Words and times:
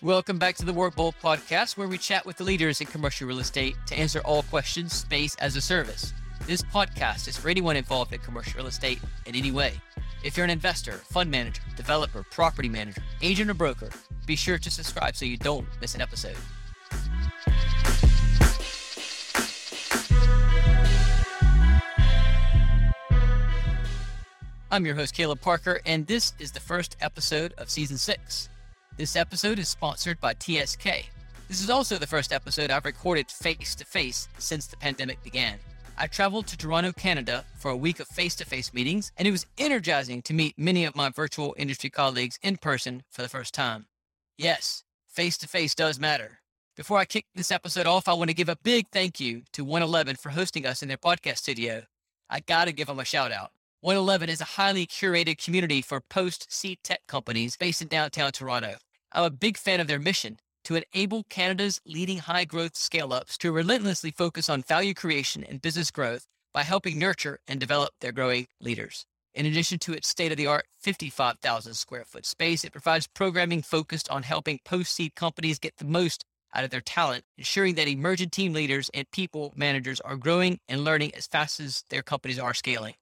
Welcome 0.00 0.38
back 0.38 0.54
to 0.58 0.64
the 0.64 0.72
Work 0.72 0.94
Bold 0.94 1.16
podcast, 1.20 1.76
where 1.76 1.88
we 1.88 1.98
chat 1.98 2.24
with 2.24 2.36
the 2.36 2.44
leaders 2.44 2.80
in 2.80 2.86
commercial 2.86 3.26
real 3.26 3.40
estate 3.40 3.74
to 3.86 3.98
answer 3.98 4.20
all 4.20 4.44
questions 4.44 4.92
space 4.92 5.34
as 5.40 5.56
a 5.56 5.60
service. 5.60 6.14
This 6.46 6.62
podcast 6.62 7.26
is 7.26 7.36
for 7.36 7.48
anyone 7.48 7.74
involved 7.74 8.12
in 8.12 8.20
commercial 8.20 8.58
real 8.58 8.68
estate 8.68 9.00
in 9.26 9.34
any 9.34 9.50
way. 9.50 9.72
If 10.22 10.36
you're 10.36 10.44
an 10.44 10.50
investor, 10.50 10.92
fund 10.92 11.32
manager, 11.32 11.62
developer, 11.74 12.24
property 12.30 12.68
manager, 12.68 13.02
agent, 13.22 13.50
or 13.50 13.54
broker, 13.54 13.90
be 14.24 14.36
sure 14.36 14.56
to 14.56 14.70
subscribe 14.70 15.16
so 15.16 15.24
you 15.24 15.36
don't 15.36 15.66
miss 15.80 15.96
an 15.96 16.00
episode. 16.00 16.36
I'm 24.70 24.86
your 24.86 24.94
host, 24.94 25.12
Caleb 25.12 25.40
Parker, 25.40 25.80
and 25.84 26.06
this 26.06 26.34
is 26.38 26.52
the 26.52 26.60
first 26.60 26.96
episode 27.00 27.52
of 27.58 27.68
season 27.68 27.98
six. 27.98 28.48
This 28.98 29.14
episode 29.14 29.60
is 29.60 29.68
sponsored 29.68 30.20
by 30.20 30.34
TSK. 30.34 31.06
This 31.46 31.62
is 31.62 31.70
also 31.70 31.98
the 31.98 32.06
first 32.08 32.32
episode 32.32 32.72
I've 32.72 32.84
recorded 32.84 33.30
face 33.30 33.76
to 33.76 33.84
face 33.84 34.26
since 34.38 34.66
the 34.66 34.76
pandemic 34.76 35.22
began. 35.22 35.58
I 35.96 36.08
traveled 36.08 36.48
to 36.48 36.56
Toronto, 36.56 36.90
Canada 36.90 37.44
for 37.60 37.70
a 37.70 37.76
week 37.76 38.00
of 38.00 38.08
face 38.08 38.34
to 38.34 38.44
face 38.44 38.74
meetings, 38.74 39.12
and 39.16 39.28
it 39.28 39.30
was 39.30 39.46
energizing 39.56 40.20
to 40.22 40.34
meet 40.34 40.58
many 40.58 40.84
of 40.84 40.96
my 40.96 41.10
virtual 41.10 41.54
industry 41.56 41.90
colleagues 41.90 42.40
in 42.42 42.56
person 42.56 43.04
for 43.08 43.22
the 43.22 43.28
first 43.28 43.54
time. 43.54 43.86
Yes, 44.36 44.82
face 45.06 45.38
to 45.38 45.46
face 45.46 45.76
does 45.76 46.00
matter. 46.00 46.40
Before 46.76 46.98
I 46.98 47.04
kick 47.04 47.26
this 47.36 47.52
episode 47.52 47.86
off, 47.86 48.08
I 48.08 48.14
want 48.14 48.30
to 48.30 48.34
give 48.34 48.48
a 48.48 48.58
big 48.64 48.88
thank 48.90 49.20
you 49.20 49.42
to 49.52 49.62
111 49.62 50.16
for 50.16 50.30
hosting 50.30 50.66
us 50.66 50.82
in 50.82 50.88
their 50.88 50.96
podcast 50.96 51.36
studio. 51.36 51.84
I 52.28 52.40
gotta 52.40 52.72
give 52.72 52.88
them 52.88 52.98
a 52.98 53.04
shout 53.04 53.30
out. 53.30 53.52
111 53.80 54.28
is 54.28 54.40
a 54.40 54.44
highly 54.60 54.88
curated 54.88 55.42
community 55.42 55.82
for 55.82 56.00
post 56.00 56.52
seed 56.52 56.78
tech 56.82 57.06
companies 57.06 57.56
based 57.56 57.80
in 57.80 57.86
downtown 57.86 58.32
Toronto. 58.32 58.74
I'm 59.12 59.24
a 59.24 59.30
big 59.30 59.56
fan 59.56 59.80
of 59.80 59.86
their 59.86 59.98
mission 59.98 60.38
to 60.64 60.76
enable 60.76 61.24
Canada's 61.24 61.80
leading 61.86 62.18
high 62.18 62.44
growth 62.44 62.76
scale 62.76 63.12
ups 63.12 63.38
to 63.38 63.50
relentlessly 63.50 64.10
focus 64.10 64.50
on 64.50 64.62
value 64.62 64.92
creation 64.92 65.42
and 65.42 65.62
business 65.62 65.90
growth 65.90 66.26
by 66.52 66.62
helping 66.62 66.98
nurture 66.98 67.40
and 67.48 67.58
develop 67.58 67.90
their 68.00 68.12
growing 68.12 68.48
leaders. 68.60 69.06
In 69.32 69.46
addition 69.46 69.78
to 69.80 69.92
its 69.92 70.08
state 70.08 70.30
of 70.30 70.36
the 70.36 70.46
art 70.46 70.66
55,000 70.80 71.74
square 71.74 72.04
foot 72.04 72.26
space, 72.26 72.64
it 72.64 72.72
provides 72.72 73.06
programming 73.06 73.62
focused 73.62 74.10
on 74.10 74.24
helping 74.24 74.58
post 74.64 74.92
seed 74.94 75.14
companies 75.14 75.58
get 75.58 75.76
the 75.78 75.84
most 75.84 76.24
out 76.54 76.64
of 76.64 76.70
their 76.70 76.80
talent, 76.80 77.24
ensuring 77.36 77.74
that 77.76 77.88
emerging 77.88 78.30
team 78.30 78.52
leaders 78.52 78.90
and 78.92 79.10
people 79.10 79.52
managers 79.56 80.00
are 80.00 80.16
growing 80.16 80.58
and 80.68 80.84
learning 80.84 81.14
as 81.14 81.26
fast 81.26 81.60
as 81.60 81.84
their 81.88 82.02
companies 82.02 82.38
are 82.38 82.54
scaling. 82.54 82.94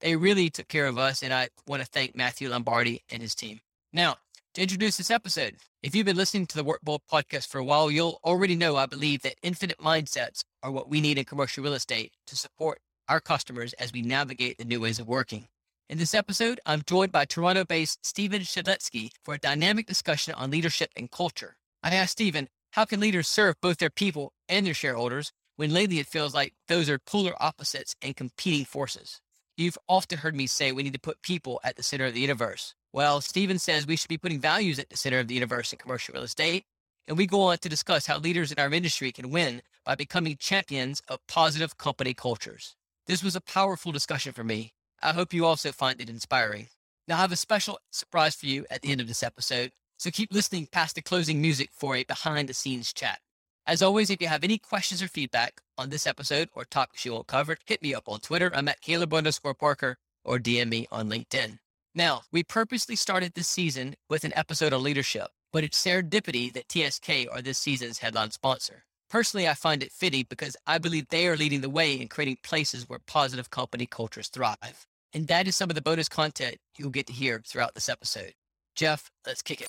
They 0.00 0.16
really 0.16 0.50
took 0.50 0.68
care 0.68 0.86
of 0.86 0.98
us, 0.98 1.22
and 1.22 1.32
I 1.32 1.48
want 1.66 1.82
to 1.82 1.88
thank 1.88 2.16
Matthew 2.16 2.48
Lombardi 2.48 3.02
and 3.10 3.22
his 3.22 3.34
team. 3.34 3.60
Now, 3.92 4.16
to 4.54 4.62
introduce 4.62 4.96
this 4.96 5.10
episode, 5.10 5.56
if 5.82 5.96
you've 5.96 6.06
been 6.06 6.16
listening 6.16 6.46
to 6.46 6.54
the 6.54 6.62
Work 6.62 6.80
Bold 6.80 7.00
podcast 7.10 7.48
for 7.48 7.58
a 7.58 7.64
while, 7.64 7.90
you'll 7.90 8.20
already 8.22 8.54
know 8.54 8.76
I 8.76 8.86
believe 8.86 9.22
that 9.22 9.34
infinite 9.42 9.78
mindsets 9.78 10.44
are 10.62 10.70
what 10.70 10.88
we 10.88 11.00
need 11.00 11.18
in 11.18 11.24
commercial 11.24 11.64
real 11.64 11.74
estate 11.74 12.12
to 12.28 12.36
support 12.36 12.78
our 13.08 13.18
customers 13.18 13.72
as 13.74 13.92
we 13.92 14.00
navigate 14.00 14.56
the 14.56 14.64
new 14.64 14.80
ways 14.80 15.00
of 15.00 15.08
working. 15.08 15.48
In 15.88 15.98
this 15.98 16.14
episode, 16.14 16.60
I'm 16.64 16.82
joined 16.86 17.10
by 17.10 17.24
Toronto 17.24 17.64
based 17.64 18.06
Stephen 18.06 18.42
Shedletsky 18.42 19.10
for 19.24 19.34
a 19.34 19.38
dynamic 19.38 19.86
discussion 19.86 20.34
on 20.34 20.52
leadership 20.52 20.90
and 20.94 21.10
culture. 21.10 21.56
I 21.82 21.92
asked 21.92 22.12
Stephen, 22.12 22.48
how 22.70 22.84
can 22.84 23.00
leaders 23.00 23.26
serve 23.26 23.60
both 23.60 23.78
their 23.78 23.90
people 23.90 24.32
and 24.48 24.64
their 24.64 24.72
shareholders 24.72 25.32
when 25.56 25.72
lately 25.72 25.98
it 25.98 26.06
feels 26.06 26.32
like 26.32 26.54
those 26.68 26.88
are 26.88 27.00
polar 27.00 27.34
opposites 27.42 27.96
and 28.00 28.14
competing 28.14 28.66
forces? 28.66 29.20
You've 29.56 29.78
often 29.88 30.18
heard 30.18 30.36
me 30.36 30.46
say 30.46 30.70
we 30.70 30.84
need 30.84 30.92
to 30.92 31.00
put 31.00 31.22
people 31.22 31.60
at 31.64 31.74
the 31.74 31.82
center 31.82 32.06
of 32.06 32.14
the 32.14 32.20
universe. 32.20 32.76
Well, 32.94 33.20
Stephen 33.20 33.58
says 33.58 33.88
we 33.88 33.96
should 33.96 34.08
be 34.08 34.18
putting 34.18 34.38
values 34.38 34.78
at 34.78 34.88
the 34.88 34.96
center 34.96 35.18
of 35.18 35.26
the 35.26 35.34
universe 35.34 35.72
in 35.72 35.80
commercial 35.80 36.12
real 36.12 36.22
estate. 36.22 36.64
And 37.08 37.18
we 37.18 37.26
go 37.26 37.40
on 37.40 37.58
to 37.58 37.68
discuss 37.68 38.06
how 38.06 38.18
leaders 38.18 38.52
in 38.52 38.60
our 38.60 38.72
industry 38.72 39.10
can 39.10 39.30
win 39.30 39.62
by 39.84 39.96
becoming 39.96 40.36
champions 40.36 41.02
of 41.08 41.26
positive 41.26 41.76
company 41.76 42.14
cultures. 42.14 42.76
This 43.08 43.24
was 43.24 43.34
a 43.34 43.40
powerful 43.40 43.90
discussion 43.90 44.32
for 44.32 44.44
me. 44.44 44.74
I 45.02 45.12
hope 45.12 45.34
you 45.34 45.44
also 45.44 45.72
find 45.72 46.00
it 46.00 46.08
inspiring. 46.08 46.68
Now, 47.08 47.16
I 47.16 47.22
have 47.22 47.32
a 47.32 47.36
special 47.36 47.80
surprise 47.90 48.36
for 48.36 48.46
you 48.46 48.64
at 48.70 48.82
the 48.82 48.92
end 48.92 49.00
of 49.00 49.08
this 49.08 49.24
episode, 49.24 49.72
so 49.98 50.12
keep 50.12 50.32
listening 50.32 50.68
past 50.70 50.94
the 50.94 51.02
closing 51.02 51.42
music 51.42 51.70
for 51.72 51.96
a 51.96 52.04
behind 52.04 52.48
the 52.48 52.54
scenes 52.54 52.92
chat. 52.92 53.18
As 53.66 53.82
always, 53.82 54.08
if 54.08 54.22
you 54.22 54.28
have 54.28 54.44
any 54.44 54.56
questions 54.56 55.02
or 55.02 55.08
feedback 55.08 55.60
on 55.76 55.90
this 55.90 56.06
episode 56.06 56.48
or 56.54 56.64
topics 56.64 57.04
you 57.04 57.14
want 57.14 57.26
covered, 57.26 57.58
hit 57.66 57.82
me 57.82 57.92
up 57.92 58.08
on 58.08 58.20
Twitter. 58.20 58.52
I'm 58.54 58.68
at 58.68 58.82
Caleb 58.82 59.12
underscore 59.12 59.54
Parker 59.54 59.96
or 60.24 60.38
DM 60.38 60.68
me 60.68 60.86
on 60.92 61.10
LinkedIn. 61.10 61.58
Now, 61.96 62.22
we 62.32 62.42
purposely 62.42 62.96
started 62.96 63.34
this 63.34 63.46
season 63.46 63.94
with 64.10 64.24
an 64.24 64.32
episode 64.34 64.72
on 64.72 64.82
leadership, 64.82 65.28
but 65.52 65.62
it's 65.62 65.80
serendipity 65.80 66.52
that 66.52 66.68
TSK 66.68 67.28
are 67.30 67.40
this 67.40 67.58
season's 67.58 67.98
headline 67.98 68.32
sponsor. 68.32 68.82
Personally, 69.08 69.48
I 69.48 69.54
find 69.54 69.80
it 69.80 69.92
fitting 69.92 70.26
because 70.28 70.56
I 70.66 70.78
believe 70.78 71.06
they 71.08 71.28
are 71.28 71.36
leading 71.36 71.60
the 71.60 71.70
way 71.70 71.94
in 71.94 72.08
creating 72.08 72.38
places 72.42 72.88
where 72.88 72.98
positive 73.06 73.50
company 73.50 73.86
cultures 73.86 74.28
thrive. 74.28 74.86
And 75.12 75.28
that 75.28 75.46
is 75.46 75.54
some 75.54 75.70
of 75.70 75.76
the 75.76 75.82
bonus 75.82 76.08
content 76.08 76.56
you'll 76.76 76.90
get 76.90 77.06
to 77.06 77.12
hear 77.12 77.40
throughout 77.46 77.74
this 77.74 77.88
episode. 77.88 78.34
Jeff, 78.74 79.12
let's 79.24 79.42
kick 79.42 79.60
it. 79.60 79.68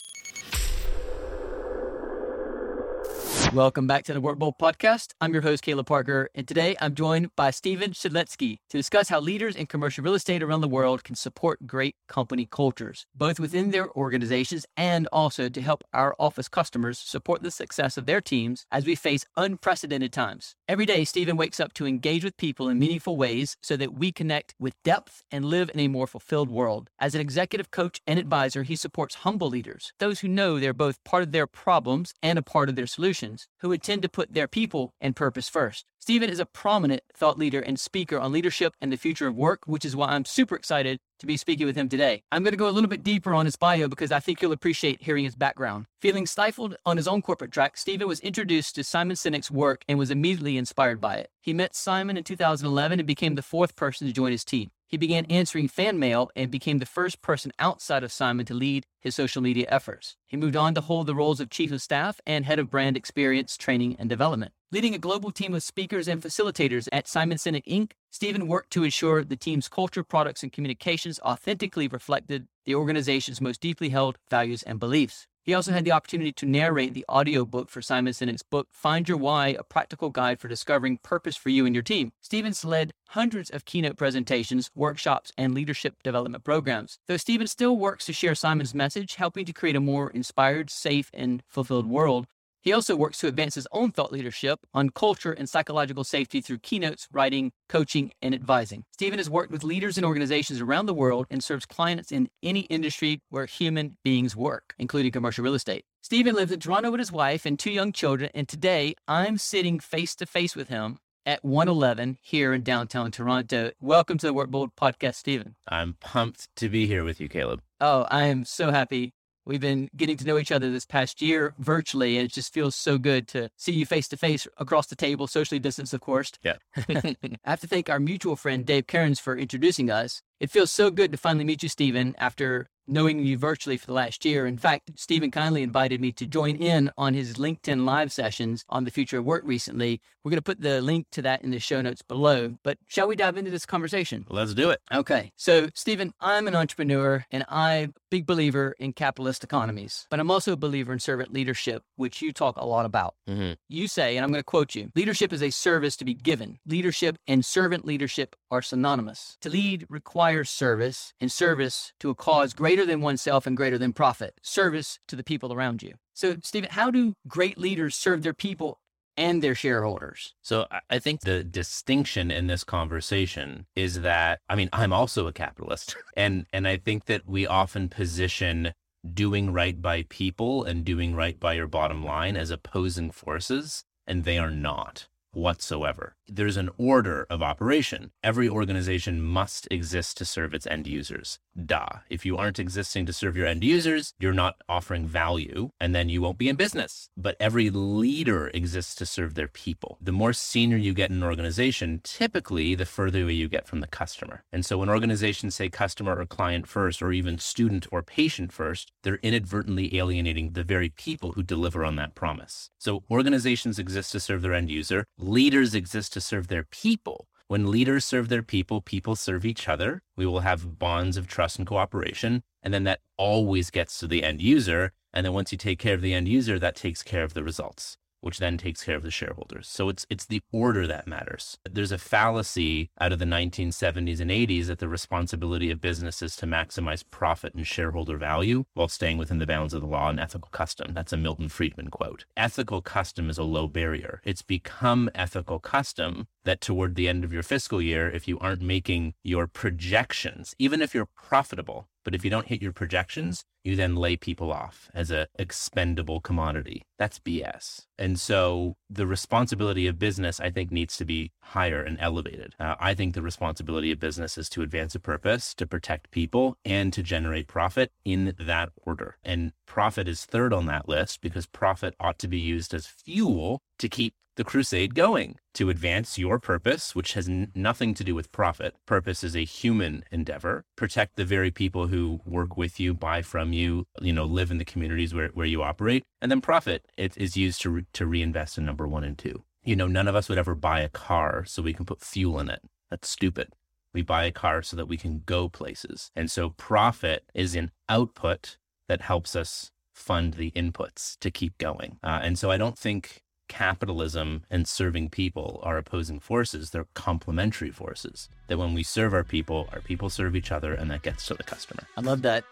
Welcome 3.55 3.87
back 3.87 4.03
to 4.03 4.13
the 4.13 4.19
Work 4.19 4.37
Bold 4.37 4.55
podcast. 4.59 5.13
I'm 5.21 5.31
your 5.31 5.41
host, 5.41 5.63
Caleb 5.63 5.85
Parker, 5.85 6.29
and 6.35 6.45
today 6.45 6.75
I'm 6.81 6.93
joined 6.93 7.33
by 7.37 7.51
Stephen 7.51 7.91
Shedletsky 7.91 8.57
to 8.69 8.77
discuss 8.77 9.07
how 9.07 9.21
leaders 9.21 9.55
in 9.55 9.65
commercial 9.65 10.03
real 10.03 10.13
estate 10.13 10.43
around 10.43 10.59
the 10.59 10.67
world 10.67 11.05
can 11.05 11.15
support 11.15 11.65
great 11.65 11.95
company 12.09 12.49
cultures, 12.51 13.05
both 13.15 13.39
within 13.39 13.71
their 13.71 13.89
organizations 13.91 14.65
and 14.75 15.07
also 15.13 15.47
to 15.47 15.61
help 15.61 15.85
our 15.93 16.17
office 16.19 16.49
customers 16.49 16.99
support 16.99 17.43
the 17.43 17.49
success 17.49 17.95
of 17.95 18.07
their 18.07 18.19
teams 18.19 18.65
as 18.73 18.85
we 18.85 18.93
face 18.93 19.25
unprecedented 19.37 20.11
times. 20.11 20.57
Every 20.67 20.85
day, 20.85 21.05
Stephen 21.05 21.37
wakes 21.37 21.61
up 21.61 21.71
to 21.75 21.87
engage 21.87 22.25
with 22.25 22.35
people 22.35 22.67
in 22.67 22.77
meaningful 22.77 23.15
ways 23.15 23.55
so 23.61 23.77
that 23.77 23.93
we 23.93 24.11
connect 24.11 24.53
with 24.59 24.73
depth 24.83 25.23
and 25.31 25.45
live 25.45 25.71
in 25.73 25.79
a 25.79 25.87
more 25.87 26.07
fulfilled 26.07 26.49
world. 26.49 26.89
As 26.99 27.15
an 27.15 27.21
executive 27.21 27.71
coach 27.71 28.01
and 28.05 28.19
advisor, 28.19 28.63
he 28.63 28.75
supports 28.75 29.15
humble 29.15 29.47
leaders, 29.47 29.93
those 29.99 30.19
who 30.19 30.27
know 30.27 30.59
they're 30.59 30.73
both 30.73 31.01
part 31.05 31.23
of 31.23 31.31
their 31.31 31.47
problems 31.47 32.13
and 32.21 32.37
a 32.37 32.43
part 32.43 32.67
of 32.67 32.75
their 32.75 32.85
solutions 32.85 33.44
who 33.59 33.69
would 33.69 33.81
tend 33.81 34.01
to 34.01 34.09
put 34.09 34.33
their 34.33 34.47
people 34.47 34.93
and 34.99 35.15
purpose 35.15 35.49
first. 35.49 35.85
Stephen 35.99 36.29
is 36.29 36.39
a 36.39 36.45
prominent 36.45 37.01
thought 37.15 37.39
leader 37.39 37.59
and 37.59 37.79
speaker 37.79 38.19
on 38.19 38.31
leadership 38.31 38.73
and 38.79 38.91
the 38.91 38.97
future 38.97 39.27
of 39.27 39.35
work, 39.35 39.63
which 39.65 39.83
is 39.83 39.95
why 39.95 40.09
I'm 40.09 40.25
super 40.25 40.55
excited 40.55 40.99
to 41.19 41.25
be 41.25 41.37
speaking 41.37 41.65
with 41.65 41.75
him 41.75 41.89
today. 41.89 42.21
I'm 42.31 42.43
going 42.43 42.51
to 42.51 42.57
go 42.57 42.69
a 42.69 42.71
little 42.71 42.89
bit 42.89 43.03
deeper 43.03 43.33
on 43.33 43.45
his 43.45 43.55
bio 43.55 43.87
because 43.87 44.11
I 44.11 44.19
think 44.19 44.41
you'll 44.41 44.51
appreciate 44.51 45.01
hearing 45.01 45.23
his 45.23 45.35
background. 45.35 45.85
Feeling 46.01 46.27
stifled 46.27 46.75
on 46.85 46.97
his 46.97 47.07
own 47.07 47.21
corporate 47.21 47.51
track, 47.51 47.77
Stephen 47.77 48.07
was 48.07 48.19
introduced 48.19 48.75
to 48.75 48.83
Simon 48.83 49.15
Sinek's 49.15 49.49
work 49.49 49.83
and 49.87 49.97
was 49.97 50.11
immediately 50.11 50.57
inspired 50.57 51.01
by 51.01 51.15
it. 51.15 51.31
He 51.41 51.53
met 51.53 51.75
Simon 51.75 52.17
in 52.17 52.23
2011 52.23 52.99
and 52.99 53.07
became 53.07 53.35
the 53.35 53.41
fourth 53.41 53.75
person 53.75 54.05
to 54.05 54.13
join 54.13 54.31
his 54.31 54.45
team. 54.45 54.69
He 54.95 54.97
began 54.97 55.25
answering 55.25 55.67
fan 55.67 55.99
mail 55.99 56.31
and 56.37 56.49
became 56.49 56.77
the 56.77 56.85
first 56.85 57.21
person 57.21 57.51
outside 57.59 58.01
of 58.01 58.13
Simon 58.13 58.45
to 58.45 58.53
lead 58.53 58.85
his 58.97 59.13
social 59.13 59.41
media 59.41 59.65
efforts. 59.67 60.15
He 60.25 60.37
moved 60.37 60.55
on 60.55 60.73
to 60.73 60.79
hold 60.79 61.05
the 61.05 61.13
roles 61.13 61.41
of 61.41 61.49
chief 61.49 61.73
of 61.73 61.81
staff 61.81 62.21
and 62.25 62.45
head 62.45 62.59
of 62.59 62.69
brand 62.69 62.95
experience, 62.95 63.57
training, 63.57 63.97
and 63.99 64.07
development. 64.07 64.53
Leading 64.71 64.95
a 64.95 64.97
global 64.97 65.31
team 65.31 65.53
of 65.53 65.63
speakers 65.63 66.07
and 66.07 66.21
facilitators 66.21 66.87
at 66.93 67.09
Simon 67.09 67.37
Sinek 67.37 67.65
Inc., 67.65 67.91
Stephen 68.09 68.47
worked 68.47 68.71
to 68.71 68.85
ensure 68.85 69.25
the 69.25 69.35
team's 69.35 69.67
culture, 69.67 70.01
products, 70.01 70.43
and 70.43 70.53
communications 70.53 71.19
authentically 71.25 71.89
reflected 71.89 72.47
the 72.63 72.75
organization's 72.75 73.41
most 73.41 73.59
deeply 73.59 73.89
held 73.89 74.17
values 74.29 74.63
and 74.63 74.79
beliefs. 74.79 75.27
He 75.45 75.53
also 75.53 75.71
had 75.71 75.85
the 75.85 75.91
opportunity 75.91 76.31
to 76.31 76.45
narrate 76.47 76.95
the 76.95 77.05
audiobook 77.07 77.69
for 77.69 77.79
Simon 77.79 78.13
Sinek's 78.13 78.41
book, 78.41 78.67
Find 78.71 79.07
Your 79.07 79.19
Why, 79.19 79.49
a 79.49 79.63
practical 79.63 80.09
guide 80.09 80.39
for 80.39 80.47
discovering 80.47 80.97
purpose 80.97 81.37
for 81.37 81.49
you 81.49 81.67
and 81.67 81.75
your 81.75 81.83
team. 81.83 82.13
Stephen's 82.19 82.65
led 82.65 82.93
hundreds 83.09 83.51
of 83.51 83.63
keynote 83.63 83.95
presentations, 83.95 84.71
workshops, 84.73 85.31
and 85.37 85.53
leadership 85.53 86.01
development 86.01 86.43
programs. 86.43 86.97
Though 87.07 87.17
Stephen's 87.17 87.51
still 87.51 87.77
works 87.77 88.07
to 88.07 88.13
share 88.13 88.33
Simon's 88.33 88.73
message, 88.73 89.15
helping 89.15 89.45
to 89.45 89.53
create 89.53 89.75
a 89.75 89.79
more 89.79 90.09
inspired, 90.09 90.71
safe, 90.71 91.11
and 91.13 91.43
fulfilled 91.47 91.85
world, 91.85 92.25
he 92.65 92.73
also 92.73 92.95
works 92.95 93.19
to 93.19 93.27
advance 93.27 93.53
his 93.53 93.67
own 93.71 93.91
thought 93.91 94.11
leadership 94.11 94.59
on 94.73 94.89
culture 94.89 95.31
and 95.31 95.47
psychological 95.47 96.03
safety 96.03 96.41
through 96.41 96.57
keynotes, 96.57 97.07
writing, 97.11 97.51
coaching, 97.69 98.11
and 98.23 98.33
advising. 98.33 98.83
Stephen 98.91 99.19
has 99.19 99.29
worked 99.29 99.51
with 99.51 99.63
leaders 99.63 99.97
and 99.97 100.05
organizations 100.05 100.59
around 100.59 100.87
the 100.87 100.93
world 100.93 101.27
and 101.29 101.43
serves 101.43 101.67
clients 101.67 102.11
in 102.11 102.27
any 102.41 102.61
industry 102.61 103.21
where 103.29 103.45
human 103.45 103.97
beings 104.03 104.35
work, 104.35 104.73
including 104.79 105.11
commercial 105.11 105.43
real 105.43 105.53
estate. 105.53 105.85
Stephen 106.01 106.33
lives 106.33 106.51
in 106.51 106.59
Toronto 106.59 106.89
with 106.89 106.99
his 106.99 107.11
wife 107.11 107.45
and 107.45 107.59
two 107.59 107.71
young 107.71 107.91
children, 107.91 108.31
and 108.33 108.49
today 108.49 108.95
I'm 109.07 109.37
sitting 109.37 109.79
face 109.79 110.15
to 110.15 110.25
face 110.25 110.55
with 110.55 110.69
him 110.69 110.97
at 111.25 111.43
111 111.43 112.17
here 112.21 112.53
in 112.53 112.63
downtown 112.63 113.11
Toronto. 113.11 113.71
Welcome 113.79 114.17
to 114.19 114.27
the 114.27 114.33
Work 114.33 114.49
Bold 114.49 114.75
podcast, 114.75 115.15
Stephen. 115.15 115.55
I'm 115.67 115.97
pumped 115.99 116.47
to 116.57 116.69
be 116.69 116.87
here 116.87 117.03
with 117.03 117.19
you, 117.19 117.27
Caleb. 117.27 117.61
Oh, 117.81 118.07
I 118.09 118.25
am 118.25 118.45
so 118.45 118.71
happy 118.71 119.13
We've 119.45 119.61
been 119.61 119.89
getting 119.95 120.17
to 120.17 120.25
know 120.25 120.37
each 120.37 120.51
other 120.51 120.71
this 120.71 120.85
past 120.85 121.21
year 121.21 121.53
virtually, 121.59 122.17
and 122.17 122.25
it 122.25 122.33
just 122.33 122.53
feels 122.53 122.75
so 122.75 122.97
good 122.97 123.27
to 123.29 123.49
see 123.55 123.73
you 123.73 123.85
face 123.85 124.07
to 124.09 124.17
face 124.17 124.47
across 124.57 124.87
the 124.87 124.95
table, 124.95 125.27
socially 125.27 125.59
distanced, 125.59 125.93
of 125.93 126.01
course. 126.01 126.31
Yeah. 126.41 126.55
I 126.89 127.15
have 127.43 127.61
to 127.61 127.67
thank 127.67 127.89
our 127.89 127.99
mutual 127.99 128.35
friend, 128.35 128.65
Dave 128.65 128.87
Cairns, 128.87 129.19
for 129.19 129.37
introducing 129.37 129.91
us. 129.91 130.21
It 130.39 130.49
feels 130.49 130.71
so 130.71 130.89
good 130.89 131.11
to 131.11 131.17
finally 131.17 131.45
meet 131.45 131.63
you, 131.63 131.69
Stephen, 131.69 132.15
after 132.17 132.69
knowing 132.87 133.19
you 133.19 133.37
virtually 133.37 133.77
for 133.77 133.87
the 133.87 133.93
last 133.93 134.25
year. 134.25 134.45
In 134.45 134.57
fact, 134.57 134.91
Stephen 134.95 135.31
kindly 135.31 135.63
invited 135.63 136.01
me 136.01 136.11
to 136.13 136.25
join 136.25 136.55
in 136.55 136.91
on 136.97 137.13
his 137.13 137.35
LinkedIn 137.35 137.85
live 137.85 138.11
sessions 138.11 138.65
on 138.69 138.83
the 138.83 138.91
future 138.91 139.19
of 139.19 139.25
work 139.25 139.43
recently. 139.45 140.01
We're 140.23 140.31
going 140.31 140.37
to 140.37 140.43
put 140.43 140.61
the 140.61 140.81
link 140.81 141.07
to 141.11 141.21
that 141.21 141.43
in 141.43 141.51
the 141.51 141.59
show 141.59 141.81
notes 141.81 142.01
below. 142.01 142.57
But 142.63 142.77
shall 142.87 143.07
we 143.07 143.15
dive 143.15 143.37
into 143.37 143.51
this 143.51 143.65
conversation? 143.65 144.25
Let's 144.29 144.53
do 144.53 144.71
it. 144.71 144.81
Okay. 144.91 145.31
So, 145.35 145.69
Stephen, 145.75 146.13
I'm 146.19 146.47
an 146.47 146.55
entrepreneur 146.55 147.25
and 147.31 147.45
I'm 147.47 147.89
a 147.89 147.99
big 148.09 148.25
believer 148.25 148.75
in 148.79 148.93
capitalist 148.93 149.43
economies, 149.43 150.07
but 150.09 150.19
I'm 150.19 150.31
also 150.31 150.53
a 150.53 150.57
believer 150.57 150.93
in 150.93 150.99
servant 150.99 151.31
leadership, 151.31 151.83
which 151.95 152.21
you 152.21 152.33
talk 152.33 152.57
a 152.57 152.65
lot 152.65 152.85
about. 152.85 153.15
Mm-hmm. 153.29 153.53
You 153.69 153.87
say, 153.87 154.17
and 154.17 154.23
I'm 154.23 154.31
going 154.31 154.39
to 154.39 154.43
quote 154.43 154.75
you 154.75 154.91
leadership 154.95 155.31
is 155.31 155.43
a 155.43 155.51
service 155.51 155.95
to 155.97 156.05
be 156.05 156.13
given. 156.13 156.59
Leadership 156.65 157.17
and 157.27 157.45
servant 157.45 157.85
leadership 157.85 158.35
are 158.49 158.61
synonymous. 158.61 159.37
To 159.41 159.49
lead 159.49 159.85
requires 159.89 160.49
service, 160.49 161.13
and 161.19 161.31
service 161.31 161.93
to 161.99 162.09
a 162.09 162.15
cause 162.15 162.53
greater 162.53 162.74
than 162.83 162.99
oneself 162.99 163.45
and 163.45 163.55
greater 163.55 163.77
than 163.77 163.93
profit, 163.93 164.33
service 164.41 164.97
to 165.07 165.15
the 165.15 165.23
people 165.23 165.53
around 165.53 165.83
you. 165.83 165.93
So, 166.15 166.37
Stephen, 166.41 166.71
how 166.71 166.89
do 166.89 167.13
great 167.27 167.59
leaders 167.59 167.95
serve 167.95 168.23
their 168.23 168.33
people 168.33 168.79
and 169.17 169.41
their 169.41 169.55
shareholders. 169.55 170.33
So 170.41 170.67
I 170.89 170.99
think 170.99 171.21
the 171.21 171.43
distinction 171.43 172.31
in 172.31 172.47
this 172.47 172.63
conversation 172.63 173.65
is 173.75 174.01
that 174.01 174.39
I 174.49 174.55
mean 174.55 174.69
I'm 174.73 174.93
also 174.93 175.27
a 175.27 175.33
capitalist 175.33 175.95
and 176.17 176.45
and 176.51 176.67
I 176.67 176.77
think 176.77 177.05
that 177.05 177.27
we 177.27 177.47
often 177.47 177.89
position 177.89 178.73
doing 179.13 179.53
right 179.53 179.81
by 179.81 180.03
people 180.09 180.63
and 180.63 180.83
doing 180.83 181.15
right 181.15 181.39
by 181.39 181.53
your 181.53 181.67
bottom 181.67 182.03
line 182.03 182.35
as 182.35 182.49
opposing 182.49 183.11
forces 183.11 183.83
and 184.07 184.23
they 184.23 184.37
are 184.37 184.51
not 184.51 185.07
whatsoever. 185.35 186.15
There's 186.27 186.57
an 186.57 186.69
order 186.77 187.27
of 187.29 187.43
operation. 187.43 188.11
Every 188.23 188.49
organization 188.49 189.21
must 189.21 189.67
exist 189.69 190.17
to 190.17 190.25
serve 190.25 190.53
its 190.53 190.65
end 190.67 190.87
users. 190.87 191.39
Da. 191.55 191.99
If 192.09 192.25
you 192.25 192.37
aren't 192.37 192.59
existing 192.59 193.05
to 193.05 193.13
serve 193.13 193.37
your 193.37 193.47
end 193.47 193.63
users, 193.63 194.13
you're 194.19 194.33
not 194.33 194.55
offering 194.67 195.05
value 195.05 195.69
and 195.79 195.93
then 195.93 196.09
you 196.09 196.21
won't 196.21 196.37
be 196.37 196.49
in 196.49 196.55
business. 196.55 197.09
But 197.15 197.37
every 197.39 197.69
leader 197.69 198.49
exists 198.53 198.95
to 198.95 199.05
serve 199.05 199.35
their 199.35 199.47
people. 199.47 199.97
The 200.01 200.11
more 200.11 200.33
senior 200.33 200.77
you 200.77 200.93
get 200.93 201.09
in 201.09 201.17
an 201.17 201.23
organization, 201.23 202.01
typically 202.03 202.75
the 202.75 202.85
further 202.85 203.23
away 203.23 203.33
you 203.33 203.47
get 203.47 203.67
from 203.67 203.81
the 203.81 203.87
customer. 203.87 204.43
And 204.51 204.65
so 204.65 204.79
when 204.79 204.89
organizations 204.89 205.55
say 205.55 205.69
customer 205.69 206.19
or 206.19 206.25
client 206.25 206.67
first, 206.67 207.01
or 207.01 207.11
even 207.11 207.37
student 207.37 207.87
or 207.91 208.01
patient 208.01 208.51
first, 208.51 208.91
they're 209.03 209.19
inadvertently 209.21 209.97
alienating 209.97 210.51
the 210.51 210.63
very 210.63 210.89
people 210.89 211.33
who 211.33 211.43
deliver 211.43 211.85
on 211.85 211.95
that 211.97 212.15
promise. 212.15 212.69
So 212.77 213.03
organizations 213.09 213.79
exist 213.79 214.11
to 214.11 214.19
serve 214.19 214.41
their 214.41 214.53
end 214.53 214.69
user. 214.69 215.05
Leaders 215.27 215.73
exist 215.73 216.13
to 216.13 216.21
serve 216.21 216.49
their 216.49 216.61
people. 216.61 217.27
When 217.47 217.71
leaders 217.71 218.05
serve 218.05 218.29
their 218.29 218.43
people, 218.43 218.79
people 218.79 219.15
serve 219.15 219.43
each 219.43 219.67
other. 219.67 220.03
We 220.15 220.27
will 220.27 220.41
have 220.41 220.77
bonds 220.77 221.17
of 221.17 221.27
trust 221.27 221.57
and 221.57 221.67
cooperation. 221.67 222.43
And 222.61 222.71
then 222.71 222.83
that 222.83 222.99
always 223.17 223.71
gets 223.71 223.97
to 223.99 224.07
the 224.07 224.23
end 224.23 224.39
user. 224.39 224.91
And 225.11 225.25
then 225.25 225.33
once 225.33 225.51
you 225.51 225.57
take 225.57 225.79
care 225.79 225.95
of 225.95 226.01
the 226.01 226.13
end 226.13 226.27
user, 226.27 226.59
that 226.59 226.75
takes 226.75 227.01
care 227.01 227.23
of 227.23 227.33
the 227.33 227.43
results 227.43 227.97
which 228.25 228.39
then 228.39 228.57
takes 228.57 228.83
care 228.83 228.95
of 228.95 229.03
the 229.03 229.11
shareholders. 229.11 229.67
So 229.67 229.87
it's 229.87 230.07
it's 230.09 230.25
the 230.25 230.41
order 230.51 230.87
that 230.87 231.07
matters. 231.07 231.59
There's 231.69 231.91
a 231.91 231.99
fallacy 231.99 232.89
out 232.99 233.11
of 233.13 233.19
the 233.19 233.25
1970s 233.25 234.19
and 234.19 234.31
80s 234.31 234.65
that 234.65 234.79
the 234.79 234.89
responsibility 234.89 235.69
of 235.69 235.79
business 235.79 236.23
is 236.23 236.35
to 236.37 236.47
maximize 236.47 237.03
profit 237.09 237.53
and 237.53 237.67
shareholder 237.67 238.17
value 238.17 238.65
while 238.73 238.87
staying 238.87 239.19
within 239.19 239.37
the 239.37 239.45
bounds 239.45 239.75
of 239.75 239.81
the 239.81 239.87
law 239.87 240.09
and 240.09 240.19
ethical 240.19 240.49
custom. 240.49 240.93
That's 240.95 241.13
a 241.13 241.17
Milton 241.17 241.49
Friedman 241.49 241.89
quote. 241.89 242.25
Ethical 242.35 242.81
custom 242.81 243.29
is 243.29 243.37
a 243.37 243.43
low 243.43 243.67
barrier. 243.67 244.21
It's 244.23 244.41
become 244.41 245.09
ethical 245.13 245.59
custom 245.59 246.27
that 246.45 246.61
toward 246.61 246.95
the 246.95 247.07
end 247.07 247.23
of 247.23 247.31
your 247.31 247.43
fiscal 247.43 247.81
year, 247.81 248.09
if 248.09 248.27
you 248.27 248.39
aren't 248.39 248.61
making 248.61 249.13
your 249.23 249.45
projections, 249.45 250.55
even 250.57 250.81
if 250.81 250.95
you're 250.95 251.09
profitable, 251.15 251.87
but 252.05 252.15
if 252.15 252.23
you 252.23 252.29
don't 252.31 252.47
hit 252.47 252.61
your 252.61 252.71
projections, 252.71 253.43
you 253.65 253.75
then 253.75 253.95
lay 253.95 254.15
people 254.15 254.53
off 254.53 254.89
as 254.93 255.11
a 255.11 255.27
expendable 255.37 256.21
commodity. 256.21 256.83
That's 256.97 257.19
BS. 257.19 257.81
And 257.97 258.19
so 258.19 258.75
the 258.89 259.07
responsibility 259.07 259.87
of 259.87 259.99
business, 259.99 260.39
I 260.39 260.51
think, 260.51 260.71
needs 260.71 260.95
to 260.97 261.05
be 261.05 261.31
higher 261.41 261.81
and 261.81 261.97
elevated. 261.99 262.53
Uh, 262.59 262.75
I 262.79 262.93
think 262.93 263.15
the 263.15 263.23
responsibility 263.23 263.91
of 263.91 263.99
business 263.99 264.37
is 264.37 264.49
to 264.49 264.61
advance 264.61 264.93
a 264.93 264.99
purpose, 264.99 265.53
to 265.55 265.65
protect 265.65 266.11
people, 266.11 266.57
and 266.63 266.93
to 266.93 267.01
generate 267.01 267.47
profit 267.47 267.91
in 268.05 268.35
that 268.39 268.69
order. 268.83 269.17
And 269.23 269.51
profit 269.65 270.07
is 270.07 270.25
third 270.25 270.53
on 270.53 270.67
that 270.67 270.87
list 270.87 271.21
because 271.21 271.47
profit 271.47 271.95
ought 271.99 272.19
to 272.19 272.27
be 272.27 272.39
used 272.39 272.73
as 272.73 272.85
fuel 272.85 273.61
to 273.79 273.89
keep 273.89 274.13
the 274.35 274.43
crusade 274.43 274.95
going 274.95 275.37
to 275.53 275.69
advance 275.69 276.17
your 276.17 276.39
purpose, 276.39 276.93
which 276.93 277.13
has 277.13 277.29
n- 277.29 277.51
nothing 277.55 277.93
to 277.93 278.03
do 278.03 278.13
with 278.13 278.31
profit. 278.31 278.75
Purpose 278.85 279.23
is 279.23 279.35
a 279.35 279.45
human 279.45 280.03
endeavor. 280.11 280.63
Protect 280.75 281.15
the 281.15 281.25
very 281.25 281.51
people 281.51 281.87
who 281.87 282.19
work 282.25 282.57
with 282.57 282.79
you, 282.79 282.93
buy 282.93 283.21
from 283.21 283.53
you, 283.53 283.85
you 284.01 284.11
know, 284.11 284.25
live 284.25 284.51
in 284.51 284.57
the 284.57 284.65
communities 284.65 285.13
where, 285.13 285.29
where 285.29 285.45
you 285.45 285.63
operate. 285.63 286.03
And 286.21 286.29
then 286.29 286.41
profit 286.41 286.85
it 286.97 287.17
is 287.17 287.37
used 287.37 287.61
to, 287.61 287.69
re- 287.69 287.85
to 287.93 288.05
reinvest 288.05 288.57
in 288.57 288.65
number 288.65 288.87
one 288.87 289.03
and 289.03 289.17
two. 289.17 289.43
You 289.63 289.75
know, 289.75 289.87
none 289.87 290.07
of 290.07 290.15
us 290.15 290.29
would 290.29 290.37
ever 290.37 290.53
buy 290.53 290.81
a 290.81 290.89
car 290.89 291.45
so 291.45 291.61
we 291.61 291.73
can 291.73 291.85
put 291.85 292.01
fuel 292.01 292.39
in 292.39 292.49
it. 292.49 292.61
That's 292.89 293.09
stupid. 293.09 293.49
We 293.93 294.01
buy 294.01 294.25
a 294.25 294.31
car 294.31 294.61
so 294.61 294.75
that 294.75 294.87
we 294.87 294.97
can 294.97 295.23
go 295.25 295.47
places. 295.47 296.11
And 296.15 296.29
so 296.29 296.49
profit 296.49 297.23
is 297.33 297.55
an 297.55 297.71
output 297.87 298.57
that 298.87 299.01
helps 299.01 299.35
us 299.35 299.71
fund 299.93 300.33
the 300.33 300.51
inputs 300.51 301.17
to 301.19 301.31
keep 301.31 301.57
going. 301.57 301.97
Uh, 302.03 302.19
and 302.21 302.37
so 302.37 302.51
I 302.51 302.57
don't 302.57 302.77
think 302.77 303.23
capitalism 303.47 304.43
and 304.49 304.67
serving 304.67 305.09
people 305.09 305.59
are 305.63 305.77
opposing 305.77 306.19
forces. 306.19 306.69
They're 306.69 306.87
complementary 306.93 307.71
forces. 307.71 308.29
That 308.47 308.57
when 308.57 308.73
we 308.73 308.83
serve 308.83 309.13
our 309.13 309.23
people, 309.23 309.69
our 309.71 309.81
people 309.81 310.09
serve 310.09 310.35
each 310.35 310.51
other, 310.51 310.73
and 310.73 310.89
that 310.91 311.01
gets 311.01 311.25
to 311.27 311.33
the 311.33 311.43
customer. 311.43 311.83
I 311.97 312.01
love 312.01 312.21
that. 312.23 312.43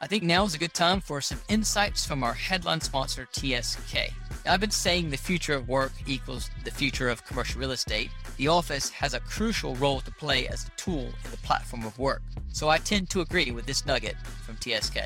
I 0.00 0.06
think 0.08 0.24
now 0.24 0.44
is 0.44 0.54
a 0.54 0.58
good 0.58 0.74
time 0.74 1.00
for 1.00 1.20
some 1.20 1.38
insights 1.48 2.04
from 2.04 2.24
our 2.24 2.34
headline 2.34 2.80
sponsor, 2.80 3.28
TSK. 3.32 4.12
I've 4.44 4.60
been 4.60 4.72
saying 4.72 5.10
the 5.10 5.16
future 5.16 5.54
of 5.54 5.68
work 5.68 5.92
equals 6.08 6.50
the 6.64 6.72
future 6.72 7.08
of 7.08 7.24
commercial 7.24 7.60
real 7.60 7.70
estate. 7.70 8.10
The 8.36 8.48
office 8.48 8.90
has 8.90 9.14
a 9.14 9.20
crucial 9.20 9.76
role 9.76 10.00
to 10.00 10.10
play 10.10 10.48
as 10.48 10.66
a 10.66 10.70
tool 10.70 11.04
in 11.24 11.30
the 11.30 11.36
platform 11.38 11.84
of 11.84 11.96
work. 12.00 12.22
So 12.52 12.68
I 12.68 12.78
tend 12.78 13.10
to 13.10 13.20
agree 13.20 13.52
with 13.52 13.66
this 13.66 13.86
nugget 13.86 14.16
from 14.44 14.56
TSK 14.56 14.98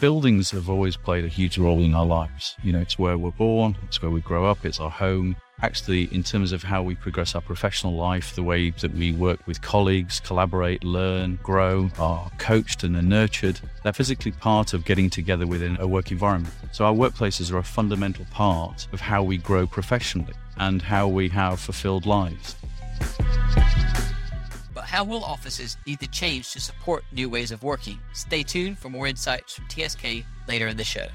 buildings 0.00 0.50
have 0.50 0.68
always 0.68 0.96
played 0.96 1.24
a 1.24 1.28
huge 1.28 1.58
role 1.58 1.80
in 1.82 1.94
our 1.94 2.06
lives. 2.06 2.56
You 2.62 2.72
know, 2.72 2.80
it's 2.80 2.98
where 2.98 3.18
we're 3.18 3.30
born, 3.30 3.76
it's 3.84 4.00
where 4.02 4.10
we 4.10 4.20
grow 4.20 4.46
up, 4.46 4.64
it's 4.64 4.80
our 4.80 4.90
home. 4.90 5.36
Actually, 5.60 6.12
in 6.12 6.24
terms 6.24 6.50
of 6.50 6.64
how 6.64 6.82
we 6.82 6.96
progress 6.96 7.36
our 7.36 7.40
professional 7.40 7.94
life, 7.94 8.34
the 8.34 8.42
way 8.42 8.70
that 8.70 8.92
we 8.94 9.12
work 9.12 9.46
with 9.46 9.62
colleagues, 9.62 10.18
collaborate, 10.18 10.82
learn, 10.82 11.38
grow, 11.44 11.88
are 12.00 12.28
coached 12.38 12.82
and 12.82 12.96
are 12.96 13.02
nurtured, 13.02 13.60
they're 13.84 13.92
physically 13.92 14.32
part 14.32 14.72
of 14.72 14.84
getting 14.84 15.08
together 15.08 15.46
within 15.46 15.76
a 15.78 15.86
work 15.86 16.10
environment. 16.10 16.54
So, 16.72 16.84
our 16.84 16.94
workplaces 16.94 17.52
are 17.52 17.58
a 17.58 17.62
fundamental 17.62 18.24
part 18.32 18.88
of 18.92 19.00
how 19.00 19.22
we 19.22 19.38
grow 19.38 19.68
professionally 19.68 20.34
and 20.56 20.82
how 20.82 21.06
we 21.06 21.28
have 21.28 21.60
fulfilled 21.60 22.06
lives 22.06 22.56
how 24.82 25.04
will 25.04 25.24
offices 25.24 25.76
need 25.86 26.00
to 26.00 26.08
change 26.08 26.52
to 26.52 26.60
support 26.60 27.04
new 27.12 27.28
ways 27.28 27.52
of 27.52 27.62
working? 27.62 27.98
Stay 28.12 28.42
tuned 28.42 28.78
for 28.78 28.88
more 28.88 29.06
insights 29.06 29.54
from 29.54 29.68
TSK 29.68 30.24
later 30.48 30.68
in 30.68 30.76
the 30.76 30.84
show. 30.84 31.06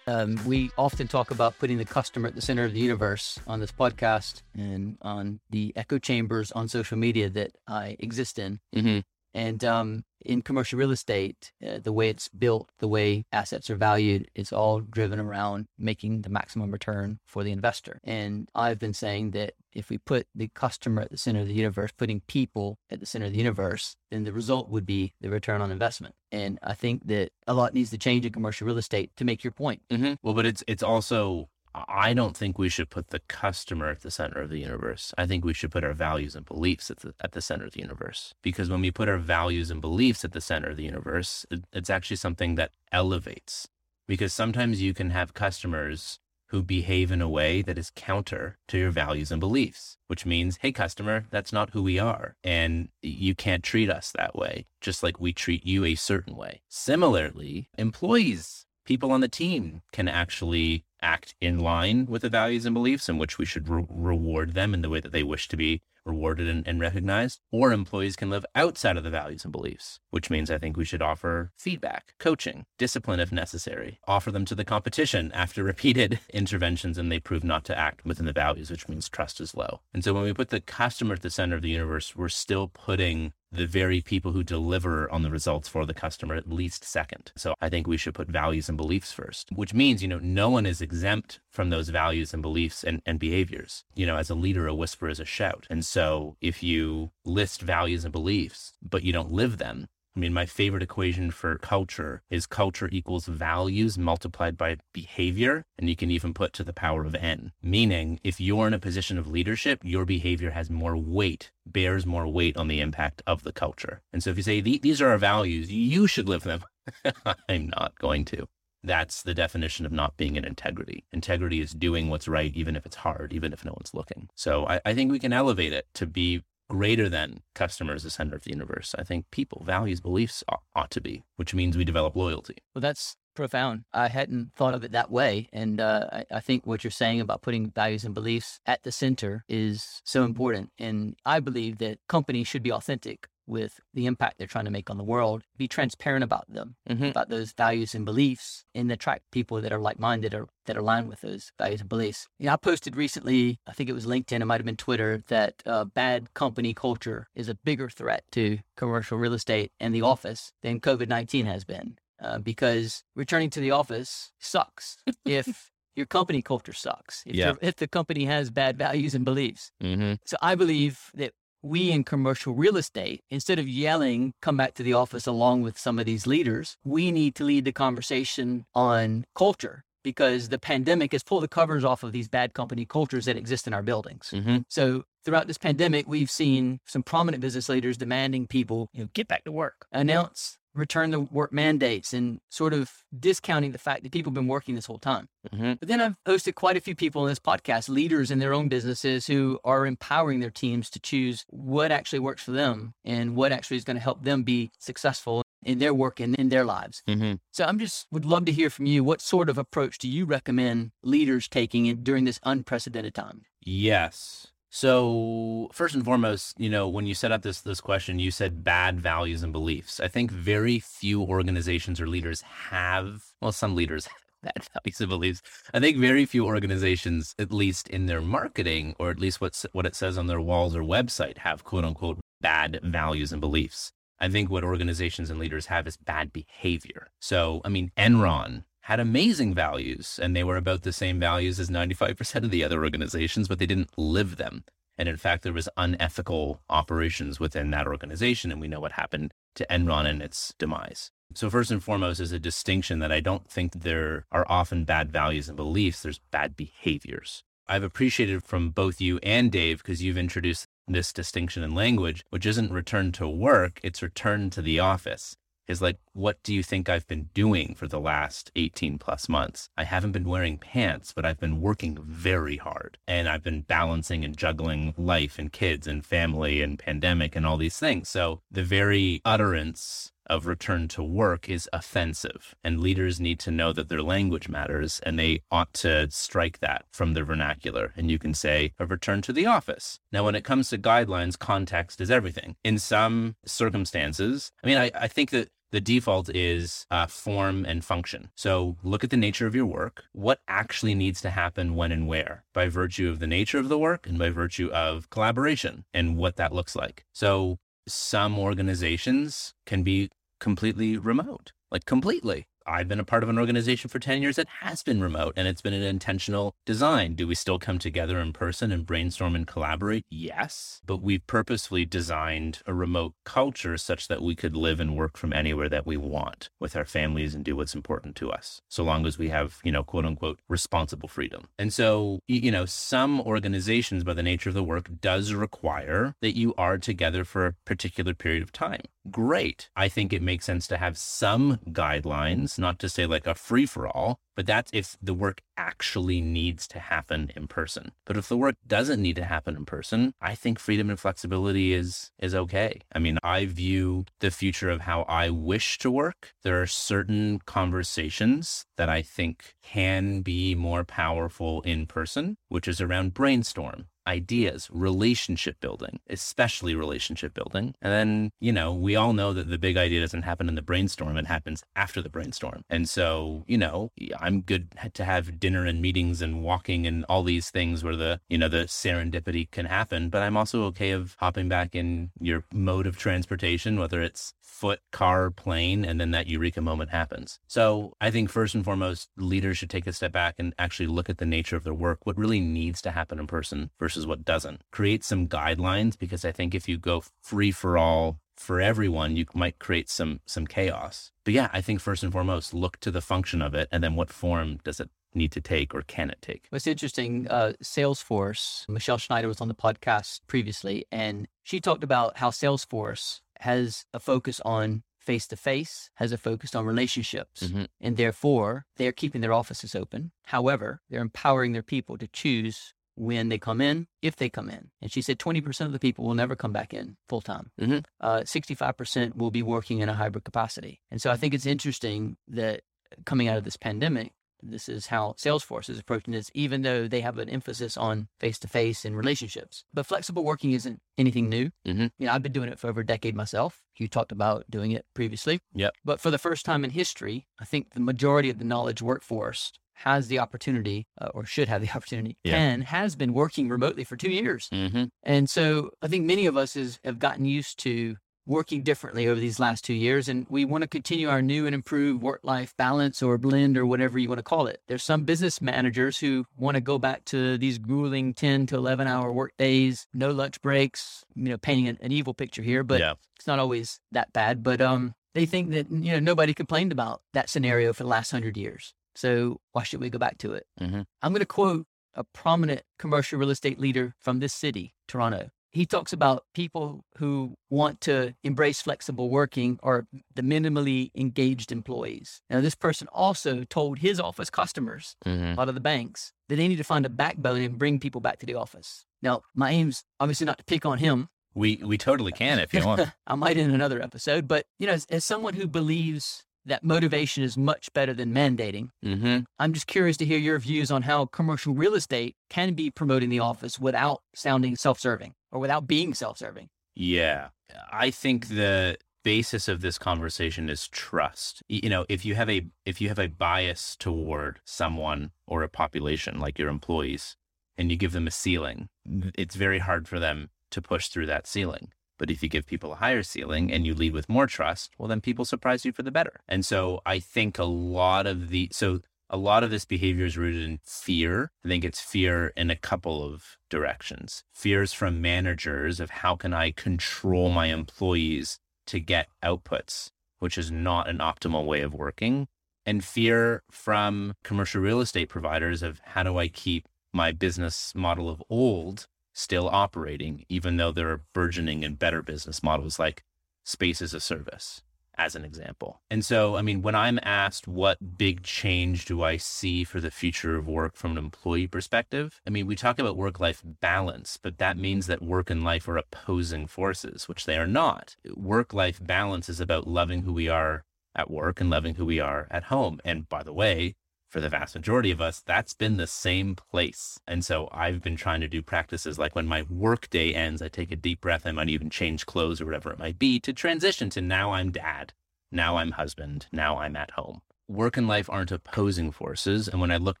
Um, 0.08 0.40
we 0.46 0.70
often 0.78 1.06
talk 1.06 1.30
about 1.30 1.58
putting 1.58 1.76
the 1.76 1.84
customer 1.84 2.28
at 2.28 2.34
the 2.34 2.40
center 2.40 2.64
of 2.64 2.72
the 2.72 2.80
universe 2.80 3.38
on 3.46 3.60
this 3.60 3.70
podcast 3.70 4.40
and 4.54 4.96
on 5.02 5.40
the 5.50 5.70
echo 5.76 5.98
chambers 5.98 6.50
on 6.52 6.66
social 6.66 6.96
media 6.96 7.28
that 7.28 7.52
I 7.66 7.94
exist 7.98 8.38
in. 8.38 8.60
Mm-hmm. 8.74 9.00
And 9.34 9.64
um, 9.64 10.04
in 10.24 10.42
commercial 10.42 10.78
real 10.78 10.90
estate, 10.90 11.52
uh, 11.66 11.78
the 11.82 11.92
way 11.92 12.08
it's 12.08 12.28
built, 12.28 12.70
the 12.78 12.88
way 12.88 13.24
assets 13.32 13.70
are 13.70 13.76
valued, 13.76 14.30
it's 14.34 14.52
all 14.52 14.80
driven 14.80 15.20
around 15.20 15.66
making 15.78 16.22
the 16.22 16.30
maximum 16.30 16.70
return 16.70 17.18
for 17.26 17.44
the 17.44 17.52
investor. 17.52 18.00
And 18.04 18.48
I've 18.54 18.78
been 18.78 18.94
saying 18.94 19.32
that 19.32 19.54
if 19.74 19.90
we 19.90 19.98
put 19.98 20.26
the 20.34 20.48
customer 20.48 21.02
at 21.02 21.10
the 21.10 21.16
center 21.16 21.40
of 21.40 21.46
the 21.46 21.54
universe, 21.54 21.92
putting 21.96 22.20
people 22.20 22.78
at 22.90 23.00
the 23.00 23.06
center 23.06 23.26
of 23.26 23.32
the 23.32 23.38
universe, 23.38 23.96
then 24.10 24.24
the 24.24 24.32
result 24.32 24.68
would 24.70 24.86
be 24.86 25.12
the 25.20 25.30
return 25.30 25.60
on 25.60 25.70
investment. 25.70 26.14
And 26.32 26.58
I 26.62 26.74
think 26.74 27.06
that 27.06 27.30
a 27.46 27.54
lot 27.54 27.74
needs 27.74 27.90
to 27.90 27.98
change 27.98 28.26
in 28.26 28.32
commercial 28.32 28.66
real 28.66 28.78
estate 28.78 29.12
to 29.16 29.24
make 29.24 29.44
your 29.44 29.52
point. 29.52 29.82
Mm-hmm. 29.90 30.14
Well, 30.22 30.34
but 30.34 30.46
it's 30.46 30.64
it's 30.66 30.82
also 30.82 31.48
I 31.74 32.14
don't 32.14 32.36
think 32.36 32.58
we 32.58 32.68
should 32.68 32.90
put 32.90 33.08
the 33.08 33.20
customer 33.20 33.90
at 33.90 34.02
the 34.02 34.10
center 34.10 34.40
of 34.40 34.50
the 34.50 34.58
universe. 34.58 35.12
I 35.16 35.26
think 35.26 35.44
we 35.44 35.54
should 35.54 35.70
put 35.70 35.84
our 35.84 35.92
values 35.92 36.34
and 36.34 36.44
beliefs 36.44 36.90
at 36.90 36.98
the, 36.98 37.14
at 37.20 37.32
the 37.32 37.42
center 37.42 37.66
of 37.66 37.72
the 37.72 37.80
universe. 37.80 38.34
Because 38.42 38.70
when 38.70 38.80
we 38.80 38.90
put 38.90 39.08
our 39.08 39.18
values 39.18 39.70
and 39.70 39.80
beliefs 39.80 40.24
at 40.24 40.32
the 40.32 40.40
center 40.40 40.70
of 40.70 40.76
the 40.76 40.84
universe, 40.84 41.46
it, 41.50 41.64
it's 41.72 41.90
actually 41.90 42.16
something 42.16 42.54
that 42.56 42.72
elevates. 42.92 43.68
Because 44.06 44.32
sometimes 44.32 44.80
you 44.80 44.94
can 44.94 45.10
have 45.10 45.34
customers 45.34 46.18
who 46.48 46.62
behave 46.62 47.12
in 47.12 47.20
a 47.20 47.28
way 47.28 47.60
that 47.60 47.76
is 47.76 47.92
counter 47.94 48.56
to 48.68 48.78
your 48.78 48.90
values 48.90 49.30
and 49.30 49.38
beliefs, 49.38 49.98
which 50.06 50.24
means, 50.24 50.58
hey, 50.62 50.72
customer, 50.72 51.26
that's 51.30 51.52
not 51.52 51.70
who 51.70 51.82
we 51.82 51.98
are. 51.98 52.36
And 52.42 52.88
you 53.02 53.34
can't 53.34 53.62
treat 53.62 53.90
us 53.90 54.12
that 54.16 54.34
way, 54.34 54.64
just 54.80 55.02
like 55.02 55.20
we 55.20 55.34
treat 55.34 55.66
you 55.66 55.84
a 55.84 55.94
certain 55.94 56.36
way. 56.36 56.62
Similarly, 56.68 57.68
employees 57.76 58.64
people 58.88 59.12
on 59.12 59.20
the 59.20 59.28
team 59.28 59.82
can 59.92 60.08
actually 60.08 60.82
act 61.02 61.34
in 61.42 61.58
line 61.58 62.06
with 62.06 62.22
the 62.22 62.30
values 62.30 62.64
and 62.64 62.72
beliefs 62.72 63.06
in 63.06 63.18
which 63.18 63.36
we 63.36 63.44
should 63.44 63.68
re- 63.68 63.84
reward 63.90 64.54
them 64.54 64.72
in 64.72 64.80
the 64.80 64.88
way 64.88 64.98
that 64.98 65.12
they 65.12 65.22
wish 65.22 65.46
to 65.46 65.58
be 65.58 65.82
rewarded 66.06 66.48
and, 66.48 66.66
and, 66.66 66.80
recognized, 66.80 67.38
or 67.52 67.70
employees 67.70 68.16
can 68.16 68.30
live 68.30 68.46
outside 68.54 68.96
of 68.96 69.04
the 69.04 69.10
values 69.10 69.44
and 69.44 69.52
beliefs, 69.52 70.00
which 70.10 70.30
means 70.30 70.50
I 70.50 70.56
think 70.56 70.74
we 70.74 70.86
should 70.86 71.02
offer 71.02 71.52
feedback, 71.58 72.14
coaching, 72.18 72.64
discipline 72.78 73.20
if 73.20 73.30
necessary, 73.30 74.00
offer 74.08 74.30
them 74.30 74.46
to 74.46 74.54
the 74.54 74.64
competition 74.64 75.30
after 75.34 75.62
repeated 75.62 76.20
interventions 76.32 76.96
and 76.96 77.12
they 77.12 77.20
prove 77.20 77.44
not 77.44 77.64
to 77.66 77.78
act 77.78 78.06
within 78.06 78.24
the 78.24 78.32
values, 78.32 78.70
which 78.70 78.88
means 78.88 79.10
trust 79.10 79.38
is 79.38 79.54
low. 79.54 79.80
And 79.92 80.02
so 80.02 80.14
when 80.14 80.22
we 80.22 80.32
put 80.32 80.48
the 80.48 80.60
customer 80.60 81.12
at 81.12 81.20
the 81.20 81.28
center 81.28 81.56
of 81.56 81.62
the 81.62 81.68
universe, 81.68 82.16
we're 82.16 82.30
still 82.30 82.68
putting 82.68 83.34
the 83.50 83.66
very 83.66 84.00
people 84.00 84.32
who 84.32 84.42
deliver 84.42 85.10
on 85.10 85.22
the 85.22 85.30
results 85.30 85.68
for 85.68 85.86
the 85.86 85.94
customer 85.94 86.34
at 86.34 86.48
least 86.48 86.84
second. 86.84 87.32
So 87.36 87.54
I 87.60 87.68
think 87.68 87.86
we 87.86 87.96
should 87.96 88.14
put 88.14 88.28
values 88.28 88.68
and 88.68 88.76
beliefs 88.76 89.12
first, 89.12 89.50
which 89.52 89.74
means, 89.74 90.02
you 90.02 90.08
know, 90.08 90.18
no 90.20 90.50
one 90.50 90.66
is 90.66 90.80
exempt 90.80 91.40
from 91.50 91.70
those 91.70 91.88
values 91.88 92.34
and 92.34 92.42
beliefs 92.42 92.84
and, 92.84 93.00
and 93.06 93.18
behaviors. 93.18 93.84
You 93.94 94.06
know, 94.06 94.16
as 94.16 94.30
a 94.30 94.34
leader, 94.34 94.66
a 94.66 94.74
whisper 94.74 95.08
is 95.08 95.20
a 95.20 95.24
shout. 95.24 95.66
And 95.70 95.84
so 95.84 96.36
if 96.40 96.62
you 96.62 97.10
list 97.24 97.62
values 97.62 98.04
and 98.04 98.12
beliefs, 98.12 98.74
but 98.82 99.02
you 99.02 99.12
don't 99.12 99.32
live 99.32 99.58
them, 99.58 99.88
I 100.18 100.20
mean, 100.20 100.32
my 100.32 100.46
favorite 100.46 100.82
equation 100.82 101.30
for 101.30 101.58
culture 101.58 102.22
is 102.28 102.44
culture 102.44 102.88
equals 102.90 103.26
values 103.26 103.96
multiplied 103.96 104.58
by 104.58 104.78
behavior. 104.92 105.64
And 105.78 105.88
you 105.88 105.94
can 105.94 106.10
even 106.10 106.34
put 106.34 106.52
to 106.54 106.64
the 106.64 106.72
power 106.72 107.04
of 107.04 107.14
N, 107.14 107.52
meaning 107.62 108.18
if 108.24 108.40
you're 108.40 108.66
in 108.66 108.74
a 108.74 108.80
position 108.80 109.16
of 109.16 109.28
leadership, 109.28 109.78
your 109.84 110.04
behavior 110.04 110.50
has 110.50 110.70
more 110.70 110.96
weight, 110.96 111.52
bears 111.64 112.04
more 112.04 112.26
weight 112.26 112.56
on 112.56 112.66
the 112.66 112.80
impact 112.80 113.22
of 113.28 113.44
the 113.44 113.52
culture. 113.52 114.02
And 114.12 114.20
so 114.20 114.30
if 114.30 114.36
you 114.36 114.42
say, 114.42 114.60
these 114.60 115.00
are 115.00 115.10
our 115.10 115.18
values, 115.18 115.70
you 115.70 116.08
should 116.08 116.28
live 116.28 116.42
them. 116.42 116.64
I'm 117.48 117.70
not 117.78 117.96
going 118.00 118.24
to. 118.24 118.48
That's 118.82 119.22
the 119.22 119.34
definition 119.34 119.86
of 119.86 119.92
not 119.92 120.16
being 120.16 120.34
in 120.34 120.44
integrity. 120.44 121.04
Integrity 121.12 121.60
is 121.60 121.74
doing 121.74 122.08
what's 122.08 122.26
right, 122.26 122.52
even 122.56 122.74
if 122.74 122.84
it's 122.84 122.96
hard, 122.96 123.32
even 123.32 123.52
if 123.52 123.64
no 123.64 123.70
one's 123.76 123.94
looking. 123.94 124.30
So 124.34 124.66
I, 124.66 124.80
I 124.84 124.94
think 124.94 125.12
we 125.12 125.20
can 125.20 125.32
elevate 125.32 125.72
it 125.72 125.86
to 125.94 126.06
be 126.06 126.42
greater 126.68 127.08
than 127.08 127.42
customers, 127.54 128.02
the 128.02 128.10
center 128.10 128.36
of 128.36 128.44
the 128.44 128.50
universe. 128.50 128.94
I 128.98 129.04
think 129.04 129.30
people, 129.30 129.62
values, 129.64 130.00
beliefs 130.00 130.44
ought, 130.48 130.62
ought 130.74 130.90
to 130.92 131.00
be, 131.00 131.22
which 131.36 131.54
means 131.54 131.76
we 131.76 131.84
develop 131.84 132.16
loyalty. 132.16 132.56
Well, 132.74 132.80
that's 132.80 133.16
profound. 133.34 133.84
I 133.92 134.08
hadn't 134.08 134.50
thought 134.56 134.74
of 134.74 134.82
it 134.82 134.92
that 134.92 135.10
way. 135.10 135.48
And 135.52 135.80
uh, 135.80 136.08
I, 136.12 136.24
I, 136.32 136.40
think 136.40 136.66
what 136.66 136.82
you're 136.82 136.90
saying 136.90 137.20
about 137.20 137.40
putting 137.40 137.70
values 137.70 138.04
and 138.04 138.12
beliefs 138.12 138.58
at 138.66 138.82
the 138.82 138.90
center 138.90 139.44
is 139.48 140.02
so 140.04 140.24
important. 140.24 140.70
And 140.76 141.14
I 141.24 141.38
believe 141.38 141.78
that 141.78 142.00
companies 142.08 142.48
should 142.48 142.64
be 142.64 142.72
authentic 142.72 143.28
with 143.48 143.80
the 143.94 144.06
impact 144.06 144.38
they're 144.38 144.46
trying 144.46 144.66
to 144.66 144.70
make 144.70 144.90
on 144.90 144.98
the 144.98 145.04
world, 145.04 145.42
be 145.56 145.66
transparent 145.66 146.22
about 146.22 146.44
them, 146.48 146.76
mm-hmm. 146.88 147.06
about 147.06 147.28
those 147.28 147.52
values 147.52 147.94
and 147.94 148.04
beliefs, 148.04 148.64
and 148.74 148.90
attract 148.92 149.30
people 149.32 149.60
that 149.60 149.72
are 149.72 149.80
like-minded 149.80 150.34
or 150.34 150.48
that 150.66 150.76
align 150.76 151.08
with 151.08 151.22
those 151.22 151.50
values 151.58 151.80
and 151.80 151.88
beliefs. 151.88 152.28
You 152.38 152.46
know, 152.46 152.52
I 152.52 152.56
posted 152.56 152.94
recently, 152.94 153.58
I 153.66 153.72
think 153.72 153.88
it 153.88 153.94
was 153.94 154.06
LinkedIn, 154.06 154.40
it 154.40 154.44
might 154.44 154.60
have 154.60 154.66
been 154.66 154.76
Twitter, 154.76 155.22
that 155.28 155.62
uh, 155.64 155.84
bad 155.84 156.34
company 156.34 156.74
culture 156.74 157.28
is 157.34 157.48
a 157.48 157.54
bigger 157.54 157.88
threat 157.88 158.24
to 158.32 158.58
commercial 158.76 159.18
real 159.18 159.34
estate 159.34 159.72
and 159.80 159.94
the 159.94 160.02
office 160.02 160.52
than 160.62 160.80
COVID-19 160.80 161.46
has 161.46 161.64
been. 161.64 161.98
Uh, 162.20 162.38
because 162.38 163.04
returning 163.14 163.48
to 163.48 163.60
the 163.60 163.70
office 163.70 164.32
sucks 164.40 164.96
if 165.24 165.70
your 165.98 166.06
company 166.06 166.40
culture 166.40 166.72
sucks. 166.72 167.22
If, 167.26 167.34
yeah. 167.34 167.54
if 167.60 167.76
the 167.76 167.88
company 167.88 168.24
has 168.24 168.50
bad 168.50 168.78
values 168.78 169.14
and 169.14 169.24
beliefs. 169.24 169.72
Mm-hmm. 169.82 170.14
So 170.24 170.36
I 170.40 170.54
believe 170.54 171.10
that 171.14 171.32
we 171.62 171.90
in 171.90 172.04
commercial 172.04 172.54
real 172.54 172.76
estate, 172.76 173.22
instead 173.30 173.58
of 173.58 173.68
yelling, 173.68 174.34
come 174.40 174.56
back 174.56 174.74
to 174.74 174.82
the 174.82 174.92
office 174.92 175.26
along 175.26 175.62
with 175.62 175.78
some 175.78 175.98
of 175.98 176.06
these 176.06 176.26
leaders, 176.26 176.76
we 176.84 177.10
need 177.10 177.34
to 177.36 177.44
lead 177.44 177.64
the 177.64 177.72
conversation 177.72 178.66
on 178.74 179.24
culture 179.34 179.84
because 180.04 180.48
the 180.48 180.58
pandemic 180.58 181.12
has 181.12 181.22
pulled 181.22 181.42
the 181.42 181.48
covers 181.48 181.84
off 181.84 182.02
of 182.02 182.12
these 182.12 182.28
bad 182.28 182.54
company 182.54 182.86
cultures 182.86 183.24
that 183.24 183.36
exist 183.36 183.66
in 183.66 183.74
our 183.74 183.82
buildings. 183.82 184.30
Mm-hmm. 184.32 184.58
So 184.68 185.04
throughout 185.24 185.46
this 185.46 185.58
pandemic, 185.58 186.08
we've 186.08 186.30
seen 186.30 186.80
some 186.86 187.02
prominent 187.02 187.40
business 187.40 187.68
leaders 187.68 187.96
demanding 187.96 188.46
people, 188.46 188.88
you 188.92 189.02
know, 189.02 189.08
get 189.12 189.28
back 189.28 189.44
to 189.44 189.52
work, 189.52 189.86
announce 189.92 190.57
return 190.74 191.10
to 191.12 191.20
work 191.20 191.52
mandates 191.52 192.12
and 192.12 192.40
sort 192.50 192.72
of 192.72 192.90
discounting 193.18 193.72
the 193.72 193.78
fact 193.78 194.02
that 194.02 194.12
people 194.12 194.30
have 194.30 194.34
been 194.34 194.48
working 194.48 194.74
this 194.74 194.86
whole 194.86 194.98
time. 194.98 195.28
Mm-hmm. 195.52 195.74
But 195.80 195.88
then 195.88 196.00
I've 196.00 196.16
hosted 196.26 196.54
quite 196.54 196.76
a 196.76 196.80
few 196.80 196.94
people 196.94 197.24
in 197.24 197.28
this 197.28 197.38
podcast, 197.38 197.88
leaders 197.88 198.30
in 198.30 198.38
their 198.38 198.54
own 198.54 198.68
businesses 198.68 199.26
who 199.26 199.58
are 199.64 199.86
empowering 199.86 200.40
their 200.40 200.50
teams 200.50 200.90
to 200.90 201.00
choose 201.00 201.44
what 201.48 201.90
actually 201.90 202.20
works 202.20 202.42
for 202.42 202.52
them 202.52 202.94
and 203.04 203.34
what 203.34 203.52
actually 203.52 203.76
is 203.76 203.84
going 203.84 203.96
to 203.96 204.02
help 204.02 204.22
them 204.24 204.42
be 204.42 204.70
successful 204.78 205.42
in 205.64 205.78
their 205.78 205.94
work 205.94 206.20
and 206.20 206.34
in 206.36 206.48
their 206.48 206.64
lives. 206.64 207.02
Mm-hmm. 207.08 207.34
So 207.50 207.64
I'm 207.64 207.78
just 207.78 208.06
would 208.10 208.24
love 208.24 208.44
to 208.46 208.52
hear 208.52 208.70
from 208.70 208.86
you. 208.86 209.02
What 209.02 209.20
sort 209.20 209.48
of 209.48 209.58
approach 209.58 209.98
do 209.98 210.08
you 210.08 210.24
recommend 210.24 210.92
leaders 211.02 211.48
taking 211.48 211.86
in, 211.86 212.02
during 212.02 212.24
this 212.24 212.40
unprecedented 212.44 213.14
time? 213.14 213.42
Yes. 213.60 214.48
So 214.70 215.68
first 215.72 215.94
and 215.94 216.04
foremost, 216.04 216.60
you 216.60 216.68
know, 216.68 216.88
when 216.88 217.06
you 217.06 217.14
set 217.14 217.32
up 217.32 217.42
this 217.42 217.62
this 217.62 217.80
question, 217.80 218.18
you 218.18 218.30
said 218.30 218.62
bad 218.64 219.00
values 219.00 219.42
and 219.42 219.52
beliefs. 219.52 219.98
I 220.00 220.08
think 220.08 220.30
very 220.30 220.78
few 220.78 221.22
organizations 221.22 222.00
or 222.00 222.06
leaders 222.06 222.42
have, 222.42 223.22
well, 223.40 223.52
some 223.52 223.74
leaders 223.74 224.06
have 224.42 224.54
bad 224.54 224.68
values 224.74 225.00
and 225.00 225.08
beliefs. 225.08 225.42
I 225.72 225.80
think 225.80 225.96
very 225.96 226.26
few 226.26 226.44
organizations, 226.44 227.34
at 227.38 227.52
least 227.52 227.88
in 227.88 228.06
their 228.06 228.20
marketing, 228.20 228.94
or 228.98 229.10
at 229.10 229.18
least 229.18 229.40
what's 229.40 229.64
what 229.72 229.86
it 229.86 229.96
says 229.96 230.18
on 230.18 230.26
their 230.26 230.40
walls 230.40 230.76
or 230.76 230.82
website, 230.82 231.38
have 231.38 231.64
quote 231.64 231.84
unquote 231.84 232.18
bad 232.40 232.80
values 232.82 233.32
and 233.32 233.40
beliefs. 233.40 233.92
I 234.20 234.28
think 234.28 234.50
what 234.50 234.64
organizations 234.64 235.30
and 235.30 235.38
leaders 235.38 235.66
have 235.66 235.86
is 235.86 235.96
bad 235.96 236.32
behavior. 236.32 237.08
So, 237.20 237.60
I 237.64 237.68
mean, 237.68 237.92
Enron 237.96 238.64
had 238.88 239.00
amazing 239.00 239.52
values 239.52 240.18
and 240.22 240.34
they 240.34 240.42
were 240.42 240.56
about 240.56 240.80
the 240.80 240.94
same 240.94 241.20
values 241.20 241.60
as 241.60 241.68
95% 241.68 242.36
of 242.42 242.50
the 242.50 242.64
other 242.64 242.82
organizations, 242.82 243.46
but 243.46 243.58
they 243.58 243.66
didn't 243.66 243.90
live 243.98 244.36
them. 244.36 244.64
And 244.96 245.10
in 245.10 245.18
fact, 245.18 245.42
there 245.42 245.52
was 245.52 245.68
unethical 245.76 246.62
operations 246.70 247.38
within 247.38 247.70
that 247.72 247.86
organization. 247.86 248.50
And 248.50 248.62
we 248.62 248.66
know 248.66 248.80
what 248.80 248.92
happened 248.92 249.34
to 249.56 249.66
Enron 249.68 250.06
and 250.06 250.22
its 250.22 250.54
demise. 250.58 251.10
So 251.34 251.50
first 251.50 251.70
and 251.70 251.84
foremost 251.84 252.18
is 252.18 252.32
a 252.32 252.38
distinction 252.38 252.98
that 253.00 253.12
I 253.12 253.20
don't 253.20 253.46
think 253.50 253.74
there 253.74 254.24
are 254.32 254.46
often 254.48 254.86
bad 254.86 255.12
values 255.12 255.48
and 255.48 255.56
beliefs. 255.56 256.00
There's 256.00 256.20
bad 256.30 256.56
behaviors. 256.56 257.42
I've 257.66 257.82
appreciated 257.82 258.42
from 258.42 258.70
both 258.70 259.02
you 259.02 259.18
and 259.22 259.52
Dave 259.52 259.82
because 259.82 260.02
you've 260.02 260.16
introduced 260.16 260.64
this 260.86 261.12
distinction 261.12 261.62
in 261.62 261.74
language, 261.74 262.24
which 262.30 262.46
isn't 262.46 262.72
return 262.72 263.12
to 263.12 263.28
work, 263.28 263.80
it's 263.82 264.00
return 264.00 264.48
to 264.48 264.62
the 264.62 264.80
office 264.80 265.36
is 265.68 265.82
like, 265.82 265.98
what 266.12 266.42
do 266.42 266.54
you 266.54 266.62
think 266.62 266.88
I've 266.88 267.06
been 267.06 267.28
doing 267.34 267.74
for 267.74 267.86
the 267.86 268.00
last 268.00 268.50
18 268.56 268.98
plus 268.98 269.28
months? 269.28 269.68
I 269.76 269.84
haven't 269.84 270.12
been 270.12 270.28
wearing 270.28 270.58
pants, 270.58 271.12
but 271.12 271.24
I've 271.24 271.38
been 271.38 271.60
working 271.60 271.98
very 272.02 272.56
hard 272.56 272.98
and 273.06 273.28
I've 273.28 273.42
been 273.42 273.60
balancing 273.62 274.24
and 274.24 274.36
juggling 274.36 274.94
life 274.96 275.38
and 275.38 275.52
kids 275.52 275.86
and 275.86 276.04
family 276.04 276.62
and 276.62 276.78
pandemic 276.78 277.36
and 277.36 277.46
all 277.46 277.58
these 277.58 277.78
things. 277.78 278.08
So 278.08 278.40
the 278.50 278.64
very 278.64 279.20
utterance 279.24 280.12
of 280.28 280.46
return 280.46 280.88
to 280.88 281.02
work 281.02 281.48
is 281.48 281.68
offensive. 281.72 282.54
And 282.62 282.80
leaders 282.80 283.20
need 283.20 283.38
to 283.40 283.50
know 283.50 283.72
that 283.72 283.88
their 283.88 284.02
language 284.02 284.48
matters 284.48 285.00
and 285.04 285.18
they 285.18 285.42
ought 285.50 285.72
to 285.74 286.10
strike 286.10 286.58
that 286.60 286.84
from 286.92 287.14
their 287.14 287.24
vernacular. 287.24 287.92
And 287.96 288.10
you 288.10 288.18
can 288.18 288.34
say 288.34 288.72
a 288.78 288.86
return 288.86 289.22
to 289.22 289.32
the 289.32 289.46
office. 289.46 290.00
Now, 290.12 290.24
when 290.24 290.34
it 290.34 290.44
comes 290.44 290.68
to 290.70 290.78
guidelines, 290.78 291.38
context 291.38 292.00
is 292.00 292.10
everything. 292.10 292.56
In 292.62 292.78
some 292.78 293.36
circumstances, 293.46 294.52
I 294.62 294.66
mean, 294.66 294.78
I, 294.78 294.90
I 294.94 295.08
think 295.08 295.30
that 295.30 295.48
the 295.70 295.80
default 295.80 296.28
is 296.34 296.86
uh, 296.90 297.06
form 297.06 297.64
and 297.64 297.84
function. 297.84 298.30
So 298.34 298.76
look 298.82 299.04
at 299.04 299.10
the 299.10 299.16
nature 299.16 299.46
of 299.46 299.54
your 299.54 299.66
work. 299.66 300.04
What 300.12 300.40
actually 300.48 300.94
needs 300.94 301.20
to 301.22 301.30
happen 301.30 301.74
when 301.74 301.92
and 301.92 302.06
where 302.06 302.44
by 302.54 302.68
virtue 302.68 303.08
of 303.08 303.18
the 303.18 303.26
nature 303.26 303.58
of 303.58 303.68
the 303.68 303.78
work 303.78 304.06
and 304.06 304.18
by 304.18 304.30
virtue 304.30 304.70
of 304.72 305.10
collaboration 305.10 305.84
and 305.92 306.16
what 306.16 306.36
that 306.36 306.52
looks 306.52 306.74
like. 306.74 307.04
So 307.12 307.58
some 307.86 308.38
organizations 308.38 309.54
can 309.66 309.82
be 309.82 310.10
completely 310.40 310.96
remote, 310.96 311.52
like 311.70 311.84
completely. 311.84 312.46
I've 312.68 312.88
been 312.88 313.00
a 313.00 313.04
part 313.04 313.22
of 313.22 313.28
an 313.28 313.38
organization 313.38 313.88
for 313.88 313.98
10 313.98 314.20
years 314.20 314.36
that 314.36 314.48
has 314.60 314.82
been 314.82 315.00
remote 315.00 315.32
and 315.36 315.48
it's 315.48 315.62
been 315.62 315.72
an 315.72 315.82
intentional 315.82 316.54
design. 316.66 317.14
Do 317.14 317.26
we 317.26 317.34
still 317.34 317.58
come 317.58 317.78
together 317.78 318.20
in 318.20 318.32
person 318.32 318.70
and 318.70 318.84
brainstorm 318.84 319.34
and 319.34 319.46
collaborate? 319.46 320.04
Yes. 320.10 320.82
But 320.84 321.00
we've 321.00 321.26
purposefully 321.26 321.86
designed 321.86 322.60
a 322.66 322.74
remote 322.74 323.14
culture 323.24 323.78
such 323.78 324.08
that 324.08 324.22
we 324.22 324.34
could 324.34 324.54
live 324.54 324.80
and 324.80 324.96
work 324.96 325.16
from 325.16 325.32
anywhere 325.32 325.68
that 325.70 325.86
we 325.86 325.96
want 325.96 326.50
with 326.60 326.76
our 326.76 326.84
families 326.84 327.34
and 327.34 327.44
do 327.44 327.56
what's 327.56 327.74
important 327.74 328.16
to 328.16 328.30
us, 328.30 328.60
so 328.68 328.84
long 328.84 329.06
as 329.06 329.18
we 329.18 329.30
have, 329.30 329.58
you 329.64 329.72
know, 329.72 329.82
quote 329.82 330.04
unquote, 330.04 330.40
responsible 330.48 331.08
freedom. 331.08 331.48
And 331.58 331.72
so, 331.72 332.20
you 332.28 332.50
know, 332.50 332.66
some 332.66 333.20
organizations 333.20 334.04
by 334.04 334.12
the 334.12 334.22
nature 334.22 334.50
of 334.50 334.54
the 334.54 334.62
work 334.62 334.88
does 335.00 335.32
require 335.32 336.14
that 336.20 336.36
you 336.36 336.54
are 336.58 336.76
together 336.76 337.24
for 337.24 337.46
a 337.46 337.54
particular 337.64 338.12
period 338.12 338.42
of 338.42 338.52
time 338.52 338.82
great. 339.10 339.70
I 339.76 339.88
think 339.88 340.12
it 340.12 340.22
makes 340.22 340.44
sense 340.44 340.66
to 340.68 340.76
have 340.78 340.98
some 340.98 341.58
guidelines, 341.70 342.58
not 342.58 342.78
to 342.80 342.88
say 342.88 343.06
like 343.06 343.26
a 343.26 343.34
free 343.34 343.66
for 343.66 343.86
all, 343.86 344.20
But 344.38 344.46
that's 344.46 344.70
if 344.72 344.96
the 345.02 345.14
work 345.14 345.40
actually 345.56 346.20
needs 346.20 346.68
to 346.68 346.78
happen 346.78 347.32
in 347.34 347.48
person. 347.48 347.90
But 348.04 348.16
if 348.16 348.28
the 348.28 348.36
work 348.36 348.54
doesn't 348.64 349.02
need 349.02 349.16
to 349.16 349.24
happen 349.24 349.56
in 349.56 349.64
person, 349.64 350.14
I 350.20 350.36
think 350.36 350.60
freedom 350.60 350.90
and 350.90 351.00
flexibility 351.00 351.72
is 351.72 352.12
is 352.20 352.36
okay. 352.36 352.82
I 352.94 353.00
mean, 353.00 353.18
I 353.24 353.46
view 353.46 354.04
the 354.20 354.30
future 354.30 354.70
of 354.70 354.82
how 354.82 355.02
I 355.08 355.28
wish 355.30 355.76
to 355.78 355.90
work. 355.90 356.34
There 356.44 356.62
are 356.62 356.68
certain 356.68 357.40
conversations 357.46 358.64
that 358.76 358.88
I 358.88 359.02
think 359.02 359.56
can 359.60 360.20
be 360.20 360.54
more 360.54 360.84
powerful 360.84 361.60
in 361.62 361.86
person, 361.86 362.36
which 362.48 362.68
is 362.68 362.80
around 362.80 363.14
brainstorm 363.14 363.86
ideas, 364.08 364.68
relationship 364.72 365.60
building, 365.60 366.00
especially 366.08 366.74
relationship 366.74 367.34
building. 367.34 367.74
And 367.82 367.92
then, 367.92 368.30
you 368.40 368.52
know, 368.52 368.72
we 368.72 368.96
all 368.96 369.12
know 369.12 369.34
that 369.34 369.50
the 369.50 369.58
big 369.58 369.76
idea 369.76 370.00
doesn't 370.00 370.22
happen 370.22 370.48
in 370.48 370.54
the 370.54 370.62
brainstorm, 370.62 371.18
it 371.18 371.26
happens 371.26 371.62
after 371.76 372.00
the 372.00 372.08
brainstorm. 372.08 372.62
And 372.70 372.88
so, 372.88 373.44
you 373.46 373.58
know, 373.58 373.92
I'm 374.28 374.42
good 374.42 374.68
to 374.92 375.04
have 375.06 375.40
dinner 375.40 375.64
and 375.64 375.80
meetings 375.80 376.20
and 376.20 376.42
walking 376.42 376.86
and 376.86 377.02
all 377.08 377.22
these 377.22 377.48
things 377.48 377.82
where 377.82 377.96
the, 377.96 378.20
you 378.28 378.36
know, 378.36 378.48
the 378.48 378.64
serendipity 378.64 379.50
can 379.50 379.64
happen, 379.64 380.10
but 380.10 380.20
I'm 380.20 380.36
also 380.36 380.64
okay 380.64 380.90
of 380.90 381.16
hopping 381.18 381.48
back 381.48 381.74
in 381.74 382.10
your 382.20 382.44
mode 382.52 382.86
of 382.86 382.98
transportation, 382.98 383.80
whether 383.80 384.02
it's 384.02 384.34
foot, 384.42 384.80
car, 384.92 385.30
plane, 385.30 385.82
and 385.82 385.98
then 385.98 386.10
that 386.10 386.26
eureka 386.26 386.60
moment 386.60 386.90
happens. 386.90 387.40
So 387.46 387.94
I 388.02 388.10
think 388.10 388.28
first 388.28 388.54
and 388.54 388.62
foremost, 388.62 389.08
leaders 389.16 389.56
should 389.56 389.70
take 389.70 389.86
a 389.86 389.94
step 389.94 390.12
back 390.12 390.34
and 390.36 390.52
actually 390.58 390.88
look 390.88 391.08
at 391.08 391.16
the 391.16 391.24
nature 391.24 391.56
of 391.56 391.64
their 391.64 391.72
work, 391.72 392.00
what 392.04 392.18
really 392.18 392.40
needs 392.40 392.82
to 392.82 392.90
happen 392.90 393.18
in 393.18 393.26
person 393.26 393.70
versus 393.78 394.06
what 394.06 394.26
doesn't. 394.26 394.60
Create 394.70 395.04
some 395.04 395.26
guidelines 395.26 395.98
because 395.98 396.26
I 396.26 396.32
think 396.32 396.54
if 396.54 396.68
you 396.68 396.76
go 396.76 397.02
free 397.22 397.50
for 397.50 397.78
all 397.78 398.20
for 398.38 398.60
everyone, 398.60 399.16
you 399.16 399.26
might 399.34 399.58
create 399.58 399.88
some 399.90 400.20
some 400.26 400.46
chaos. 400.46 401.12
But 401.24 401.34
yeah, 401.34 401.48
I 401.52 401.60
think 401.60 401.80
first 401.80 402.02
and 402.02 402.12
foremost, 402.12 402.54
look 402.54 402.78
to 402.80 402.90
the 402.90 403.00
function 403.00 403.42
of 403.42 403.54
it 403.54 403.68
and 403.70 403.82
then 403.82 403.94
what 403.94 404.10
form 404.10 404.58
does 404.64 404.80
it 404.80 404.90
need 405.14 405.32
to 405.32 405.40
take 405.40 405.74
or 405.74 405.82
can 405.82 406.10
it 406.10 406.18
take? 406.22 406.46
What's 406.50 406.66
interesting, 406.66 407.26
uh, 407.28 407.52
Salesforce, 407.62 408.68
Michelle 408.68 408.98
Schneider 408.98 409.28
was 409.28 409.40
on 409.40 409.48
the 409.48 409.54
podcast 409.54 410.20
previously, 410.26 410.86
and 410.92 411.28
she 411.42 411.60
talked 411.60 411.84
about 411.84 412.18
how 412.18 412.30
Salesforce 412.30 413.20
has 413.40 413.86
a 413.92 414.00
focus 414.00 414.40
on 414.44 414.82
face 414.98 415.26
to 415.26 415.36
face, 415.36 415.90
has 415.94 416.12
a 416.12 416.18
focus 416.18 416.54
on 416.54 416.66
relationships, 416.66 417.44
mm-hmm. 417.44 417.64
and 417.80 417.96
therefore 417.96 418.66
they're 418.76 418.92
keeping 418.92 419.22
their 419.22 419.32
offices 419.32 419.74
open. 419.74 420.12
However, 420.26 420.82
they're 420.90 421.00
empowering 421.00 421.52
their 421.52 421.62
people 421.62 421.96
to 421.98 422.06
choose 422.06 422.74
when 422.98 423.28
they 423.28 423.38
come 423.38 423.60
in, 423.60 423.86
if 424.02 424.16
they 424.16 424.28
come 424.28 424.50
in. 424.50 424.70
And 424.82 424.90
she 424.90 425.02
said 425.02 425.18
20% 425.18 425.60
of 425.66 425.72
the 425.72 425.78
people 425.78 426.04
will 426.04 426.14
never 426.14 426.34
come 426.34 426.52
back 426.52 426.74
in 426.74 426.96
full 427.08 427.20
time. 427.20 427.50
Mm-hmm. 427.60 427.78
Uh, 428.00 428.20
65% 428.20 429.16
will 429.16 429.30
be 429.30 429.42
working 429.42 429.78
in 429.78 429.88
a 429.88 429.94
hybrid 429.94 430.24
capacity. 430.24 430.80
And 430.90 431.00
so 431.00 431.10
I 431.10 431.16
think 431.16 431.32
it's 431.32 431.46
interesting 431.46 432.16
that 432.28 432.62
coming 433.04 433.28
out 433.28 433.38
of 433.38 433.44
this 433.44 433.56
pandemic, 433.56 434.12
this 434.42 434.68
is 434.68 434.86
how 434.86 435.14
Salesforce 435.18 435.68
is 435.68 435.78
approaching 435.78 436.12
this, 436.12 436.30
even 436.34 436.62
though 436.62 436.86
they 436.86 437.00
have 437.00 437.18
an 437.18 437.28
emphasis 437.28 437.76
on 437.76 438.08
face 438.20 438.38
to 438.40 438.48
face 438.48 438.84
and 438.84 438.96
relationships. 438.96 439.64
But 439.72 439.86
flexible 439.86 440.24
working 440.24 440.52
isn't 440.52 440.80
anything 440.96 441.28
new. 441.28 441.50
Mm-hmm. 441.66 441.86
You 441.98 442.06
know, 442.06 442.12
I've 442.12 442.22
been 442.22 442.32
doing 442.32 442.48
it 442.48 442.58
for 442.58 442.68
over 442.68 442.80
a 442.80 442.86
decade 442.86 443.16
myself. 443.16 443.62
You 443.76 443.88
talked 443.88 444.12
about 444.12 444.44
doing 444.50 444.72
it 444.72 444.86
previously. 444.94 445.40
Yep. 445.54 445.72
But 445.84 446.00
for 446.00 446.10
the 446.10 446.18
first 446.18 446.44
time 446.44 446.64
in 446.64 446.70
history, 446.70 447.26
I 447.40 447.44
think 447.44 447.74
the 447.74 447.80
majority 447.80 448.30
of 448.30 448.38
the 448.38 448.44
knowledge 448.44 448.82
workforce 448.82 449.52
has 449.84 450.08
the 450.08 450.18
opportunity 450.18 450.86
uh, 451.00 451.08
or 451.14 451.24
should 451.24 451.48
have 451.48 451.62
the 451.62 451.70
opportunity 451.74 452.16
yeah. 452.24 452.36
and 452.36 452.64
has 452.64 452.96
been 452.96 453.12
working 453.12 453.48
remotely 453.48 453.84
for 453.84 453.96
two 453.96 454.10
years. 454.10 454.48
Mm-hmm. 454.52 454.84
And 455.02 455.30
so 455.30 455.70
I 455.82 455.88
think 455.88 456.04
many 456.04 456.26
of 456.26 456.36
us 456.36 456.56
is, 456.56 456.78
have 456.84 456.98
gotten 456.98 457.24
used 457.24 457.58
to 457.60 457.96
working 458.28 458.62
differently 458.62 459.08
over 459.08 459.18
these 459.18 459.40
last 459.40 459.64
two 459.64 459.74
years. 459.74 460.06
And 460.06 460.26
we 460.28 460.44
want 460.44 460.60
to 460.62 460.68
continue 460.68 461.08
our 461.08 461.22
new 461.22 461.46
and 461.46 461.54
improved 461.54 462.02
work 462.02 462.20
life 462.22 462.54
balance 462.58 463.02
or 463.02 463.16
blend 463.16 463.56
or 463.56 463.64
whatever 463.64 463.98
you 463.98 464.08
want 464.08 464.18
to 464.18 464.22
call 464.22 464.46
it. 464.46 464.60
There's 464.68 464.82
some 464.82 465.04
business 465.04 465.40
managers 465.40 465.96
who 465.96 466.26
want 466.36 466.56
to 466.56 466.60
go 466.60 466.78
back 466.78 467.06
to 467.06 467.38
these 467.38 467.56
grueling 467.56 468.12
10 468.12 468.46
to 468.48 468.56
11 468.56 468.86
hour 468.86 469.10
work 469.10 469.32
days, 469.38 469.86
no 469.94 470.10
lunch 470.10 470.42
breaks, 470.42 471.04
you 471.14 471.30
know, 471.30 471.38
painting 471.38 471.68
an, 471.68 471.78
an 471.80 471.90
evil 471.90 472.12
picture 472.12 472.42
here, 472.42 472.62
but 472.62 472.80
yeah. 472.80 472.94
it's 473.16 473.26
not 473.26 473.38
always 473.38 473.80
that 473.92 474.12
bad. 474.12 474.42
But, 474.42 474.60
um, 474.60 474.94
they 475.14 475.24
think 475.24 475.50
that, 475.50 475.70
you 475.70 475.92
know, 475.92 475.98
nobody 475.98 476.34
complained 476.34 476.70
about 476.70 477.00
that 477.14 477.30
scenario 477.30 477.72
for 477.72 477.82
the 477.82 477.88
last 477.88 478.10
hundred 478.10 478.36
years. 478.36 478.74
So 478.98 479.40
why 479.52 479.62
should 479.62 479.80
we 479.80 479.90
go 479.90 479.98
back 479.98 480.18
to 480.18 480.34
it? 480.34 480.46
Mm-hmm. 480.60 480.82
I'm 481.02 481.12
going 481.12 481.20
to 481.20 481.26
quote 481.26 481.66
a 481.94 482.04
prominent 482.04 482.62
commercial 482.78 483.18
real 483.18 483.30
estate 483.30 483.58
leader 483.58 483.94
from 483.98 484.20
this 484.20 484.32
city, 484.32 484.74
Toronto 484.86 485.30
he 485.50 485.64
talks 485.64 485.92
about 485.92 486.24
people 486.34 486.84
who 486.98 487.34
want 487.48 487.80
to 487.82 488.14
embrace 488.22 488.60
flexible 488.60 489.08
working 489.08 489.58
or 489.62 489.86
the 490.14 490.22
minimally 490.22 490.90
engaged 490.94 491.50
employees. 491.50 492.20
Now, 492.28 492.40
this 492.40 492.54
person 492.54 492.86
also 492.92 493.44
told 493.44 493.78
his 493.78 493.98
office 493.98 494.30
customers, 494.30 494.96
mm-hmm. 495.06 495.32
a 495.32 495.34
lot 495.34 495.48
of 495.48 495.54
the 495.54 495.60
banks, 495.60 496.12
that 496.28 496.36
they 496.36 496.48
need 496.48 496.56
to 496.56 496.64
find 496.64 496.84
a 496.84 496.90
backbone 496.90 497.40
and 497.40 497.58
bring 497.58 497.80
people 497.80 498.00
back 498.00 498.18
to 498.18 498.26
the 498.26 498.34
office. 498.34 498.84
Now, 499.00 499.22
my 499.34 499.50
aim's 499.50 499.84
obviously 499.98 500.26
not 500.26 500.38
to 500.38 500.44
pick 500.44 500.66
on 500.66 500.78
him. 500.78 501.08
We 501.34 501.60
we 501.62 501.78
totally 501.78 502.12
can 502.12 502.38
if 502.40 502.52
you 502.52 502.64
want. 502.64 502.90
I 503.06 503.14
might 503.14 503.36
in 503.36 503.52
another 503.52 503.80
episode, 503.80 504.26
but 504.26 504.46
you 504.58 504.66
know, 504.66 504.72
as, 504.72 504.86
as 504.90 505.04
someone 505.04 505.34
who 505.34 505.46
believes 505.46 506.24
that 506.48 506.64
motivation 506.64 507.22
is 507.22 507.36
much 507.36 507.72
better 507.72 507.94
than 507.94 508.12
mandating. 508.12 508.70
Mm-hmm. 508.84 509.20
I'm 509.38 509.52
just 509.52 509.66
curious 509.66 509.96
to 509.98 510.04
hear 510.04 510.18
your 510.18 510.38
views 510.38 510.70
on 510.70 510.82
how 510.82 511.06
commercial 511.06 511.54
real 511.54 511.74
estate 511.74 512.16
can 512.28 512.54
be 512.54 512.70
promoting 512.70 513.08
the 513.10 513.20
office 513.20 513.58
without 513.58 514.02
sounding 514.14 514.56
self 514.56 514.78
serving 514.80 515.14
or 515.30 515.40
without 515.40 515.66
being 515.66 515.94
self 515.94 516.18
serving. 516.18 516.48
Yeah. 516.74 517.28
I 517.72 517.90
think 517.90 518.28
the 518.28 518.76
basis 519.04 519.48
of 519.48 519.60
this 519.60 519.78
conversation 519.78 520.50
is 520.50 520.68
trust. 520.68 521.42
You 521.48 521.68
know, 521.68 521.86
if 521.88 522.04
you 522.04 522.14
have 522.14 522.28
a 522.28 522.46
if 522.66 522.80
you 522.80 522.88
have 522.88 522.98
a 522.98 523.08
bias 523.08 523.76
toward 523.76 524.40
someone 524.44 525.12
or 525.26 525.42
a 525.42 525.48
population 525.48 526.18
like 526.20 526.38
your 526.38 526.48
employees 526.48 527.16
and 527.56 527.70
you 527.70 527.76
give 527.76 527.92
them 527.92 528.06
a 528.06 528.10
ceiling, 528.10 528.68
it's 529.16 529.34
very 529.34 529.60
hard 529.60 529.88
for 529.88 529.98
them 529.98 530.30
to 530.50 530.62
push 530.62 530.88
through 530.88 531.06
that 531.06 531.26
ceiling. 531.26 531.72
But 531.98 532.10
if 532.10 532.22
you 532.22 532.28
give 532.28 532.46
people 532.46 532.72
a 532.72 532.76
higher 532.76 533.02
ceiling 533.02 533.52
and 533.52 533.66
you 533.66 533.74
lead 533.74 533.92
with 533.92 534.08
more 534.08 534.26
trust, 534.26 534.70
well, 534.78 534.88
then 534.88 535.00
people 535.00 535.24
surprise 535.24 535.64
you 535.64 535.72
for 535.72 535.82
the 535.82 535.90
better. 535.90 536.20
And 536.28 536.44
so 536.46 536.80
I 536.86 536.98
think 537.00 537.38
a 537.38 537.44
lot 537.44 538.06
of 538.06 538.28
the, 538.28 538.48
so 538.52 538.80
a 539.10 539.16
lot 539.16 539.42
of 539.42 539.50
this 539.50 539.64
behavior 539.64 540.04
is 540.04 540.18
rooted 540.18 540.42
in 540.42 540.60
fear. 540.64 541.30
I 541.44 541.48
think 541.48 541.64
it's 541.64 541.80
fear 541.80 542.32
in 542.36 542.50
a 542.50 542.56
couple 542.56 543.02
of 543.02 543.38
directions. 543.48 544.22
Fears 544.32 544.72
from 544.72 545.00
managers 545.00 545.80
of 545.80 545.90
how 545.90 546.14
can 546.14 546.34
I 546.34 546.50
control 546.50 547.30
my 547.30 547.46
employees 547.46 548.38
to 548.66 548.80
get 548.80 549.08
outputs, 549.24 549.90
which 550.18 550.36
is 550.36 550.50
not 550.50 550.88
an 550.88 550.98
optimal 550.98 551.46
way 551.46 551.62
of 551.62 551.74
working. 551.74 552.28
And 552.66 552.84
fear 552.84 553.42
from 553.50 554.12
commercial 554.22 554.60
real 554.60 554.80
estate 554.80 555.08
providers 555.08 555.62
of 555.62 555.80
how 555.82 556.02
do 556.02 556.18
I 556.18 556.28
keep 556.28 556.68
my 556.92 557.12
business 557.12 557.72
model 557.74 558.10
of 558.10 558.22
old 558.28 558.86
still 559.18 559.48
operating, 559.48 560.24
even 560.28 560.56
though 560.56 560.70
there 560.70 560.90
are 560.90 561.02
burgeoning 561.12 561.64
and 561.64 561.78
better 561.78 562.02
business 562.02 562.40
models 562.40 562.78
like 562.78 563.02
space 563.44 563.82
as 563.82 563.92
a 563.92 563.98
service, 563.98 564.62
as 564.96 565.16
an 565.16 565.24
example. 565.24 565.80
And 565.90 566.04
so, 566.04 566.36
I 566.36 566.42
mean, 566.42 566.62
when 566.62 566.76
I'm 566.76 567.00
asked 567.02 567.48
what 567.48 567.98
big 567.98 568.22
change 568.22 568.84
do 568.84 569.02
I 569.02 569.16
see 569.16 569.64
for 569.64 569.80
the 569.80 569.90
future 569.90 570.36
of 570.36 570.46
work 570.46 570.76
from 570.76 570.92
an 570.92 570.98
employee 570.98 571.48
perspective, 571.48 572.20
I 572.26 572.30
mean, 572.30 572.46
we 572.46 572.54
talk 572.54 572.78
about 572.78 572.96
work 572.96 573.18
life 573.18 573.42
balance, 573.44 574.18
but 574.22 574.38
that 574.38 574.56
means 574.56 574.86
that 574.86 575.02
work 575.02 575.30
and 575.30 575.42
life 575.42 575.66
are 575.68 575.76
opposing 575.76 576.46
forces, 576.46 577.08
which 577.08 577.26
they 577.26 577.36
are 577.36 577.46
not. 577.46 577.96
Work 578.14 578.54
life 578.54 578.78
balance 578.80 579.28
is 579.28 579.40
about 579.40 579.66
loving 579.66 580.02
who 580.02 580.12
we 580.12 580.28
are 580.28 580.62
at 580.94 581.10
work 581.10 581.40
and 581.40 581.50
loving 581.50 581.74
who 581.74 581.84
we 581.84 581.98
are 581.98 582.28
at 582.30 582.44
home. 582.44 582.80
And 582.84 583.08
by 583.08 583.24
the 583.24 583.32
way, 583.32 583.74
for 584.08 584.20
the 584.20 584.28
vast 584.28 584.54
majority 584.54 584.90
of 584.90 585.00
us, 585.00 585.20
that's 585.20 585.54
been 585.54 585.76
the 585.76 585.86
same 585.86 586.34
place. 586.34 586.98
And 587.06 587.24
so 587.24 587.48
I've 587.52 587.82
been 587.82 587.96
trying 587.96 588.20
to 588.22 588.28
do 588.28 588.42
practices 588.42 588.98
like 588.98 589.14
when 589.14 589.26
my 589.26 589.42
work 589.42 589.90
day 589.90 590.14
ends, 590.14 590.42
I 590.42 590.48
take 590.48 590.72
a 590.72 590.76
deep 590.76 591.00
breath. 591.00 591.26
I 591.26 591.32
might 591.32 591.50
even 591.50 591.70
change 591.70 592.06
clothes 592.06 592.40
or 592.40 592.46
whatever 592.46 592.70
it 592.70 592.78
might 592.78 592.98
be 592.98 593.20
to 593.20 593.32
transition 593.32 593.90
to 593.90 594.00
now 594.00 594.32
I'm 594.32 594.50
dad, 594.50 594.94
now 595.30 595.56
I'm 595.56 595.72
husband, 595.72 596.26
now 596.32 596.58
I'm 596.58 596.76
at 596.76 596.92
home 596.92 597.22
work 597.48 597.78
and 597.78 597.88
life 597.88 598.10
aren't 598.10 598.30
opposing 598.30 598.90
forces. 598.90 599.48
And 599.48 599.60
when 599.60 599.70
I 599.70 599.78
look 599.78 600.00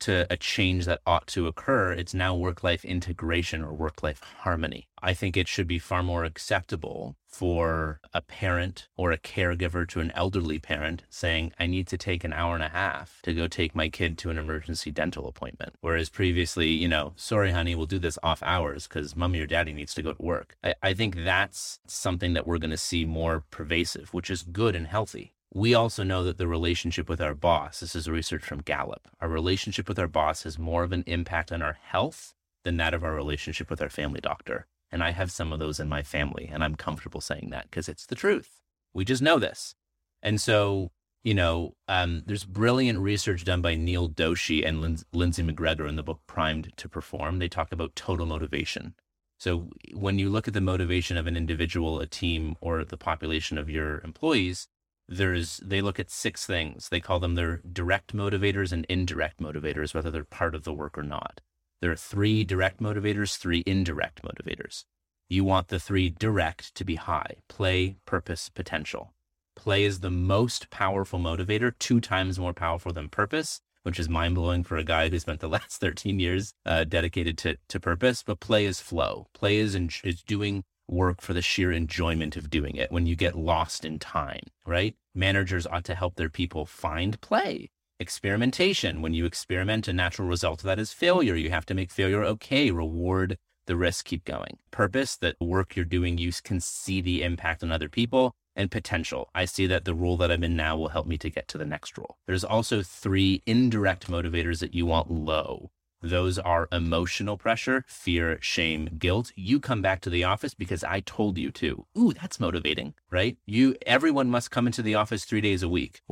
to 0.00 0.26
a 0.28 0.36
change 0.36 0.84
that 0.86 1.00
ought 1.06 1.28
to 1.28 1.46
occur, 1.46 1.92
it's 1.92 2.12
now 2.12 2.34
work 2.34 2.64
life 2.64 2.84
integration 2.84 3.62
or 3.62 3.72
work 3.72 4.02
life 4.02 4.20
harmony. 4.40 4.88
I 5.00 5.14
think 5.14 5.36
it 5.36 5.46
should 5.46 5.68
be 5.68 5.78
far 5.78 6.02
more 6.02 6.24
acceptable 6.24 7.16
for 7.28 8.00
a 8.12 8.20
parent 8.20 8.88
or 8.96 9.12
a 9.12 9.18
caregiver 9.18 9.86
to 9.88 10.00
an 10.00 10.10
elderly 10.12 10.58
parent 10.58 11.04
saying, 11.08 11.52
I 11.58 11.66
need 11.66 11.86
to 11.88 11.98
take 11.98 12.24
an 12.24 12.32
hour 12.32 12.54
and 12.54 12.64
a 12.64 12.70
half 12.70 13.20
to 13.22 13.34
go 13.34 13.46
take 13.46 13.74
my 13.74 13.88
kid 13.88 14.18
to 14.18 14.30
an 14.30 14.38
emergency 14.38 14.90
dental 14.90 15.28
appointment. 15.28 15.74
Whereas 15.80 16.08
previously, 16.08 16.68
you 16.68 16.88
know, 16.88 17.12
sorry, 17.14 17.52
honey, 17.52 17.74
we'll 17.74 17.86
do 17.86 17.98
this 17.98 18.18
off 18.22 18.42
hours 18.42 18.88
because 18.88 19.14
mommy 19.14 19.40
or 19.40 19.46
daddy 19.46 19.72
needs 19.72 19.94
to 19.94 20.02
go 20.02 20.14
to 20.14 20.22
work. 20.22 20.56
I, 20.64 20.74
I 20.82 20.94
think 20.94 21.24
that's 21.24 21.78
something 21.86 22.32
that 22.32 22.46
we're 22.46 22.58
going 22.58 22.70
to 22.70 22.76
see 22.76 23.04
more 23.04 23.44
pervasive, 23.50 24.12
which 24.12 24.30
is 24.30 24.42
good 24.42 24.74
and 24.74 24.88
healthy. 24.88 25.34
We 25.56 25.72
also 25.72 26.02
know 26.02 26.22
that 26.22 26.36
the 26.36 26.46
relationship 26.46 27.08
with 27.08 27.18
our 27.18 27.34
boss, 27.34 27.80
this 27.80 27.96
is 27.96 28.10
research 28.10 28.42
from 28.42 28.60
Gallup, 28.60 29.08
our 29.22 29.28
relationship 29.30 29.88
with 29.88 29.98
our 29.98 30.06
boss 30.06 30.42
has 30.42 30.58
more 30.58 30.84
of 30.84 30.92
an 30.92 31.02
impact 31.06 31.50
on 31.50 31.62
our 31.62 31.78
health 31.82 32.34
than 32.62 32.76
that 32.76 32.92
of 32.92 33.02
our 33.02 33.14
relationship 33.14 33.70
with 33.70 33.80
our 33.80 33.88
family 33.88 34.20
doctor. 34.20 34.66
And 34.92 35.02
I 35.02 35.12
have 35.12 35.30
some 35.30 35.54
of 35.54 35.58
those 35.58 35.80
in 35.80 35.88
my 35.88 36.02
family, 36.02 36.50
and 36.52 36.62
I'm 36.62 36.74
comfortable 36.74 37.22
saying 37.22 37.48
that 37.52 37.70
because 37.70 37.88
it's 37.88 38.04
the 38.04 38.14
truth. 38.14 38.60
We 38.92 39.06
just 39.06 39.22
know 39.22 39.38
this. 39.38 39.74
And 40.22 40.38
so, 40.42 40.90
you 41.24 41.32
know, 41.32 41.74
um, 41.88 42.24
there's 42.26 42.44
brilliant 42.44 42.98
research 42.98 43.42
done 43.42 43.62
by 43.62 43.76
Neel 43.76 44.10
Doshi 44.10 44.62
and 44.62 44.82
Lin- 44.82 44.98
Lindsay 45.14 45.42
McGregor 45.42 45.88
in 45.88 45.96
the 45.96 46.02
book 46.02 46.20
Primed 46.26 46.76
to 46.76 46.86
Perform. 46.86 47.38
They 47.38 47.48
talk 47.48 47.72
about 47.72 47.96
total 47.96 48.26
motivation. 48.26 48.94
So 49.38 49.70
when 49.94 50.18
you 50.18 50.28
look 50.28 50.48
at 50.48 50.52
the 50.52 50.60
motivation 50.60 51.16
of 51.16 51.26
an 51.26 51.34
individual, 51.34 51.98
a 51.98 52.06
team, 52.06 52.56
or 52.60 52.84
the 52.84 52.98
population 52.98 53.56
of 53.56 53.70
your 53.70 54.02
employees, 54.02 54.68
there's 55.08 55.58
they 55.58 55.80
look 55.80 56.00
at 56.00 56.10
six 56.10 56.46
things. 56.46 56.88
They 56.88 57.00
call 57.00 57.20
them 57.20 57.34
their 57.34 57.58
direct 57.58 58.14
motivators 58.14 58.72
and 58.72 58.84
indirect 58.88 59.40
motivators, 59.40 59.94
whether 59.94 60.10
they're 60.10 60.24
part 60.24 60.54
of 60.54 60.64
the 60.64 60.72
work 60.72 60.98
or 60.98 61.02
not. 61.02 61.40
There 61.80 61.90
are 61.90 61.96
three 61.96 62.44
direct 62.44 62.80
motivators, 62.80 63.36
three 63.36 63.62
indirect 63.66 64.22
motivators. 64.22 64.84
You 65.28 65.44
want 65.44 65.68
the 65.68 65.80
three 65.80 66.08
direct 66.08 66.74
to 66.76 66.84
be 66.84 66.96
high 66.96 67.36
play, 67.48 67.96
purpose, 68.06 68.48
potential. 68.48 69.12
Play 69.54 69.84
is 69.84 70.00
the 70.00 70.10
most 70.10 70.70
powerful 70.70 71.18
motivator, 71.18 71.72
two 71.78 72.00
times 72.00 72.38
more 72.38 72.52
powerful 72.52 72.92
than 72.92 73.08
purpose, 73.08 73.60
which 73.84 73.98
is 73.98 74.08
mind 74.08 74.34
blowing 74.34 74.62
for 74.62 74.76
a 74.76 74.84
guy 74.84 75.08
who 75.08 75.18
spent 75.18 75.40
the 75.40 75.48
last 75.56 75.80
13 75.80 76.20
years 76.20 76.52
uh, 76.64 76.84
dedicated 76.84 77.38
to, 77.38 77.56
to 77.68 77.80
purpose. 77.80 78.22
But 78.22 78.40
play 78.40 78.66
is 78.66 78.80
flow. 78.80 79.28
Play 79.32 79.56
is, 79.56 79.74
in, 79.74 79.90
is 80.04 80.22
doing 80.22 80.64
work 80.88 81.20
for 81.20 81.32
the 81.32 81.42
sheer 81.42 81.72
enjoyment 81.72 82.36
of 82.36 82.50
doing 82.50 82.76
it 82.76 82.92
when 82.92 83.06
you 83.06 83.16
get 83.16 83.36
lost 83.36 83.84
in 83.84 83.98
time, 83.98 84.42
right? 84.64 84.94
Managers 85.14 85.66
ought 85.66 85.84
to 85.84 85.94
help 85.94 86.16
their 86.16 86.28
people 86.28 86.66
find 86.66 87.20
play. 87.20 87.70
Experimentation. 87.98 89.00
When 89.00 89.14
you 89.14 89.24
experiment, 89.24 89.88
a 89.88 89.92
natural 89.92 90.28
result 90.28 90.60
of 90.60 90.66
that 90.66 90.78
is 90.78 90.92
failure. 90.92 91.34
You 91.34 91.50
have 91.50 91.66
to 91.66 91.74
make 91.74 91.90
failure 91.90 92.22
okay, 92.24 92.70
reward 92.70 93.38
the 93.66 93.76
risk, 93.76 94.04
keep 94.04 94.24
going. 94.24 94.58
Purpose, 94.70 95.16
that 95.16 95.36
work 95.40 95.74
you're 95.76 95.84
doing, 95.84 96.18
you 96.18 96.30
can 96.44 96.60
see 96.60 97.00
the 97.00 97.22
impact 97.22 97.62
on 97.62 97.72
other 97.72 97.88
people 97.88 98.34
and 98.54 98.70
potential. 98.70 99.28
I 99.34 99.44
see 99.44 99.66
that 99.66 99.84
the 99.84 99.94
role 99.94 100.16
that 100.18 100.30
I'm 100.30 100.44
in 100.44 100.56
now 100.56 100.76
will 100.76 100.88
help 100.88 101.06
me 101.06 101.18
to 101.18 101.30
get 101.30 101.48
to 101.48 101.58
the 101.58 101.66
next 101.66 101.98
role. 101.98 102.16
There's 102.26 102.44
also 102.44 102.82
three 102.82 103.42
indirect 103.46 104.08
motivators 104.08 104.60
that 104.60 104.74
you 104.74 104.86
want 104.86 105.10
low. 105.10 105.70
Those 106.02 106.38
are 106.38 106.68
emotional 106.70 107.36
pressure, 107.38 107.84
fear, 107.88 108.38
shame, 108.40 108.90
guilt. 108.98 109.32
You 109.34 109.58
come 109.60 109.82
back 109.82 110.00
to 110.02 110.10
the 110.10 110.24
office 110.24 110.54
because 110.54 110.84
I 110.84 111.00
told 111.00 111.38
you 111.38 111.50
to. 111.52 111.86
Ooh, 111.98 112.12
that's 112.12 112.38
motivating, 112.38 112.94
right? 113.10 113.36
You 113.46 113.76
everyone 113.86 114.30
must 114.30 114.50
come 114.50 114.66
into 114.66 114.82
the 114.82 114.94
office 114.94 115.24
3 115.24 115.40
days 115.40 115.62
a 115.62 115.68
week. 115.68 116.02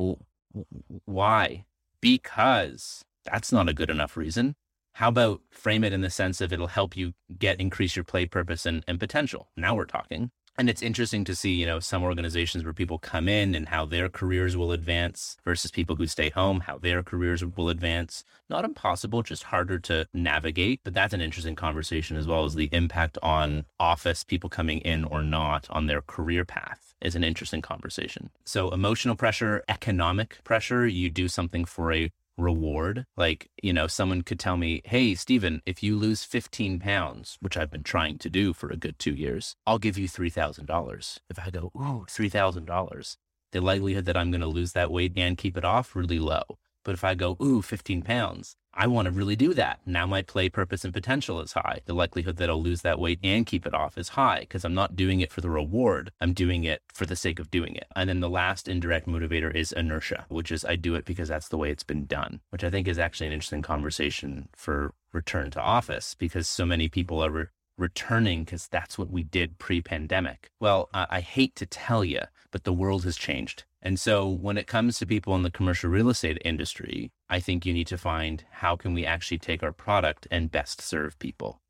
Why? 1.05 1.65
Because 2.01 3.05
that's 3.23 3.51
not 3.51 3.69
a 3.69 3.73
good 3.73 3.89
enough 3.89 4.17
reason. 4.17 4.55
How 4.93 5.09
about 5.09 5.41
frame 5.51 5.83
it 5.83 5.93
in 5.93 6.01
the 6.01 6.09
sense 6.09 6.39
of 6.39 6.53
it'll 6.53 6.67
help 6.67 6.95
you 6.95 7.13
get 7.37 7.59
increase 7.59 7.95
your 7.95 8.05
play 8.05 8.25
purpose 8.25 8.65
and, 8.65 8.83
and 8.87 8.99
potential? 8.99 9.49
Now 9.57 9.75
we're 9.75 9.85
talking. 9.85 10.31
And 10.57 10.69
it's 10.69 10.81
interesting 10.81 11.25
to 11.25 11.35
see, 11.35 11.51
you 11.51 11.65
know, 11.65 11.79
some 11.81 12.01
organizations 12.01 12.63
where 12.63 12.71
people 12.71 12.97
come 12.97 13.27
in 13.27 13.55
and 13.55 13.67
how 13.67 13.85
their 13.85 14.07
careers 14.07 14.55
will 14.55 14.71
advance 14.71 15.35
versus 15.43 15.69
people 15.69 15.97
who 15.97 16.07
stay 16.07 16.29
home, 16.29 16.61
how 16.61 16.77
their 16.77 17.03
careers 17.03 17.43
will 17.43 17.67
advance. 17.67 18.23
Not 18.49 18.63
impossible, 18.63 19.21
just 19.21 19.43
harder 19.43 19.79
to 19.79 20.07
navigate. 20.13 20.79
But 20.85 20.93
that's 20.93 21.13
an 21.13 21.19
interesting 21.19 21.55
conversation 21.55 22.15
as 22.15 22.25
well 22.25 22.45
as 22.45 22.55
the 22.55 22.69
impact 22.71 23.17
on 23.21 23.65
office, 23.79 24.23
people 24.23 24.49
coming 24.49 24.79
in 24.79 25.03
or 25.03 25.21
not 25.23 25.67
on 25.69 25.87
their 25.87 26.01
career 26.01 26.45
path 26.45 26.93
is 27.01 27.15
an 27.15 27.23
interesting 27.23 27.61
conversation. 27.61 28.29
So 28.45 28.69
emotional 28.69 29.15
pressure, 29.15 29.63
economic 29.67 30.41
pressure, 30.45 30.87
you 30.87 31.09
do 31.09 31.27
something 31.27 31.65
for 31.65 31.91
a 31.91 32.11
reward. 32.37 33.05
Like, 33.15 33.49
you 33.61 33.73
know, 33.73 33.87
someone 33.87 34.21
could 34.21 34.39
tell 34.39 34.57
me, 34.57 34.81
Hey, 34.85 35.15
Stephen, 35.15 35.61
if 35.65 35.81
you 35.83 35.97
lose 35.97 36.23
15 36.23 36.79
pounds, 36.79 37.37
which 37.41 37.57
I've 37.57 37.71
been 37.71 37.83
trying 37.83 38.17
to 38.19 38.29
do 38.29 38.53
for 38.53 38.69
a 38.69 38.77
good 38.77 38.99
two 38.99 39.13
years, 39.13 39.55
I'll 39.65 39.79
give 39.79 39.97
you 39.97 40.07
$3,000. 40.07 41.17
If 41.29 41.39
I 41.39 41.49
go, 41.49 41.71
Ooh, 41.75 42.05
$3,000, 42.07 43.17
the 43.51 43.61
likelihood 43.61 44.05
that 44.05 44.17
I'm 44.17 44.31
going 44.31 44.41
to 44.41 44.47
lose 44.47 44.73
that 44.73 44.91
weight 44.91 45.13
and 45.17 45.37
keep 45.37 45.57
it 45.57 45.65
off 45.65 45.95
really 45.95 46.19
low. 46.19 46.43
But 46.83 46.93
if 46.93 47.03
I 47.03 47.15
go, 47.15 47.37
Ooh, 47.41 47.61
15 47.61 48.01
pounds, 48.03 48.55
I 48.77 48.87
want 48.87 49.05
to 49.05 49.11
really 49.11 49.37
do 49.37 49.53
that. 49.53 49.79
Now 49.85 50.05
my 50.05 50.21
play 50.21 50.49
purpose 50.49 50.83
and 50.83 50.93
potential 50.93 51.39
is 51.39 51.53
high. 51.53 51.79
The 51.85 51.93
likelihood 51.93 52.35
that 52.37 52.49
I'll 52.49 52.61
lose 52.61 52.81
that 52.81 52.99
weight 52.99 53.19
and 53.23 53.45
keep 53.45 53.65
it 53.65 53.73
off 53.73 53.97
is 53.97 54.09
high 54.09 54.41
because 54.41 54.65
I'm 54.65 54.73
not 54.73 54.97
doing 54.97 55.21
it 55.21 55.31
for 55.31 55.39
the 55.39 55.49
reward. 55.49 56.11
I'm 56.19 56.33
doing 56.33 56.65
it 56.65 56.81
for 56.93 57.05
the 57.05 57.15
sake 57.15 57.39
of 57.39 57.49
doing 57.49 57.75
it. 57.75 57.87
And 57.95 58.09
then 58.09 58.19
the 58.19 58.29
last 58.29 58.67
indirect 58.67 59.07
motivator 59.07 59.53
is 59.53 59.71
inertia, 59.71 60.25
which 60.27 60.51
is 60.51 60.65
I 60.65 60.75
do 60.75 60.95
it 60.95 61.05
because 61.05 61.29
that's 61.29 61.47
the 61.47 61.57
way 61.57 61.71
it's 61.71 61.83
been 61.83 62.05
done, 62.05 62.41
which 62.49 62.65
I 62.65 62.69
think 62.69 62.87
is 62.87 62.99
actually 62.99 63.27
an 63.27 63.33
interesting 63.33 63.61
conversation 63.61 64.49
for 64.53 64.93
return 65.13 65.51
to 65.51 65.61
office 65.61 66.13
because 66.13 66.47
so 66.47 66.65
many 66.65 66.89
people 66.89 67.23
are 67.23 67.31
re- 67.31 67.45
returning 67.77 68.43
because 68.43 68.67
that's 68.67 68.97
what 68.97 69.09
we 69.09 69.23
did 69.23 69.57
pre 69.57 69.81
pandemic. 69.81 70.49
Well, 70.59 70.89
I-, 70.93 71.07
I 71.09 71.19
hate 71.21 71.55
to 71.55 71.65
tell 71.65 72.03
you, 72.03 72.21
but 72.51 72.65
the 72.65 72.73
world 72.73 73.05
has 73.05 73.15
changed. 73.15 73.63
And 73.85 73.99
so 73.99 74.27
when 74.27 74.57
it 74.57 74.65
comes 74.65 74.97
to 74.97 75.05
people 75.05 75.35
in 75.35 75.43
the 75.43 75.51
commercial 75.51 75.91
real 75.91 76.09
estate 76.09 76.41
industry, 76.43 77.11
I 77.29 77.39
think 77.39 77.67
you 77.67 77.73
need 77.73 77.85
to 77.87 77.99
find 77.99 78.43
how 78.49 78.75
can 78.75 78.95
we 78.95 79.05
actually 79.05 79.37
take 79.37 79.61
our 79.61 79.71
product 79.71 80.27
and 80.31 80.51
best 80.51 80.81
serve 80.81 81.19
people. 81.19 81.61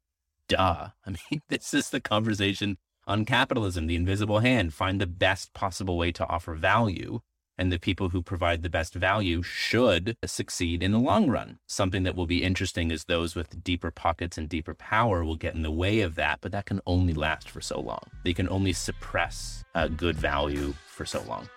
Duh. 0.47 0.91
I 1.05 1.09
mean, 1.09 1.41
this 1.49 1.73
is 1.73 1.89
the 1.89 1.99
conversation 1.99 2.77
on 3.05 3.25
capitalism, 3.25 3.87
the 3.87 3.97
invisible 3.97 4.39
hand, 4.39 4.73
find 4.73 5.01
the 5.01 5.05
best 5.05 5.53
possible 5.53 5.97
way 5.97 6.13
to 6.13 6.25
offer 6.27 6.55
value. 6.55 7.19
And 7.57 7.71
the 7.71 7.79
people 7.79 8.09
who 8.09 8.21
provide 8.21 8.63
the 8.63 8.69
best 8.69 8.93
value 8.93 9.41
should 9.41 10.17
succeed 10.25 10.83
in 10.83 10.91
the 10.91 10.99
long 10.99 11.29
run. 11.29 11.59
Something 11.67 12.03
that 12.03 12.15
will 12.15 12.25
be 12.25 12.43
interesting 12.43 12.91
is 12.91 13.05
those 13.05 13.33
with 13.35 13.63
deeper 13.63 13.91
pockets 13.91 14.37
and 14.37 14.49
deeper 14.49 14.73
power 14.73 15.23
will 15.23 15.37
get 15.37 15.55
in 15.55 15.61
the 15.61 15.71
way 15.71 16.01
of 16.01 16.15
that, 16.15 16.39
but 16.41 16.51
that 16.51 16.65
can 16.65 16.81
only 16.85 17.13
last 17.13 17.49
for 17.49 17.61
so 17.61 17.79
long. 17.79 18.01
They 18.23 18.33
can 18.33 18.49
only 18.49 18.73
suppress 18.73 19.63
uh, 19.73 19.87
good 19.87 20.17
value 20.17 20.73
for 20.87 21.05
so 21.05 21.21
long. 21.23 21.47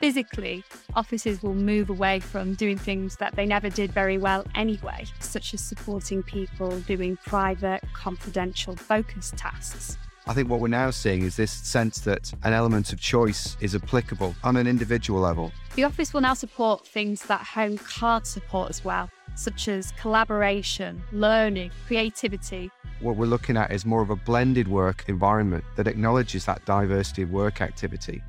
Physically, 0.00 0.64
offices 0.94 1.42
will 1.42 1.54
move 1.54 1.90
away 1.90 2.20
from 2.20 2.54
doing 2.54 2.78
things 2.78 3.16
that 3.16 3.36
they 3.36 3.44
never 3.44 3.68
did 3.68 3.92
very 3.92 4.16
well 4.16 4.46
anyway, 4.54 5.04
such 5.20 5.52
as 5.52 5.60
supporting 5.60 6.22
people 6.22 6.80
doing 6.80 7.18
private, 7.26 7.82
confidential, 7.92 8.76
focused 8.76 9.36
tasks. 9.36 9.98
I 10.26 10.34
think 10.34 10.48
what 10.48 10.60
we're 10.60 10.68
now 10.68 10.90
seeing 10.90 11.22
is 11.22 11.36
this 11.36 11.50
sense 11.50 12.00
that 12.00 12.32
an 12.44 12.52
element 12.52 12.92
of 12.92 13.00
choice 13.00 13.56
is 13.60 13.74
applicable 13.74 14.34
on 14.44 14.56
an 14.56 14.66
individual 14.66 15.20
level. 15.20 15.50
The 15.76 15.84
office 15.84 16.12
will 16.12 16.20
now 16.20 16.34
support 16.34 16.86
things 16.86 17.22
that 17.22 17.40
home 17.40 17.78
can't 17.78 18.26
support 18.26 18.70
as 18.70 18.84
well, 18.84 19.10
such 19.34 19.68
as 19.68 19.92
collaboration, 19.92 21.02
learning, 21.12 21.70
creativity. 21.86 22.70
What 23.00 23.16
we're 23.16 23.26
looking 23.26 23.56
at 23.56 23.72
is 23.72 23.86
more 23.86 24.02
of 24.02 24.10
a 24.10 24.16
blended 24.16 24.68
work 24.68 25.04
environment 25.08 25.64
that 25.76 25.86
acknowledges 25.86 26.44
that 26.44 26.64
diversity 26.66 27.22
of 27.22 27.30
work 27.30 27.60
activity. 27.60 28.22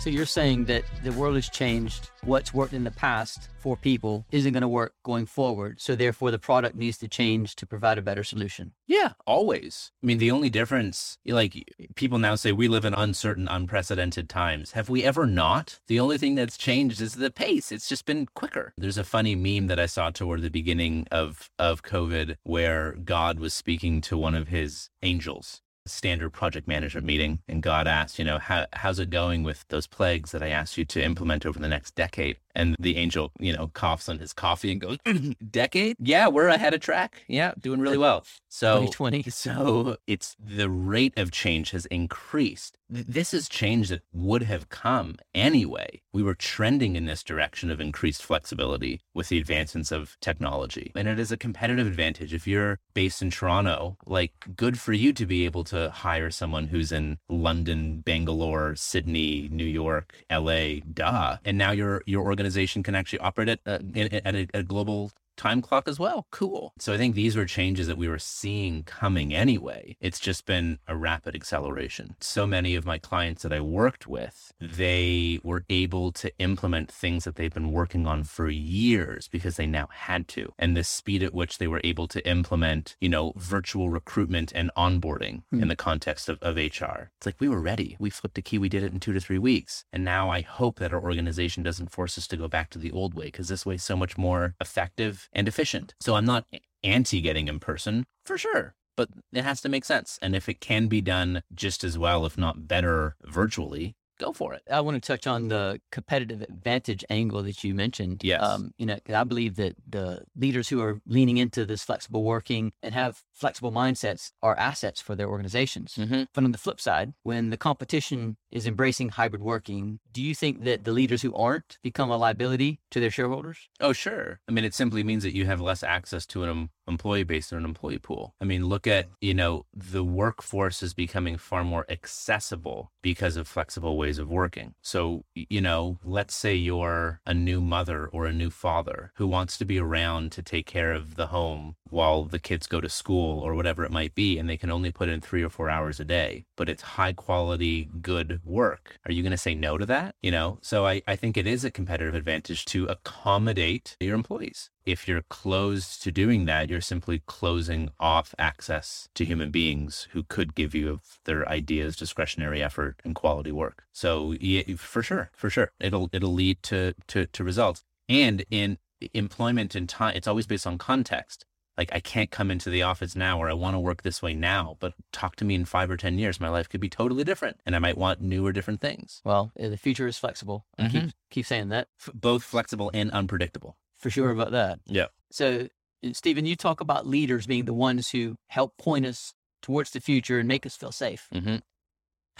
So 0.00 0.08
you're 0.08 0.24
saying 0.24 0.64
that 0.64 0.84
the 1.04 1.12
world 1.12 1.34
has 1.34 1.50
changed. 1.50 2.08
What's 2.24 2.54
worked 2.54 2.72
in 2.72 2.84
the 2.84 2.90
past 2.90 3.50
for 3.58 3.76
people 3.76 4.24
isn't 4.30 4.54
going 4.54 4.62
to 4.62 4.68
work 4.68 4.94
going 5.02 5.26
forward. 5.26 5.78
So 5.78 5.94
therefore, 5.94 6.30
the 6.30 6.38
product 6.38 6.74
needs 6.74 6.96
to 6.98 7.08
change 7.08 7.54
to 7.56 7.66
provide 7.66 7.98
a 7.98 8.02
better 8.02 8.24
solution. 8.24 8.72
Yeah, 8.86 9.12
always. 9.26 9.92
I 10.02 10.06
mean, 10.06 10.16
the 10.16 10.30
only 10.30 10.48
difference, 10.48 11.18
like 11.26 11.70
people 11.96 12.16
now 12.16 12.34
say, 12.34 12.50
we 12.50 12.66
live 12.66 12.86
in 12.86 12.94
uncertain, 12.94 13.46
unprecedented 13.46 14.30
times. 14.30 14.72
Have 14.72 14.88
we 14.88 15.04
ever 15.04 15.26
not? 15.26 15.80
The 15.86 16.00
only 16.00 16.16
thing 16.16 16.34
that's 16.34 16.56
changed 16.56 17.02
is 17.02 17.16
the 17.16 17.30
pace. 17.30 17.70
It's 17.70 17.86
just 17.86 18.06
been 18.06 18.24
quicker. 18.34 18.72
There's 18.78 18.96
a 18.96 19.04
funny 19.04 19.34
meme 19.34 19.66
that 19.66 19.78
I 19.78 19.84
saw 19.84 20.08
toward 20.08 20.40
the 20.40 20.48
beginning 20.48 21.08
of 21.10 21.50
of 21.58 21.82
COVID 21.82 22.36
where 22.42 22.92
God 22.92 23.38
was 23.38 23.52
speaking 23.52 24.00
to 24.02 24.16
one 24.16 24.34
of 24.34 24.48
his 24.48 24.88
angels 25.02 25.60
standard 25.86 26.30
project 26.30 26.68
management 26.68 27.06
meeting 27.06 27.40
and 27.48 27.62
God 27.62 27.86
asked, 27.86 28.18
you 28.18 28.24
know, 28.24 28.38
how, 28.38 28.66
how's 28.72 28.98
it 28.98 29.10
going 29.10 29.42
with 29.42 29.64
those 29.68 29.86
plagues 29.86 30.32
that 30.32 30.42
I 30.42 30.48
asked 30.48 30.76
you 30.78 30.84
to 30.86 31.02
implement 31.02 31.46
over 31.46 31.58
the 31.58 31.68
next 31.68 31.94
decade? 31.94 32.36
And 32.54 32.76
the 32.78 32.96
angel, 32.96 33.32
you 33.38 33.52
know, 33.52 33.68
coughs 33.68 34.08
on 34.08 34.18
his 34.18 34.32
coffee 34.32 34.72
and 34.72 34.80
goes, 34.80 34.98
decade? 35.50 35.96
Yeah, 36.00 36.28
we're 36.28 36.48
ahead 36.48 36.74
of 36.74 36.80
track. 36.80 37.24
Yeah, 37.28 37.52
doing 37.58 37.80
really 37.80 37.98
well. 37.98 38.24
So 38.48 38.86
2020. 38.86 39.22
So 39.30 39.96
it's 40.06 40.36
the 40.38 40.68
rate 40.68 41.16
of 41.16 41.30
change 41.30 41.70
has 41.70 41.86
increased. 41.86 42.76
This 42.92 43.32
is 43.32 43.48
change 43.48 43.88
that 43.90 44.02
would 44.12 44.42
have 44.42 44.68
come 44.68 45.16
anyway. 45.32 46.02
We 46.12 46.24
were 46.24 46.34
trending 46.34 46.96
in 46.96 47.06
this 47.06 47.22
direction 47.22 47.70
of 47.70 47.80
increased 47.80 48.22
flexibility 48.22 49.00
with 49.14 49.28
the 49.28 49.38
advancements 49.38 49.92
of 49.92 50.16
technology. 50.20 50.90
And 50.96 51.06
it 51.06 51.20
is 51.20 51.30
a 51.30 51.36
competitive 51.36 51.86
advantage. 51.86 52.34
If 52.34 52.48
you're 52.48 52.80
based 52.92 53.22
in 53.22 53.30
Toronto, 53.30 53.96
like 54.06 54.32
good 54.56 54.78
for 54.80 54.92
you 54.92 55.12
to 55.12 55.24
be 55.24 55.44
able 55.44 55.62
to 55.64 55.90
hire 55.90 56.32
someone 56.32 56.66
who's 56.66 56.90
in 56.90 57.18
London, 57.28 58.00
Bangalore, 58.00 58.74
Sydney, 58.74 59.48
New 59.52 59.64
York, 59.64 60.24
LA, 60.28 60.80
duh. 60.92 61.36
And 61.44 61.56
now 61.56 61.70
your 61.70 62.02
your 62.06 62.24
organization 62.24 62.82
can 62.82 62.96
actually 62.96 63.20
operate 63.20 63.50
at, 63.50 63.60
uh, 63.66 63.78
at 64.24 64.34
a, 64.34 64.48
a 64.52 64.62
global 64.64 65.12
time 65.46 65.60
clock 65.62 65.88
as 65.88 65.98
well. 65.98 66.26
Cool. 66.30 66.72
So 66.78 66.92
I 66.94 66.98
think 66.98 67.14
these 67.14 67.36
were 67.36 67.46
changes 67.46 67.86
that 67.88 67.96
we 68.02 68.08
were 68.08 68.18
seeing 68.18 68.82
coming 68.84 69.28
anyway. 69.34 69.96
It's 70.00 70.20
just 70.20 70.44
been 70.46 70.78
a 70.86 70.94
rapid 70.96 71.34
acceleration. 71.34 72.06
So 72.20 72.46
many 72.46 72.74
of 72.74 72.84
my 72.92 72.98
clients 72.98 73.42
that 73.42 73.52
I 73.52 73.60
worked 73.60 74.06
with, 74.06 74.52
they 74.60 75.40
were 75.42 75.64
able 75.70 76.12
to 76.12 76.30
implement 76.38 76.90
things 76.92 77.24
that 77.24 77.36
they've 77.36 77.52
been 77.60 77.72
working 77.72 78.06
on 78.06 78.24
for 78.24 78.48
years 78.50 79.28
because 79.28 79.56
they 79.56 79.66
now 79.66 79.88
had 80.10 80.28
to. 80.28 80.52
And 80.58 80.76
the 80.76 80.84
speed 80.84 81.22
at 81.22 81.34
which 81.34 81.58
they 81.58 81.66
were 81.66 81.80
able 81.84 82.06
to 82.08 82.20
implement, 82.28 82.96
you 83.00 83.08
know, 83.08 83.32
virtual 83.36 83.88
recruitment 83.90 84.52
and 84.54 84.70
onboarding 84.76 85.42
Hmm. 85.50 85.62
in 85.62 85.68
the 85.68 85.76
context 85.76 86.28
of, 86.28 86.38
of 86.42 86.56
HR. 86.56 87.10
It's 87.16 87.26
like 87.26 87.40
we 87.40 87.48
were 87.48 87.60
ready. 87.60 87.96
We 87.98 88.10
flipped 88.10 88.38
a 88.38 88.42
key. 88.42 88.58
We 88.58 88.68
did 88.68 88.82
it 88.82 88.92
in 88.92 89.00
two 89.00 89.12
to 89.14 89.20
three 89.20 89.38
weeks. 89.38 89.84
And 89.92 90.04
now 90.04 90.30
I 90.30 90.40
hope 90.42 90.78
that 90.78 90.92
our 90.92 91.02
organization 91.02 91.62
doesn't 91.62 91.90
force 91.90 92.18
us 92.18 92.26
to 92.28 92.36
go 92.36 92.48
back 92.48 92.68
to 92.70 92.78
the 92.78 92.92
old 92.92 93.14
way 93.14 93.26
because 93.26 93.48
this 93.48 93.64
way 93.66 93.76
is 93.76 93.82
so 93.82 93.96
much 93.96 94.18
more 94.18 94.54
effective 94.60 95.28
and 95.32 95.48
efficient. 95.48 95.94
So 96.00 96.14
I'm 96.14 96.24
not 96.26 96.46
anti 96.82 97.20
getting 97.20 97.48
in 97.48 97.58
person 97.60 98.06
for 98.24 98.38
sure. 98.38 98.74
But 98.96 99.08
it 99.32 99.44
has 99.44 99.60
to 99.62 99.68
make 99.68 99.84
sense. 99.84 100.18
And 100.20 100.36
if 100.36 100.48
it 100.48 100.60
can 100.60 100.86
be 100.86 101.00
done 101.00 101.42
just 101.54 101.84
as 101.84 101.96
well, 101.96 102.26
if 102.26 102.36
not 102.36 102.68
better, 102.68 103.16
virtually, 103.24 103.94
go 104.18 104.32
for 104.34 104.52
it. 104.52 104.62
I 104.70 104.82
want 104.82 105.02
to 105.02 105.06
touch 105.06 105.26
on 105.26 105.48
the 105.48 105.80
competitive 105.90 106.42
advantage 106.42 107.02
angle 107.08 107.42
that 107.44 107.64
you 107.64 107.74
mentioned. 107.74 108.22
Yes. 108.22 108.42
Um, 108.42 108.72
you 108.76 108.84
know, 108.84 108.98
'cause 109.02 109.14
I 109.14 109.24
believe 109.24 109.56
that 109.56 109.76
the 109.88 110.24
leaders 110.36 110.68
who 110.68 110.82
are 110.82 111.00
leaning 111.06 111.38
into 111.38 111.64
this 111.64 111.82
flexible 111.82 112.22
working 112.22 112.72
and 112.82 112.92
have 112.92 113.22
flexible 113.32 113.72
mindsets 113.72 114.32
are 114.42 114.54
assets 114.58 115.00
for 115.00 115.16
their 115.16 115.28
organizations. 115.30 115.94
Mm-hmm. 115.94 116.24
But 116.34 116.44
on 116.44 116.52
the 116.52 116.58
flip 116.58 116.80
side, 116.80 117.14
when 117.22 117.48
the 117.48 117.56
competition 117.56 118.36
is 118.50 118.66
embracing 118.66 119.10
hybrid 119.10 119.42
working, 119.42 120.00
do 120.12 120.22
you 120.22 120.34
think 120.34 120.64
that 120.64 120.84
the 120.84 120.92
leaders 120.92 121.22
who 121.22 121.34
aren't 121.34 121.78
become 121.82 122.10
a 122.10 122.16
liability 122.16 122.80
to 122.90 123.00
their 123.00 123.10
shareholders? 123.10 123.68
Oh, 123.80 123.92
sure. 123.92 124.40
I 124.48 124.52
mean, 124.52 124.64
it 124.64 124.74
simply 124.74 125.04
means 125.04 125.22
that 125.22 125.34
you 125.34 125.46
have 125.46 125.60
less 125.60 125.82
access 125.82 126.26
to 126.26 126.42
an 126.42 126.50
em- 126.50 126.70
employee 126.88 127.22
base 127.22 127.52
or 127.52 127.58
an 127.58 127.64
employee 127.64 127.98
pool. 127.98 128.34
I 128.40 128.44
mean, 128.44 128.66
look 128.66 128.86
at, 128.86 129.08
you 129.20 129.34
know, 129.34 129.66
the 129.72 130.04
workforce 130.04 130.82
is 130.82 130.94
becoming 130.94 131.36
far 131.36 131.64
more 131.64 131.86
accessible 131.88 132.90
because 133.02 133.36
of 133.36 133.46
flexible 133.46 133.96
ways 133.96 134.18
of 134.18 134.28
working. 134.28 134.74
So, 134.82 135.24
you 135.34 135.60
know, 135.60 135.98
let's 136.04 136.34
say 136.34 136.54
you're 136.54 137.20
a 137.24 137.34
new 137.34 137.60
mother 137.60 138.06
or 138.06 138.26
a 138.26 138.32
new 138.32 138.50
father 138.50 139.12
who 139.14 139.26
wants 139.26 139.56
to 139.58 139.64
be 139.64 139.78
around 139.78 140.32
to 140.32 140.42
take 140.42 140.66
care 140.66 140.92
of 140.92 141.14
the 141.14 141.28
home 141.28 141.76
while 141.88 142.24
the 142.24 142.38
kids 142.38 142.66
go 142.66 142.80
to 142.80 142.88
school 142.88 143.40
or 143.40 143.54
whatever 143.54 143.84
it 143.84 143.90
might 143.90 144.14
be, 144.14 144.38
and 144.38 144.48
they 144.48 144.56
can 144.56 144.70
only 144.70 144.92
put 144.92 145.08
in 145.08 145.20
three 145.20 145.42
or 145.42 145.48
four 145.48 145.68
hours 145.68 146.00
a 146.00 146.04
day, 146.04 146.44
but 146.56 146.68
it's 146.68 146.82
high 146.82 147.12
quality, 147.12 147.88
good 148.00 148.39
work. 148.44 148.98
Are 149.06 149.12
you 149.12 149.22
going 149.22 149.30
to 149.32 149.36
say 149.38 149.54
no 149.54 149.78
to 149.78 149.86
that? 149.86 150.14
You 150.22 150.30
know, 150.30 150.58
so 150.62 150.86
I, 150.86 151.02
I 151.06 151.16
think 151.16 151.36
it 151.36 151.46
is 151.46 151.64
a 151.64 151.70
competitive 151.70 152.14
advantage 152.14 152.64
to 152.66 152.86
accommodate 152.86 153.96
your 154.00 154.14
employees. 154.14 154.70
If 154.86 155.06
you're 155.06 155.22
closed 155.22 156.02
to 156.02 156.10
doing 156.10 156.46
that, 156.46 156.68
you're 156.68 156.80
simply 156.80 157.22
closing 157.26 157.90
off 158.00 158.34
access 158.38 159.08
to 159.14 159.24
human 159.24 159.50
beings 159.50 160.08
who 160.12 160.22
could 160.22 160.54
give 160.54 160.74
you 160.74 161.00
their 161.24 161.48
ideas, 161.48 161.96
discretionary 161.96 162.62
effort, 162.62 162.96
and 163.04 163.14
quality 163.14 163.52
work. 163.52 163.84
So 163.92 164.34
yeah, 164.40 164.62
for 164.76 165.02
sure, 165.02 165.30
for 165.34 165.50
sure, 165.50 165.72
it'll 165.78 166.08
it'll 166.12 166.32
lead 166.32 166.62
to 166.64 166.94
to, 167.08 167.26
to 167.26 167.44
results. 167.44 167.84
And 168.08 168.44
in 168.50 168.78
employment 169.14 169.74
and 169.74 169.88
time, 169.88 170.14
it's 170.16 170.26
always 170.26 170.46
based 170.46 170.66
on 170.66 170.78
context. 170.78 171.44
Like 171.80 171.94
I 171.94 172.00
can't 172.00 172.30
come 172.30 172.50
into 172.50 172.68
the 172.68 172.82
office 172.82 173.16
now, 173.16 173.40
or 173.40 173.48
I 173.48 173.54
want 173.54 173.74
to 173.74 173.78
work 173.80 174.02
this 174.02 174.20
way 174.20 174.34
now. 174.34 174.76
But 174.80 174.92
talk 175.12 175.34
to 175.36 175.46
me 175.46 175.54
in 175.54 175.64
five 175.64 175.90
or 175.90 175.96
ten 175.96 176.18
years, 176.18 176.38
my 176.38 176.50
life 176.50 176.68
could 176.68 176.80
be 176.80 176.90
totally 176.90 177.24
different, 177.24 177.56
and 177.64 177.74
I 177.74 177.78
might 177.78 177.96
want 177.96 178.20
new 178.20 178.46
or 178.46 178.52
different 178.52 178.82
things. 178.82 179.22
Well, 179.24 179.50
uh, 179.58 179.68
the 179.70 179.78
future 179.78 180.06
is 180.06 180.18
flexible. 180.18 180.66
I 180.78 180.88
keep 180.88 181.04
keep 181.30 181.46
saying 181.46 181.70
that 181.70 181.88
F- 181.98 182.10
both 182.12 182.42
flexible 182.42 182.90
and 182.92 183.10
unpredictable. 183.12 183.78
for 183.96 184.10
sure 184.10 184.30
about 184.30 184.50
that. 184.50 184.80
Yeah. 184.84 185.06
So, 185.30 185.68
uh, 186.04 186.12
Stephen, 186.12 186.44
you 186.44 186.54
talk 186.54 186.82
about 186.82 187.06
leaders 187.06 187.46
being 187.46 187.64
the 187.64 187.72
ones 187.72 188.10
who 188.10 188.36
help 188.48 188.76
point 188.76 189.06
us 189.06 189.32
towards 189.62 189.90
the 189.92 190.00
future 190.00 190.38
and 190.38 190.46
make 190.46 190.66
us 190.66 190.76
feel 190.76 190.92
safe. 190.92 191.28
Mm-hmm. 191.34 191.56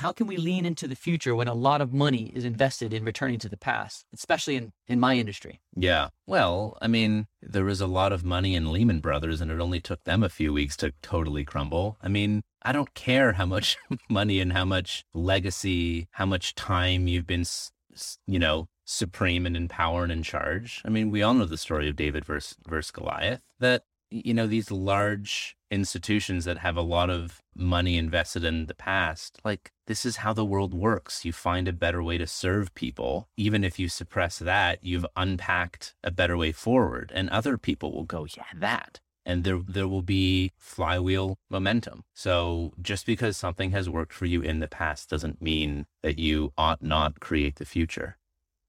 How 0.01 0.13
can 0.13 0.27
we 0.27 0.39
lean 0.39 0.65
into 0.65 0.89
the 0.89 0.97
future 0.97 1.35
when 1.35 1.47
a 1.47 1.53
lot 1.53 1.83
of 1.83 1.93
money 1.93 2.33
is 2.35 2.47
invested 2.47 2.95
in 2.95 3.05
returning 3.05 3.39
to 3.41 3.51
the 3.51 3.59
past, 3.59 4.07
especially 4.15 4.57
in, 4.57 4.73
in 4.89 4.99
my 4.99 5.17
industry? 5.17 5.61
Yeah. 5.77 6.09
Well, 6.27 6.79
I 6.81 6.89
mean, 6.89 7.27
there 7.43 7.67
was 7.67 7.83
a 7.83 7.87
lot 7.87 8.11
of 8.11 8.25
money 8.25 8.55
in 8.55 8.73
Lehman 8.73 9.01
Brothers, 9.01 9.43
and 9.43 9.51
it 9.51 9.61
only 9.61 9.79
took 9.79 10.05
them 10.05 10.23
a 10.23 10.31
few 10.31 10.55
weeks 10.55 10.75
to 10.79 10.95
totally 11.03 11.45
crumble. 11.45 11.99
I 12.03 12.09
mean, 12.09 12.45
I 12.63 12.73
don't 12.73 12.95
care 12.95 13.35
how 13.35 13.45
much 13.45 13.77
money 14.09 14.41
and 14.41 14.55
how 14.55 14.65
much 14.65 15.05
legacy, 15.13 16.09
how 16.13 16.25
much 16.25 16.55
time 16.55 17.07
you've 17.07 17.27
been, 17.27 17.45
you 18.27 18.39
know, 18.39 18.69
supreme 18.87 19.45
and 19.45 19.55
in 19.55 19.69
power 19.69 20.03
and 20.03 20.13
in 20.13 20.23
charge. 20.23 20.81
I 20.83 20.89
mean, 20.89 21.11
we 21.11 21.23
all 21.23 21.35
know 21.35 21.45
the 21.45 21.59
story 21.59 21.91
of 21.91 21.97
David 21.97 22.25
versus, 22.25 22.57
versus 22.67 22.91
Goliath, 22.91 23.43
that, 23.59 23.83
you 24.11 24.35
know, 24.35 24.47
these 24.47 24.71
large 24.71 25.57
institutions 25.71 26.45
that 26.45 26.59
have 26.59 26.77
a 26.77 26.83
lot 26.83 27.11
of 27.11 27.41
money 27.55 27.97
invested 27.97 28.45
in 28.45 28.67
the 28.67 28.75
past, 28.75 29.41
like, 29.45 29.73
this 29.87 30.05
is 30.05 30.17
how 30.17 30.33
the 30.33 30.45
world 30.45 30.75
works. 30.75 31.25
You 31.25 31.33
find 31.33 31.69
a 31.69 31.73
better 31.73 32.03
way 32.03 32.19
to 32.19 32.27
serve 32.27 32.75
people. 32.75 33.29
Even 33.37 33.65
if 33.65 33.79
you 33.79 33.89
suppress 33.89 34.39
that, 34.39 34.81
you've 34.83 35.07
unpacked 35.17 35.95
a 36.03 36.11
better 36.11 36.37
way 36.37 36.53
forward. 36.53 37.13
And 37.15 37.31
other 37.31 37.57
people 37.57 37.93
will 37.93 38.05
go, 38.05 38.27
yeah, 38.37 38.45
that. 38.55 39.01
And 39.27 39.45
there, 39.45 39.61
there 39.67 39.87
will 39.87 40.03
be 40.03 40.53
flywheel 40.57 41.39
momentum. 41.51 42.03
So 42.15 42.73
just 42.81 43.07
because 43.07 43.37
something 43.37 43.71
has 43.71 43.89
worked 43.89 44.13
for 44.13 44.27
you 44.27 44.41
in 44.41 44.61
the 44.61 44.69
past 44.69 45.11
doesn't 45.11 45.43
mean 45.43 45.87
that 46.03 46.19
you 46.19 46.53
ought 46.57 46.83
not 46.83 47.21
create 47.21 47.57
the 47.57 47.65
future. 47.67 48.17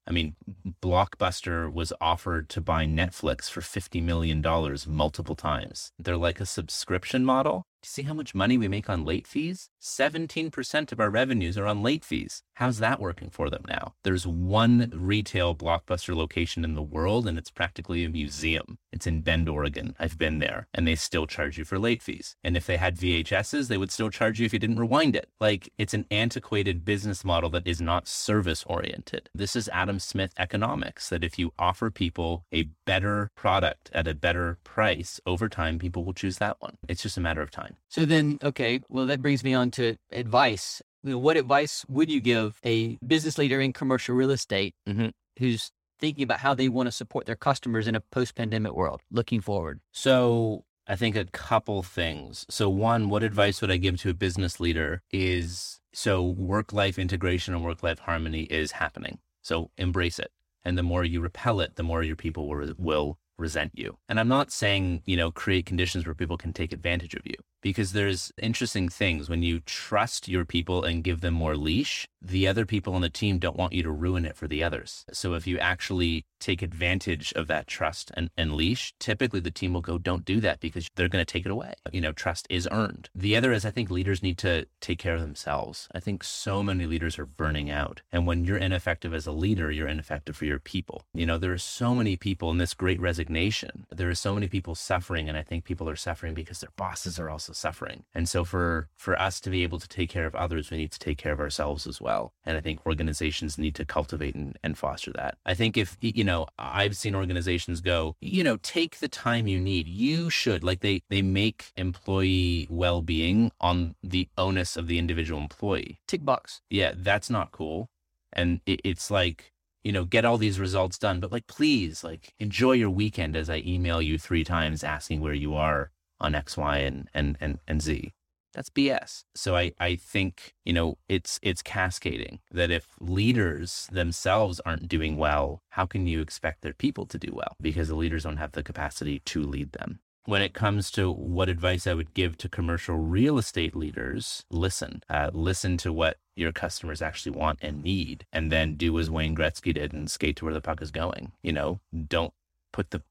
I 0.06 0.10
mean, 0.10 0.34
Blockbuster 0.82 1.72
was 1.72 1.92
offered 2.00 2.48
to 2.50 2.60
buy 2.60 2.86
Netflix 2.86 3.48
for 3.48 3.60
$50 3.60 4.02
million 4.02 4.42
multiple 4.88 5.36
times. 5.36 5.92
They're 5.98 6.16
like 6.16 6.40
a 6.40 6.46
subscription 6.46 7.24
model. 7.24 7.66
Do 7.82 7.88
you 7.88 7.90
see 7.90 8.02
how 8.02 8.14
much 8.14 8.32
money 8.32 8.56
we 8.56 8.68
make 8.68 8.88
on 8.88 9.04
late 9.04 9.26
fees? 9.26 9.68
17% 9.80 10.92
of 10.92 11.00
our 11.00 11.10
revenues 11.10 11.58
are 11.58 11.66
on 11.66 11.82
late 11.82 12.04
fees. 12.04 12.44
How's 12.54 12.78
that 12.78 13.00
working 13.00 13.28
for 13.28 13.50
them 13.50 13.64
now? 13.66 13.94
There's 14.04 14.24
one 14.24 14.92
retail 14.94 15.52
Blockbuster 15.52 16.14
location 16.14 16.62
in 16.64 16.74
the 16.74 16.82
world, 16.82 17.26
and 17.26 17.36
it's 17.36 17.50
practically 17.50 18.04
a 18.04 18.08
museum. 18.08 18.78
It's 18.92 19.08
in 19.08 19.22
Bend, 19.22 19.48
Oregon. 19.48 19.96
I've 19.98 20.16
been 20.16 20.38
there, 20.38 20.68
and 20.72 20.86
they 20.86 20.94
still 20.94 21.26
charge 21.26 21.58
you 21.58 21.64
for 21.64 21.76
late 21.76 22.04
fees. 22.04 22.36
And 22.44 22.56
if 22.56 22.66
they 22.66 22.76
had 22.76 22.98
VHSs, 22.98 23.66
they 23.66 23.78
would 23.78 23.90
still 23.90 24.10
charge 24.10 24.38
you 24.38 24.46
if 24.46 24.52
you 24.52 24.60
didn't 24.60 24.78
rewind 24.78 25.16
it. 25.16 25.28
Like, 25.40 25.72
it's 25.76 25.94
an 25.94 26.06
antiquated 26.08 26.84
business 26.84 27.24
model 27.24 27.50
that 27.50 27.66
is 27.66 27.80
not 27.80 28.06
service 28.06 28.62
oriented. 28.68 29.28
This 29.34 29.56
is 29.56 29.68
Adam 29.72 29.98
Smith 29.98 30.32
economics 30.38 31.08
that 31.08 31.24
if 31.24 31.36
you 31.36 31.52
offer 31.58 31.90
people 31.90 32.44
a 32.52 32.68
better 32.84 33.32
product 33.34 33.90
at 33.92 34.06
a 34.06 34.14
better 34.14 34.58
price 34.62 35.20
over 35.26 35.48
time, 35.48 35.80
people 35.80 36.04
will 36.04 36.14
choose 36.14 36.38
that 36.38 36.58
one. 36.60 36.76
It's 36.88 37.02
just 37.02 37.16
a 37.16 37.20
matter 37.20 37.42
of 37.42 37.50
time. 37.50 37.71
So 37.88 38.04
then, 38.04 38.38
okay, 38.42 38.80
well, 38.88 39.06
that 39.06 39.20
brings 39.20 39.44
me 39.44 39.54
on 39.54 39.70
to 39.72 39.96
advice. 40.10 40.80
You 41.02 41.10
know, 41.10 41.18
What 41.18 41.36
advice 41.36 41.84
would 41.88 42.10
you 42.10 42.20
give 42.20 42.58
a 42.64 42.96
business 43.06 43.36
leader 43.38 43.60
in 43.60 43.72
commercial 43.72 44.14
real 44.14 44.30
estate 44.30 44.74
Mhm. 44.88 45.12
who's 45.38 45.70
thinking 45.98 46.24
about 46.24 46.40
how 46.40 46.54
they 46.54 46.68
want 46.68 46.86
to 46.86 46.92
support 46.92 47.26
their 47.26 47.36
customers 47.36 47.86
in 47.86 47.94
a 47.94 48.00
post 48.00 48.34
pandemic 48.34 48.72
world 48.72 49.02
looking 49.10 49.40
forward? 49.40 49.80
So 49.92 50.64
I 50.86 50.96
think 50.96 51.16
a 51.16 51.26
couple 51.26 51.82
things. 51.82 52.46
So 52.48 52.68
one, 52.68 53.08
what 53.08 53.22
advice 53.22 53.60
would 53.60 53.70
I 53.70 53.76
give 53.76 54.00
to 54.00 54.10
a 54.10 54.14
business 54.14 54.58
leader 54.58 55.02
is 55.12 55.80
so 55.92 56.22
work 56.22 56.72
life 56.72 56.98
integration 56.98 57.54
and 57.54 57.62
work 57.62 57.82
life 57.82 58.00
harmony 58.00 58.44
is 58.44 58.72
happening. 58.72 59.18
So 59.42 59.70
embrace 59.76 60.18
it. 60.18 60.32
And 60.64 60.78
the 60.78 60.82
more 60.82 61.04
you 61.04 61.20
repel 61.20 61.60
it, 61.60 61.76
the 61.76 61.82
more 61.82 62.02
your 62.02 62.16
people 62.16 62.48
will, 62.48 62.74
will 62.78 63.18
resent 63.36 63.72
you. 63.74 63.98
And 64.08 64.18
I'm 64.18 64.28
not 64.28 64.50
saying, 64.50 65.02
you 65.04 65.16
know, 65.16 65.30
create 65.30 65.66
conditions 65.66 66.06
where 66.06 66.14
people 66.14 66.36
can 66.36 66.52
take 66.52 66.72
advantage 66.72 67.14
of 67.14 67.22
you 67.26 67.34
because 67.62 67.92
there's 67.92 68.32
interesting 68.36 68.88
things 68.88 69.30
when 69.30 69.42
you 69.42 69.60
trust 69.60 70.28
your 70.28 70.44
people 70.44 70.84
and 70.84 71.04
give 71.04 71.20
them 71.20 71.34
more 71.34 71.56
leash, 71.56 72.06
the 72.20 72.46
other 72.46 72.66
people 72.66 72.94
on 72.94 73.00
the 73.00 73.08
team 73.08 73.38
don't 73.38 73.56
want 73.56 73.72
you 73.72 73.82
to 73.82 73.90
ruin 73.90 74.24
it 74.24 74.36
for 74.36 74.46
the 74.46 74.62
others. 74.62 75.04
So 75.12 75.34
if 75.34 75.46
you 75.46 75.58
actually 75.58 76.24
take 76.38 76.60
advantage 76.60 77.32
of 77.34 77.46
that 77.46 77.66
trust 77.66 78.10
and, 78.14 78.30
and 78.36 78.54
leash, 78.54 78.92
typically 78.98 79.40
the 79.40 79.50
team 79.50 79.72
will 79.72 79.80
go, 79.80 79.96
don't 79.96 80.24
do 80.24 80.40
that 80.40 80.60
because 80.60 80.88
they're 80.94 81.08
going 81.08 81.24
to 81.24 81.32
take 81.32 81.46
it 81.46 81.52
away. 81.52 81.74
You 81.92 82.00
know, 82.00 82.12
trust 82.12 82.46
is 82.50 82.68
earned. 82.70 83.08
The 83.14 83.36
other 83.36 83.52
is 83.52 83.64
I 83.64 83.70
think 83.70 83.90
leaders 83.90 84.22
need 84.22 84.38
to 84.38 84.66
take 84.80 84.98
care 84.98 85.14
of 85.14 85.20
themselves. 85.20 85.88
I 85.94 86.00
think 86.00 86.24
so 86.24 86.62
many 86.62 86.86
leaders 86.86 87.18
are 87.18 87.26
burning 87.26 87.70
out. 87.70 88.02
And 88.10 88.26
when 88.26 88.44
you're 88.44 88.56
ineffective 88.56 89.14
as 89.14 89.26
a 89.26 89.32
leader, 89.32 89.70
you're 89.70 89.88
ineffective 89.88 90.36
for 90.36 90.44
your 90.44 90.58
people. 90.58 91.04
You 91.14 91.26
know, 91.26 91.38
there 91.38 91.52
are 91.52 91.58
so 91.58 91.94
many 91.94 92.16
people 92.16 92.50
in 92.50 92.58
this 92.58 92.74
great 92.74 93.00
resignation. 93.00 93.86
There 93.90 94.10
are 94.10 94.14
so 94.14 94.34
many 94.34 94.48
people 94.48 94.74
suffering. 94.74 95.28
And 95.28 95.38
I 95.38 95.42
think 95.42 95.64
people 95.64 95.88
are 95.88 95.96
suffering 95.96 96.34
because 96.34 96.60
their 96.60 96.72
bosses 96.76 97.18
are 97.18 97.30
also 97.30 97.51
suffering. 97.54 98.04
And 98.14 98.28
so 98.28 98.44
for, 98.44 98.88
for 98.96 99.20
us 99.20 99.40
to 99.40 99.50
be 99.50 99.62
able 99.62 99.78
to 99.78 99.88
take 99.88 100.10
care 100.10 100.26
of 100.26 100.34
others, 100.34 100.70
we 100.70 100.78
need 100.78 100.92
to 100.92 100.98
take 100.98 101.18
care 101.18 101.32
of 101.32 101.40
ourselves 101.40 101.86
as 101.86 102.00
well. 102.00 102.32
And 102.44 102.56
I 102.56 102.60
think 102.60 102.86
organizations 102.86 103.58
need 103.58 103.74
to 103.76 103.84
cultivate 103.84 104.34
and, 104.34 104.58
and 104.62 104.76
foster 104.76 105.12
that. 105.12 105.38
I 105.44 105.54
think 105.54 105.76
if, 105.76 105.96
you 106.00 106.24
know, 106.24 106.46
I've 106.58 106.96
seen 106.96 107.14
organizations 107.14 107.80
go, 107.80 108.16
you 108.20 108.42
know, 108.44 108.58
take 108.62 108.98
the 108.98 109.08
time 109.08 109.46
you 109.46 109.60
need. 109.60 109.88
You 109.88 110.30
should, 110.30 110.64
like 110.64 110.80
they, 110.80 111.02
they 111.08 111.22
make 111.22 111.72
employee 111.76 112.66
well-being 112.70 113.52
on 113.60 113.94
the 114.02 114.28
onus 114.36 114.76
of 114.76 114.86
the 114.86 114.98
individual 114.98 115.40
employee. 115.40 116.00
Tick 116.06 116.24
box. 116.24 116.62
Yeah, 116.70 116.92
that's 116.96 117.30
not 117.30 117.52
cool. 117.52 117.88
And 118.32 118.60
it, 118.66 118.80
it's 118.84 119.10
like, 119.10 119.52
you 119.84 119.90
know, 119.90 120.04
get 120.04 120.24
all 120.24 120.38
these 120.38 120.60
results 120.60 120.96
done, 120.96 121.18
but 121.18 121.32
like, 121.32 121.48
please, 121.48 122.04
like, 122.04 122.34
enjoy 122.38 122.70
your 122.72 122.88
weekend 122.88 123.34
as 123.34 123.50
I 123.50 123.64
email 123.66 124.00
you 124.00 124.16
three 124.16 124.44
times 124.44 124.84
asking 124.84 125.20
where 125.20 125.34
you 125.34 125.56
are 125.56 125.90
on 126.22 126.34
X, 126.34 126.56
Y, 126.56 126.78
and, 126.78 127.08
and, 127.12 127.36
and, 127.40 127.58
and 127.66 127.82
Z. 127.82 128.12
That's 128.54 128.70
BS. 128.70 129.24
So 129.34 129.56
I, 129.56 129.72
I 129.80 129.96
think, 129.96 130.54
you 130.64 130.72
know, 130.72 130.98
it's 131.08 131.38
it's 131.42 131.62
cascading 131.62 132.40
that 132.50 132.70
if 132.70 132.88
leaders 133.00 133.88
themselves 133.90 134.60
aren't 134.60 134.88
doing 134.88 135.16
well, 135.16 135.62
how 135.70 135.86
can 135.86 136.06
you 136.06 136.20
expect 136.20 136.62
their 136.62 136.74
people 136.74 137.06
to 137.06 137.18
do 137.18 137.32
well? 137.32 137.56
Because 137.60 137.88
the 137.88 137.94
leaders 137.94 138.24
don't 138.24 138.36
have 138.36 138.52
the 138.52 138.62
capacity 138.62 139.20
to 139.20 139.42
lead 139.42 139.72
them. 139.72 140.00
When 140.24 140.42
it 140.42 140.54
comes 140.54 140.90
to 140.92 141.10
what 141.10 141.48
advice 141.48 141.86
I 141.86 141.94
would 141.94 142.14
give 142.14 142.38
to 142.38 142.48
commercial 142.48 142.96
real 142.96 143.38
estate 143.38 143.74
leaders, 143.74 144.44
listen. 144.50 145.02
Uh, 145.10 145.30
listen 145.32 145.76
to 145.78 145.92
what 145.92 146.18
your 146.36 146.52
customers 146.52 147.02
actually 147.02 147.36
want 147.36 147.58
and 147.60 147.82
need, 147.82 148.26
and 148.32 148.52
then 148.52 148.76
do 148.76 148.98
as 149.00 149.10
Wayne 149.10 149.34
Gretzky 149.34 149.74
did 149.74 149.92
and 149.92 150.10
skate 150.10 150.36
to 150.36 150.44
where 150.44 150.54
the 150.54 150.60
puck 150.60 150.80
is 150.80 150.92
going. 150.92 151.32
You 151.42 151.52
know, 151.52 151.80
don't 152.06 152.32
put 152.72 152.90
the 152.90 153.02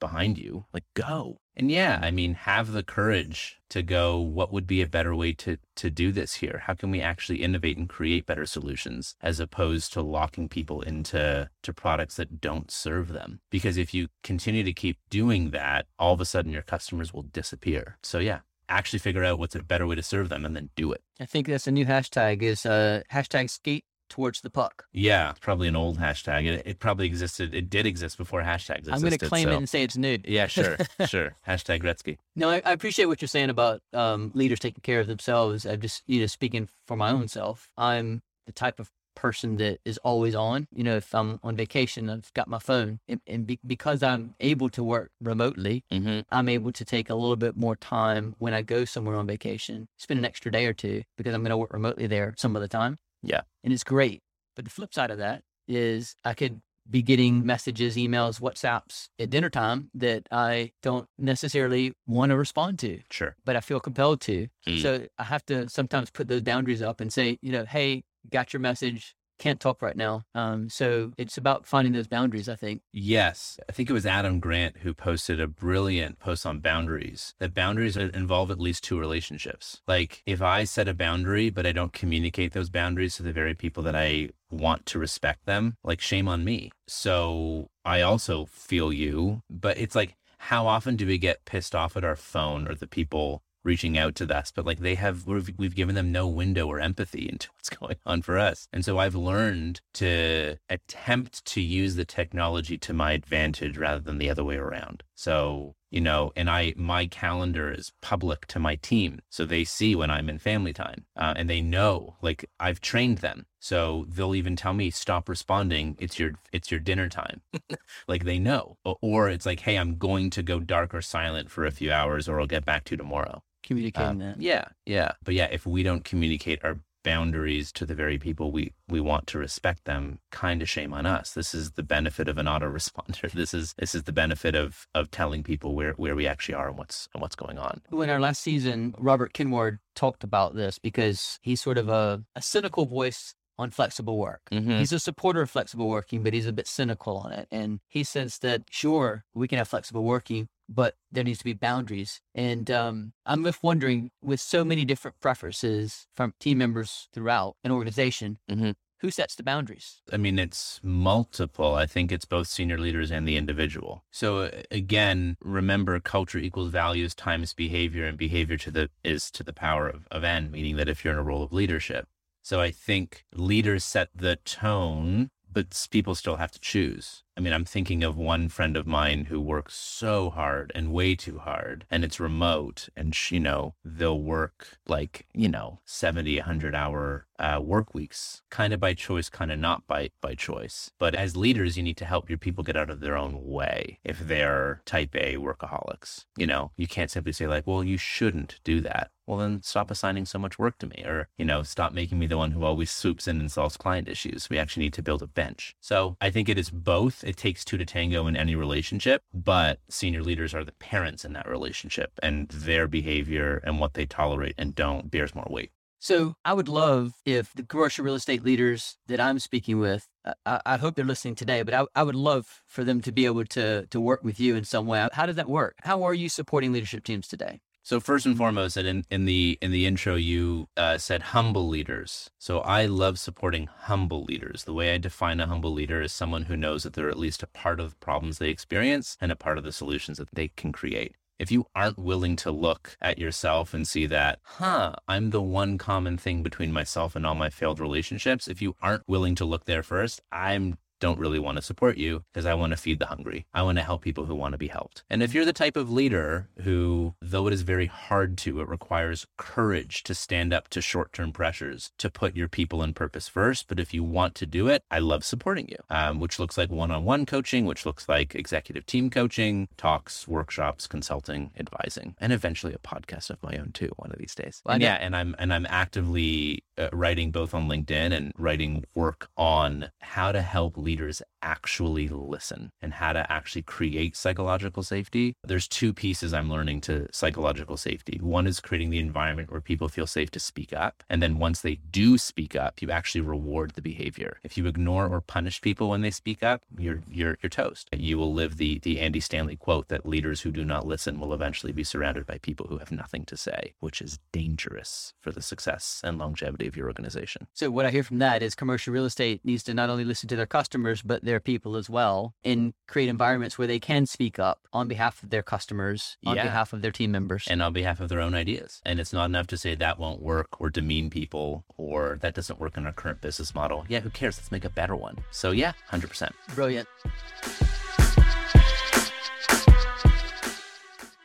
behind 0.00 0.38
you. 0.38 0.66
Like, 0.72 0.84
go. 0.94 1.38
And 1.56 1.70
yeah, 1.70 1.98
I 2.02 2.12
mean, 2.12 2.34
have 2.34 2.72
the 2.72 2.84
courage 2.84 3.60
to 3.70 3.82
go, 3.82 4.18
what 4.18 4.52
would 4.52 4.66
be 4.66 4.80
a 4.80 4.86
better 4.86 5.14
way 5.14 5.32
to, 5.32 5.58
to 5.76 5.90
do 5.90 6.12
this 6.12 6.34
here? 6.34 6.62
How 6.66 6.74
can 6.74 6.90
we 6.90 7.00
actually 7.00 7.42
innovate 7.42 7.76
and 7.76 7.88
create 7.88 8.26
better 8.26 8.46
solutions 8.46 9.16
as 9.20 9.40
opposed 9.40 9.92
to 9.94 10.02
locking 10.02 10.48
people 10.48 10.82
into 10.82 11.50
to 11.62 11.72
products 11.72 12.16
that 12.16 12.40
don't 12.40 12.70
serve 12.70 13.08
them? 13.08 13.40
Because 13.50 13.76
if 13.76 13.92
you 13.92 14.08
continue 14.22 14.62
to 14.62 14.72
keep 14.72 14.98
doing 15.10 15.50
that, 15.50 15.86
all 15.98 16.14
of 16.14 16.20
a 16.20 16.24
sudden 16.24 16.52
your 16.52 16.62
customers 16.62 17.12
will 17.12 17.22
disappear. 17.22 17.98
So 18.04 18.20
yeah, 18.20 18.40
actually 18.68 19.00
figure 19.00 19.24
out 19.24 19.38
what's 19.38 19.56
a 19.56 19.62
better 19.62 19.86
way 19.86 19.96
to 19.96 20.02
serve 20.02 20.28
them 20.28 20.44
and 20.44 20.54
then 20.54 20.70
do 20.76 20.92
it. 20.92 21.02
I 21.18 21.26
think 21.26 21.48
that's 21.48 21.66
a 21.66 21.72
new 21.72 21.86
hashtag 21.86 22.42
is 22.42 22.64
uh, 22.64 23.02
hashtag 23.12 23.50
skate 23.50 23.84
towards 24.08 24.40
the 24.40 24.50
puck. 24.50 24.86
Yeah, 24.92 25.30
it's 25.30 25.40
probably 25.40 25.68
an 25.68 25.76
old 25.76 25.98
hashtag. 25.98 26.46
It, 26.46 26.62
it 26.66 26.78
probably 26.78 27.06
existed. 27.06 27.54
It 27.54 27.70
did 27.70 27.86
exist 27.86 28.18
before 28.18 28.42
hashtags 28.42 28.78
existed. 28.78 28.94
I'm 28.94 29.00
going 29.00 29.18
to 29.18 29.28
claim 29.28 29.44
so. 29.44 29.50
it 29.52 29.56
and 29.56 29.68
say 29.68 29.82
it's 29.82 29.96
new. 29.96 30.18
Yeah, 30.24 30.46
sure, 30.46 30.76
sure. 31.06 31.36
Hashtag 31.46 31.82
Gretzky. 31.82 32.18
No, 32.36 32.50
I, 32.50 32.62
I, 32.64 32.72
appreciate 32.72 33.06
what 33.06 33.20
you're 33.20 33.28
saying 33.28 33.50
about 33.50 33.80
um, 33.92 34.30
leaders 34.34 34.60
taking 34.60 34.82
care 34.82 35.00
of 35.00 35.06
themselves. 35.06 35.66
I'm 35.66 35.80
just, 35.80 36.02
you 36.06 36.20
know, 36.20 36.26
speaking 36.26 36.68
for 36.86 36.96
my 36.96 37.10
own 37.10 37.28
self. 37.28 37.70
I'm 37.76 38.22
the 38.46 38.52
type 38.52 38.80
of 38.80 38.90
person 39.18 39.56
that 39.56 39.80
is 39.84 39.98
always 39.98 40.34
on. 40.34 40.68
You 40.72 40.84
know, 40.84 40.96
if 40.96 41.12
I'm 41.14 41.40
on 41.42 41.56
vacation, 41.56 42.08
I've 42.08 42.32
got 42.34 42.46
my 42.46 42.60
phone, 42.60 43.00
and, 43.08 43.20
and 43.26 43.46
be, 43.46 43.58
because 43.66 44.02
I'm 44.02 44.34
able 44.38 44.68
to 44.70 44.84
work 44.84 45.10
remotely, 45.20 45.84
mm-hmm. 45.92 46.20
I'm 46.30 46.48
able 46.48 46.70
to 46.72 46.84
take 46.84 47.10
a 47.10 47.14
little 47.14 47.36
bit 47.36 47.56
more 47.56 47.74
time 47.74 48.36
when 48.38 48.54
I 48.54 48.62
go 48.62 48.84
somewhere 48.84 49.16
on 49.16 49.26
vacation, 49.26 49.88
spend 49.98 50.18
an 50.18 50.24
extra 50.24 50.52
day 50.52 50.66
or 50.66 50.72
two 50.72 51.02
because 51.16 51.34
I'm 51.34 51.42
going 51.42 51.50
to 51.50 51.56
work 51.56 51.72
remotely 51.72 52.06
there 52.06 52.34
some 52.38 52.54
of 52.54 52.62
the 52.62 52.68
time. 52.68 52.98
Yeah, 53.22 53.42
and 53.64 53.72
it's 53.72 53.84
great. 53.84 54.22
But 54.56 54.64
the 54.64 54.70
flip 54.70 54.92
side 54.92 55.10
of 55.10 55.18
that 55.18 55.42
is 55.66 56.16
I 56.24 56.34
could 56.34 56.60
be 56.90 57.02
getting 57.02 57.44
messages, 57.44 57.96
emails, 57.96 58.40
WhatsApps 58.40 59.08
at 59.18 59.30
dinner 59.30 59.50
time 59.50 59.90
that 59.94 60.26
I 60.30 60.72
don't 60.82 61.06
necessarily 61.18 61.92
want 62.06 62.30
to 62.30 62.36
respond 62.36 62.78
to. 62.80 63.00
Sure. 63.10 63.36
But 63.44 63.56
I 63.56 63.60
feel 63.60 63.80
compelled 63.80 64.20
to. 64.22 64.48
Mm. 64.66 64.82
So 64.82 65.06
I 65.18 65.24
have 65.24 65.44
to 65.46 65.68
sometimes 65.68 66.10
put 66.10 66.28
those 66.28 66.40
boundaries 66.40 66.82
up 66.82 67.00
and 67.00 67.12
say, 67.12 67.38
you 67.42 67.52
know, 67.52 67.64
hey, 67.66 68.04
got 68.30 68.52
your 68.52 68.60
message 68.60 69.14
can't 69.38 69.60
talk 69.60 69.80
right 69.82 69.96
now. 69.96 70.24
Um, 70.34 70.68
so 70.68 71.12
it's 71.16 71.38
about 71.38 71.66
finding 71.66 71.92
those 71.92 72.08
boundaries, 72.08 72.48
I 72.48 72.56
think. 72.56 72.82
Yes. 72.92 73.58
I 73.68 73.72
think 73.72 73.88
it 73.88 73.94
was 73.94 74.06
Adam 74.06 74.40
Grant 74.40 74.78
who 74.78 74.92
posted 74.94 75.40
a 75.40 75.46
brilliant 75.46 76.18
post 76.18 76.44
on 76.44 76.60
boundaries 76.60 77.34
that 77.38 77.54
boundaries 77.54 77.96
involve 77.96 78.50
at 78.50 78.60
least 78.60 78.84
two 78.84 78.98
relationships. 78.98 79.80
Like 79.86 80.22
if 80.26 80.42
I 80.42 80.64
set 80.64 80.88
a 80.88 80.94
boundary, 80.94 81.50
but 81.50 81.66
I 81.66 81.72
don't 81.72 81.92
communicate 81.92 82.52
those 82.52 82.70
boundaries 82.70 83.16
to 83.16 83.22
the 83.22 83.32
very 83.32 83.54
people 83.54 83.82
that 83.84 83.96
I 83.96 84.30
want 84.50 84.86
to 84.86 84.98
respect 84.98 85.46
them, 85.46 85.76
like 85.84 86.00
shame 86.00 86.28
on 86.28 86.44
me. 86.44 86.70
So 86.86 87.68
I 87.84 88.00
also 88.00 88.46
feel 88.46 88.92
you, 88.92 89.42
but 89.48 89.78
it's 89.78 89.94
like, 89.94 90.14
how 90.42 90.68
often 90.68 90.94
do 90.94 91.04
we 91.04 91.18
get 91.18 91.44
pissed 91.44 91.74
off 91.74 91.96
at 91.96 92.04
our 92.04 92.14
phone 92.14 92.68
or 92.68 92.74
the 92.74 92.86
people 92.86 93.42
reaching 93.68 93.98
out 93.98 94.14
to 94.16 94.36
us, 94.36 94.50
but 94.50 94.66
like 94.66 94.80
they 94.80 94.96
have, 94.96 95.26
we've, 95.26 95.50
we've 95.58 95.76
given 95.76 95.94
them 95.94 96.10
no 96.10 96.26
window 96.26 96.66
or 96.66 96.80
empathy 96.80 97.28
into 97.32 97.48
what's 97.54 97.70
going 97.70 97.96
on 98.04 98.22
for 98.22 98.38
us. 98.38 98.66
And 98.72 98.84
so 98.84 98.98
I've 98.98 99.14
learned 99.14 99.80
to 99.94 100.56
attempt 100.68 101.44
to 101.44 101.60
use 101.60 101.94
the 101.94 102.04
technology 102.04 102.78
to 102.78 102.92
my 102.92 103.12
advantage 103.12 103.76
rather 103.76 104.00
than 104.00 104.18
the 104.18 104.30
other 104.30 104.42
way 104.42 104.56
around. 104.56 105.04
So 105.14 105.76
you 105.90 106.00
know, 106.00 106.32
and 106.36 106.50
I, 106.50 106.74
my 106.76 107.06
calendar 107.06 107.72
is 107.72 107.92
public 108.00 108.46
to 108.48 108.58
my 108.58 108.76
team. 108.76 109.20
So 109.30 109.44
they 109.44 109.64
see 109.64 109.94
when 109.94 110.10
I'm 110.10 110.28
in 110.28 110.38
family 110.38 110.72
time 110.72 111.06
uh, 111.16 111.34
and 111.36 111.48
they 111.48 111.60
know, 111.60 112.16
like 112.20 112.44
I've 112.60 112.80
trained 112.80 113.18
them. 113.18 113.46
So 113.60 114.06
they'll 114.08 114.34
even 114.34 114.54
tell 114.54 114.74
me, 114.74 114.90
stop 114.90 115.28
responding. 115.28 115.96
It's 115.98 116.18
your, 116.18 116.32
it's 116.52 116.70
your 116.70 116.80
dinner 116.80 117.08
time. 117.08 117.40
like 118.08 118.24
they 118.24 118.38
know, 118.38 118.76
or 118.84 119.28
it's 119.28 119.46
like, 119.46 119.60
Hey, 119.60 119.76
I'm 119.76 119.96
going 119.96 120.30
to 120.30 120.42
go 120.42 120.60
dark 120.60 120.94
or 120.94 121.02
silent 121.02 121.50
for 121.50 121.64
a 121.64 121.70
few 121.70 121.90
hours 121.90 122.28
or 122.28 122.40
I'll 122.40 122.46
get 122.46 122.64
back 122.64 122.84
to 122.84 122.92
you 122.92 122.98
tomorrow. 122.98 123.42
Communicating 123.62 124.18
that. 124.18 124.40
Yeah. 124.40 124.64
Yeah. 124.86 125.12
But 125.24 125.34
yeah, 125.34 125.48
if 125.50 125.66
we 125.66 125.82
don't 125.82 126.04
communicate 126.04 126.64
our 126.64 126.78
boundaries 127.02 127.72
to 127.72 127.86
the 127.86 127.94
very 127.94 128.18
people 128.18 128.50
we, 128.52 128.72
we 128.88 129.00
want 129.00 129.26
to 129.28 129.38
respect 129.38 129.84
them, 129.84 130.18
kind 130.30 130.62
of 130.62 130.68
shame 130.68 130.92
on 130.92 131.06
us. 131.06 131.32
This 131.32 131.54
is 131.54 131.72
the 131.72 131.82
benefit 131.82 132.28
of 132.28 132.38
an 132.38 132.46
autoresponder. 132.46 133.32
This 133.38 133.54
is 133.54 133.74
this 133.78 133.94
is 133.94 134.02
the 134.02 134.12
benefit 134.12 134.54
of 134.54 134.88
of 134.94 135.10
telling 135.10 135.42
people 135.44 135.74
where, 135.74 135.92
where 135.92 136.16
we 136.16 136.26
actually 136.26 136.54
are 136.54 136.68
and 136.68 136.78
what's 136.78 137.08
and 137.14 137.20
what's 137.20 137.36
going 137.36 137.58
on. 137.58 137.80
In 137.92 138.10
our 138.10 138.18
last 138.18 138.42
season, 138.42 138.94
Robert 138.98 139.32
Kinward 139.32 139.78
talked 139.94 140.24
about 140.24 140.54
this 140.54 140.78
because 140.78 141.38
he's 141.42 141.60
sort 141.60 141.78
of 141.78 141.88
a, 141.88 142.24
a 142.34 142.42
cynical 142.42 142.86
voice 142.86 143.34
on 143.58 143.70
flexible 143.70 144.18
work. 144.18 144.42
Mm-hmm. 144.52 144.78
He's 144.78 144.92
a 144.92 145.00
supporter 145.00 145.42
of 145.42 145.50
flexible 145.50 145.88
working, 145.88 146.22
but 146.22 146.32
he's 146.32 146.46
a 146.46 146.52
bit 146.52 146.66
cynical 146.66 147.18
on 147.18 147.32
it. 147.32 147.48
And 147.50 147.80
he 147.88 148.04
says 148.04 148.38
that 148.38 148.62
sure, 148.70 149.24
we 149.34 149.48
can 149.48 149.58
have 149.58 149.68
flexible 149.68 150.04
working, 150.04 150.48
but 150.68 150.96
there 151.10 151.24
needs 151.24 151.38
to 151.38 151.44
be 151.44 151.54
boundaries. 151.54 152.20
And 152.34 152.70
um, 152.70 153.12
I'm 153.24 153.44
just 153.44 153.62
wondering, 153.62 154.10
with 154.22 154.40
so 154.40 154.64
many 154.64 154.84
different 154.84 155.20
preferences 155.20 156.06
from 156.14 156.34
team 156.38 156.58
members 156.58 157.08
throughout 157.12 157.56
an 157.64 157.70
organization, 157.70 158.38
mm-hmm. 158.50 158.72
who 159.00 159.10
sets 159.10 159.34
the 159.34 159.42
boundaries? 159.42 160.02
I 160.12 160.16
mean, 160.16 160.38
it's 160.38 160.80
multiple. 160.82 161.74
I 161.74 161.86
think 161.86 162.12
it's 162.12 162.24
both 162.26 162.48
senior 162.48 162.78
leaders 162.78 163.10
and 163.10 163.26
the 163.26 163.36
individual. 163.36 164.04
So 164.10 164.50
again, 164.70 165.36
remember, 165.42 165.98
culture 166.00 166.38
equals 166.38 166.70
values 166.70 167.14
times 167.14 167.54
behavior, 167.54 168.04
and 168.04 168.18
behavior 168.18 168.58
to 168.58 168.70
the 168.70 168.90
is 169.02 169.30
to 169.32 169.42
the 169.42 169.54
power 169.54 169.88
of, 169.88 170.06
of 170.10 170.24
n, 170.24 170.50
meaning 170.50 170.76
that 170.76 170.88
if 170.88 171.04
you're 171.04 171.14
in 171.14 171.18
a 171.18 171.22
role 171.22 171.42
of 171.42 171.52
leadership. 171.52 172.08
So 172.42 172.60
I 172.60 172.70
think 172.70 173.24
leaders 173.34 173.84
set 173.84 174.08
the 174.14 174.36
tone, 174.36 175.30
but 175.52 175.86
people 175.90 176.14
still 176.14 176.36
have 176.36 176.52
to 176.52 176.60
choose. 176.60 177.22
I 177.36 177.40
mean, 177.40 177.52
I'm 177.52 177.64
thinking 177.64 178.02
of 178.02 178.16
one 178.16 178.48
friend 178.48 178.76
of 178.76 178.86
mine 178.86 179.26
who 179.26 179.40
works 179.40 179.76
so 179.76 180.30
hard 180.30 180.72
and 180.74 180.92
way 180.92 181.14
too 181.14 181.38
hard, 181.38 181.86
and 181.88 182.02
it's 182.02 182.18
remote. 182.18 182.88
And, 182.96 183.16
you 183.30 183.38
know, 183.38 183.74
they'll 183.84 184.20
work 184.20 184.78
like, 184.88 185.26
you 185.32 185.48
know, 185.48 185.78
70, 185.84 186.36
100 186.38 186.74
hour 186.74 187.26
uh, 187.38 187.60
work 187.62 187.94
weeks, 187.94 188.42
kind 188.50 188.72
of 188.72 188.80
by 188.80 188.94
choice, 188.94 189.28
kind 189.30 189.52
of 189.52 189.58
not 189.60 189.86
by, 189.86 190.10
by 190.20 190.34
choice. 190.34 190.90
But 190.98 191.14
as 191.14 191.36
leaders, 191.36 191.76
you 191.76 191.84
need 191.84 191.96
to 191.98 192.04
help 192.04 192.28
your 192.28 192.38
people 192.38 192.64
get 192.64 192.76
out 192.76 192.90
of 192.90 193.00
their 193.00 193.16
own 193.16 193.44
way 193.44 194.00
if 194.02 194.18
they're 194.18 194.82
type 194.84 195.14
A 195.14 195.36
workaholics. 195.36 196.24
You 196.36 196.48
know, 196.48 196.72
you 196.76 196.88
can't 196.88 197.10
simply 197.10 197.32
say, 197.32 197.46
like, 197.46 197.66
well, 197.68 197.84
you 197.84 197.98
shouldn't 197.98 198.58
do 198.64 198.80
that 198.80 199.12
well 199.28 199.38
then 199.38 199.62
stop 199.62 199.90
assigning 199.90 200.24
so 200.24 200.38
much 200.38 200.58
work 200.58 200.76
to 200.78 200.86
me 200.86 201.04
or 201.06 201.28
you 201.38 201.44
know 201.44 201.62
stop 201.62 201.92
making 201.92 202.18
me 202.18 202.26
the 202.26 202.36
one 202.36 202.50
who 202.50 202.64
always 202.64 202.90
swoops 202.90 203.28
in 203.28 203.38
and 203.38 203.52
solves 203.52 203.76
client 203.76 204.08
issues 204.08 204.50
we 204.50 204.58
actually 204.58 204.82
need 204.82 204.94
to 204.94 205.02
build 205.02 205.22
a 205.22 205.26
bench 205.26 205.76
so 205.80 206.16
i 206.20 206.30
think 206.30 206.48
it 206.48 206.58
is 206.58 206.70
both 206.70 207.22
it 207.22 207.36
takes 207.36 207.64
two 207.64 207.76
to 207.76 207.84
tango 207.84 208.26
in 208.26 208.36
any 208.36 208.54
relationship, 208.54 209.22
but 209.34 209.80
senior 209.90 210.22
leaders 210.22 210.54
are 210.54 210.64
the 210.64 210.72
parents 210.72 211.24
in 211.24 211.34
that 211.34 211.46
relationship 211.46 212.12
and 212.22 212.48
their 212.48 212.88
behavior 212.88 213.60
and 213.64 213.78
what 213.78 213.94
they 213.94 214.06
tolerate 214.06 214.54
and 214.56 214.74
don't 214.74 215.10
bears 215.10 215.34
more 215.34 215.46
weight. 215.50 215.70
So 216.00 216.34
I 216.44 216.54
would 216.54 216.68
love 216.68 217.14
if 217.26 217.52
the 217.54 217.64
commercial 217.64 218.04
real 218.04 218.14
estate 218.14 218.44
leaders 218.44 218.96
that 219.08 219.20
I'm 219.20 219.40
speaking 219.40 219.80
with, 219.80 220.06
I, 220.46 220.60
I 220.64 220.76
hope 220.76 220.94
they're 220.94 221.04
listening 221.04 221.34
today, 221.34 221.62
but 221.62 221.74
I, 221.74 221.84
I, 221.94 222.04
would 222.04 222.14
love 222.14 222.62
for 222.68 222.84
them 222.84 223.00
to 223.00 223.10
be 223.10 223.26
able 223.26 223.44
to 223.46 223.86
to 223.86 224.00
work 224.00 224.22
with 224.22 224.38
you 224.38 224.54
in 224.54 224.62
some 224.62 224.86
way. 224.86 225.08
How 225.12 225.26
does 225.26 225.36
that 225.36 225.48
work? 225.48 225.74
How 225.82 226.04
are 226.04 226.14
you 226.14 226.28
supporting 226.28 226.72
leadership 226.72 227.02
teams 227.02 227.26
today? 227.26 227.60
So 227.88 228.00
first 228.00 228.26
and 228.26 228.36
foremost, 228.36 228.76
in, 228.76 229.06
in 229.10 229.24
the 229.24 229.56
in 229.62 229.70
the 229.70 229.86
intro, 229.86 230.14
you 230.14 230.68
uh, 230.76 230.98
said 230.98 231.22
humble 231.32 231.66
leaders. 231.68 232.28
So 232.38 232.58
I 232.58 232.84
love 232.84 233.18
supporting 233.18 233.66
humble 233.66 234.24
leaders. 234.24 234.64
The 234.64 234.74
way 234.74 234.92
I 234.92 234.98
define 234.98 235.40
a 235.40 235.46
humble 235.46 235.72
leader 235.72 236.02
is 236.02 236.12
someone 236.12 236.42
who 236.42 236.54
knows 236.54 236.82
that 236.82 236.92
they're 236.92 237.08
at 237.08 237.18
least 237.18 237.42
a 237.42 237.46
part 237.46 237.80
of 237.80 237.92
the 237.92 237.96
problems 237.96 238.36
they 238.36 238.50
experience 238.50 239.16
and 239.22 239.32
a 239.32 239.36
part 239.36 239.56
of 239.56 239.64
the 239.64 239.72
solutions 239.72 240.18
that 240.18 240.28
they 240.34 240.48
can 240.48 240.70
create. 240.70 241.14
If 241.38 241.50
you 241.50 241.64
aren't 241.74 241.98
willing 241.98 242.36
to 242.36 242.50
look 242.50 242.98
at 243.00 243.18
yourself 243.18 243.72
and 243.72 243.88
see 243.88 244.04
that, 244.04 244.40
huh, 244.42 244.96
I'm 245.08 245.30
the 245.30 245.40
one 245.40 245.78
common 245.78 246.18
thing 246.18 246.42
between 246.42 246.74
myself 246.74 247.16
and 247.16 247.24
all 247.24 247.36
my 247.36 247.48
failed 247.48 247.80
relationships. 247.80 248.48
If 248.48 248.60
you 248.60 248.76
aren't 248.82 249.08
willing 249.08 249.34
to 249.36 249.46
look 249.46 249.64
there 249.64 249.82
first, 249.82 250.20
I'm 250.30 250.76
don't 251.00 251.18
really 251.18 251.38
want 251.38 251.56
to 251.56 251.62
support 251.62 251.96
you 251.96 252.24
because 252.32 252.46
I 252.46 252.54
want 252.54 252.72
to 252.72 252.76
feed 252.76 252.98
the 252.98 253.06
hungry. 253.06 253.46
I 253.54 253.62
want 253.62 253.78
to 253.78 253.84
help 253.84 254.02
people 254.02 254.26
who 254.26 254.34
want 254.34 254.52
to 254.52 254.58
be 254.58 254.68
helped. 254.68 255.04
And 255.08 255.22
if 255.22 255.34
you're 255.34 255.44
the 255.44 255.52
type 255.52 255.76
of 255.76 255.90
leader 255.90 256.48
who, 256.62 257.14
though 257.20 257.46
it 257.46 257.52
is 257.52 257.62
very 257.62 257.86
hard 257.86 258.36
to, 258.38 258.60
it 258.60 258.68
requires 258.68 259.26
courage 259.36 260.02
to 260.04 260.14
stand 260.14 260.52
up 260.52 260.68
to 260.68 260.80
short 260.80 261.12
term 261.12 261.32
pressures, 261.32 261.92
to 261.98 262.10
put 262.10 262.36
your 262.36 262.48
people 262.48 262.82
and 262.82 262.94
purpose 262.94 263.28
first. 263.28 263.68
But 263.68 263.80
if 263.80 263.94
you 263.94 264.02
want 264.02 264.34
to 264.36 264.46
do 264.46 264.68
it, 264.68 264.82
I 264.90 264.98
love 264.98 265.24
supporting 265.24 265.68
you, 265.68 265.78
um, 265.90 266.20
which 266.20 266.38
looks 266.38 266.58
like 266.58 266.70
one 266.70 266.90
on 266.90 267.04
one 267.04 267.26
coaching, 267.26 267.64
which 267.64 267.86
looks 267.86 268.08
like 268.08 268.34
executive 268.34 268.86
team 268.86 269.10
coaching, 269.10 269.68
talks, 269.76 270.26
workshops, 270.26 270.86
consulting, 270.86 271.50
advising, 271.58 272.14
and 272.18 272.32
eventually 272.32 272.74
a 272.74 272.78
podcast 272.78 273.30
of 273.30 273.42
my 273.42 273.56
own 273.56 273.70
too, 273.72 273.90
one 273.96 274.10
of 274.10 274.18
these 274.18 274.34
days. 274.34 274.62
Well, 274.64 274.74
and 274.74 274.82
yeah, 274.82 274.94
and 274.94 275.14
I'm 275.14 275.34
and 275.38 275.52
I'm 275.52 275.66
actively 275.68 276.64
uh, 276.76 276.88
writing 276.92 277.30
both 277.30 277.54
on 277.54 277.68
LinkedIn 277.68 278.12
and 278.16 278.32
writing 278.36 278.84
work 278.94 279.28
on 279.36 279.90
how 280.00 280.32
to 280.32 280.42
help 280.42 280.76
leaders 280.76 280.87
leaders 280.88 281.20
actually 281.42 282.08
listen 282.08 282.70
and 282.80 282.94
how 282.94 283.12
to 283.12 283.30
actually 283.30 283.62
create 283.62 284.16
psychological 284.16 284.82
safety. 284.82 285.34
There's 285.44 285.68
two 285.68 285.92
pieces 285.92 286.32
I'm 286.32 286.50
learning 286.50 286.80
to 286.82 287.08
psychological 287.12 287.76
safety. 287.76 288.18
One 288.22 288.46
is 288.46 288.60
creating 288.60 288.90
the 288.90 288.98
environment 288.98 289.50
where 289.50 289.60
people 289.60 289.88
feel 289.88 290.06
safe 290.06 290.30
to 290.32 290.40
speak 290.40 290.72
up, 290.72 291.02
and 291.08 291.22
then 291.22 291.38
once 291.38 291.60
they 291.60 291.76
do 291.90 292.18
speak 292.18 292.56
up, 292.56 292.82
you 292.82 292.90
actually 292.90 293.20
reward 293.20 293.72
the 293.72 293.82
behavior. 293.82 294.38
If 294.42 294.56
you 294.56 294.66
ignore 294.66 295.06
or 295.06 295.20
punish 295.20 295.60
people 295.60 295.88
when 295.88 296.02
they 296.02 296.10
speak 296.10 296.42
up, 296.42 296.62
you're 296.76 297.02
you're 297.10 297.38
you're 297.42 297.50
toast. 297.50 297.88
You 297.92 298.18
will 298.18 298.32
live 298.32 298.56
the 298.56 298.78
the 298.80 299.00
Andy 299.00 299.20
Stanley 299.20 299.56
quote 299.56 299.88
that 299.88 300.06
leaders 300.06 300.42
who 300.42 300.50
do 300.50 300.64
not 300.64 300.86
listen 300.86 301.20
will 301.20 301.34
eventually 301.34 301.72
be 301.72 301.84
surrounded 301.84 302.26
by 302.26 302.38
people 302.38 302.66
who 302.68 302.78
have 302.78 302.92
nothing 302.92 303.24
to 303.26 303.36
say, 303.36 303.74
which 303.80 304.00
is 304.00 304.18
dangerous 304.32 305.14
for 305.20 305.32
the 305.32 305.42
success 305.42 306.00
and 306.04 306.18
longevity 306.18 306.66
of 306.66 306.76
your 306.76 306.86
organization. 306.86 307.46
So 307.54 307.70
what 307.70 307.86
I 307.86 307.90
hear 307.90 308.02
from 308.02 308.18
that 308.18 308.42
is 308.42 308.54
commercial 308.54 308.92
real 308.92 309.04
estate 309.04 309.44
needs 309.44 309.62
to 309.64 309.74
not 309.74 309.90
only 309.90 310.04
listen 310.04 310.28
to 310.28 310.36
their 310.36 310.46
customers 310.46 311.02
but 311.02 311.24
their 311.28 311.40
people 311.40 311.76
as 311.76 311.88
well, 311.90 312.34
and 312.42 312.72
create 312.86 313.08
environments 313.08 313.58
where 313.58 313.66
they 313.68 313.78
can 313.78 314.06
speak 314.06 314.38
up 314.38 314.66
on 314.72 314.88
behalf 314.88 315.22
of 315.22 315.30
their 315.30 315.42
customers, 315.42 316.16
on 316.26 316.36
Yeah. 316.36 316.44
behalf 316.44 316.72
of 316.72 316.80
their 316.82 316.90
team 316.90 317.10
members. 317.12 317.44
and 317.50 317.62
on 317.62 317.72
behalf 317.72 318.00
of 318.00 318.08
their 318.08 318.20
own 318.20 318.34
ideas. 318.34 318.80
And 318.84 318.98
it's 319.00 319.12
not 319.12 319.26
enough 319.26 319.46
to 319.48 319.56
say 319.56 319.74
that 319.74 319.98
won't 319.98 320.20
work 320.22 320.60
or 320.60 320.70
demean 320.70 321.10
people 321.10 321.64
or 321.76 322.18
that 322.22 322.34
doesn't 322.34 322.58
work 322.58 322.76
in 322.76 322.86
our 322.86 322.92
current 322.92 323.20
business 323.20 323.54
model. 323.54 323.84
Yeah, 323.88 324.00
who 324.00 324.10
cares? 324.10 324.38
Let's 324.38 324.50
make 324.50 324.64
a 324.64 324.70
better 324.70 324.96
one. 324.96 325.16
So 325.30 325.50
yeah, 325.50 325.72
100%. 325.90 326.30
Brilliant. 326.54 326.88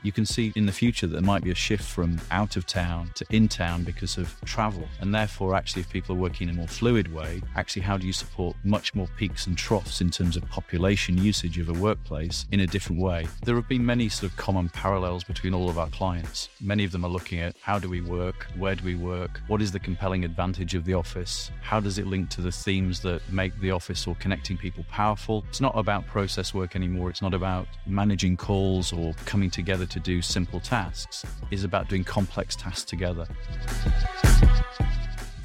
You 0.03 0.11
can 0.11 0.25
see 0.25 0.51
in 0.57 0.65
the 0.65 0.71
future 0.73 1.07
that 1.07 1.13
there 1.13 1.21
might 1.21 1.43
be 1.43 1.51
a 1.51 1.55
shift 1.55 1.85
from 1.85 2.19
out 2.29 2.57
of 2.57 2.65
town 2.65 3.11
to 3.15 3.25
in 3.29 3.47
town 3.47 3.83
because 3.83 4.17
of 4.17 4.35
travel. 4.43 4.85
And 4.99 5.15
therefore, 5.15 5.55
actually, 5.55 5.83
if 5.83 5.89
people 5.89 6.13
are 6.13 6.19
working 6.19 6.49
in 6.49 6.55
a 6.55 6.57
more 6.57 6.67
fluid 6.67 7.13
way, 7.13 7.41
actually, 7.55 7.83
how 7.83 7.97
do 7.97 8.05
you 8.05 8.11
support 8.11 8.57
much 8.65 8.93
more 8.93 9.07
peaks 9.17 9.47
and 9.47 9.57
troughs 9.57 10.01
in 10.01 10.09
terms 10.09 10.35
of 10.35 10.43
population 10.49 11.17
usage 11.17 11.57
of 11.57 11.69
a 11.69 11.73
workplace 11.73 12.45
in 12.51 12.59
a 12.59 12.67
different 12.67 13.01
way? 13.01 13.27
There 13.45 13.55
have 13.55 13.69
been 13.69 13.85
many 13.85 14.09
sort 14.09 14.29
of 14.29 14.37
common 14.37 14.67
parallels 14.67 15.23
between 15.23 15.53
all 15.53 15.69
of 15.69 15.77
our 15.77 15.89
clients. 15.89 16.49
Many 16.59 16.83
of 16.83 16.91
them 16.91 17.05
are 17.05 17.11
looking 17.11 17.39
at 17.39 17.55
how 17.61 17.79
do 17.79 17.87
we 17.87 18.01
work? 18.01 18.47
Where 18.57 18.75
do 18.75 18.83
we 18.83 18.95
work? 18.95 19.39
What 19.47 19.61
is 19.61 19.71
the 19.71 19.79
compelling 19.79 20.25
advantage 20.25 20.75
of 20.75 20.83
the 20.83 20.95
office? 20.95 21.49
How 21.61 21.79
does 21.79 21.97
it 21.97 22.07
link 22.07 22.29
to 22.31 22.41
the 22.41 22.51
themes 22.51 22.99
that 23.03 23.21
make 23.31 23.57
the 23.61 23.71
office 23.71 24.05
or 24.05 24.15
connecting 24.15 24.57
people 24.57 24.83
powerful? 24.89 25.45
It's 25.47 25.61
not 25.61 25.77
about 25.77 26.05
process 26.07 26.53
work 26.53 26.75
anymore. 26.75 27.09
It's 27.09 27.21
not 27.21 27.33
about 27.33 27.67
managing 27.87 28.35
calls 28.35 28.91
or 28.91 29.13
coming 29.25 29.49
together 29.49 29.85
to 29.93 29.99
do 29.99 30.21
simple 30.21 30.59
tasks. 30.59 31.25
is 31.51 31.63
about 31.63 31.87
doing 31.87 32.03
complex 32.03 32.55
tasks 32.55 32.83
together. 32.83 33.27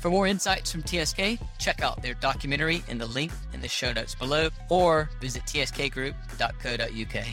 For 0.01 0.11
more 0.11 0.27
insights 0.27 0.73
from 0.73 0.83
TSK, 0.83 1.39
check 1.59 1.83
out 1.83 2.03
their 2.03 2.15
documentary 2.15 2.83
in 2.89 2.99
the 2.99 3.07
link 3.07 3.31
in 3.53 3.61
the 3.61 3.69
show 3.69 3.93
notes 3.93 4.15
below 4.15 4.49
or 4.71 5.11
visit 5.21 5.43
tskgroup.co.uk. 5.45 7.27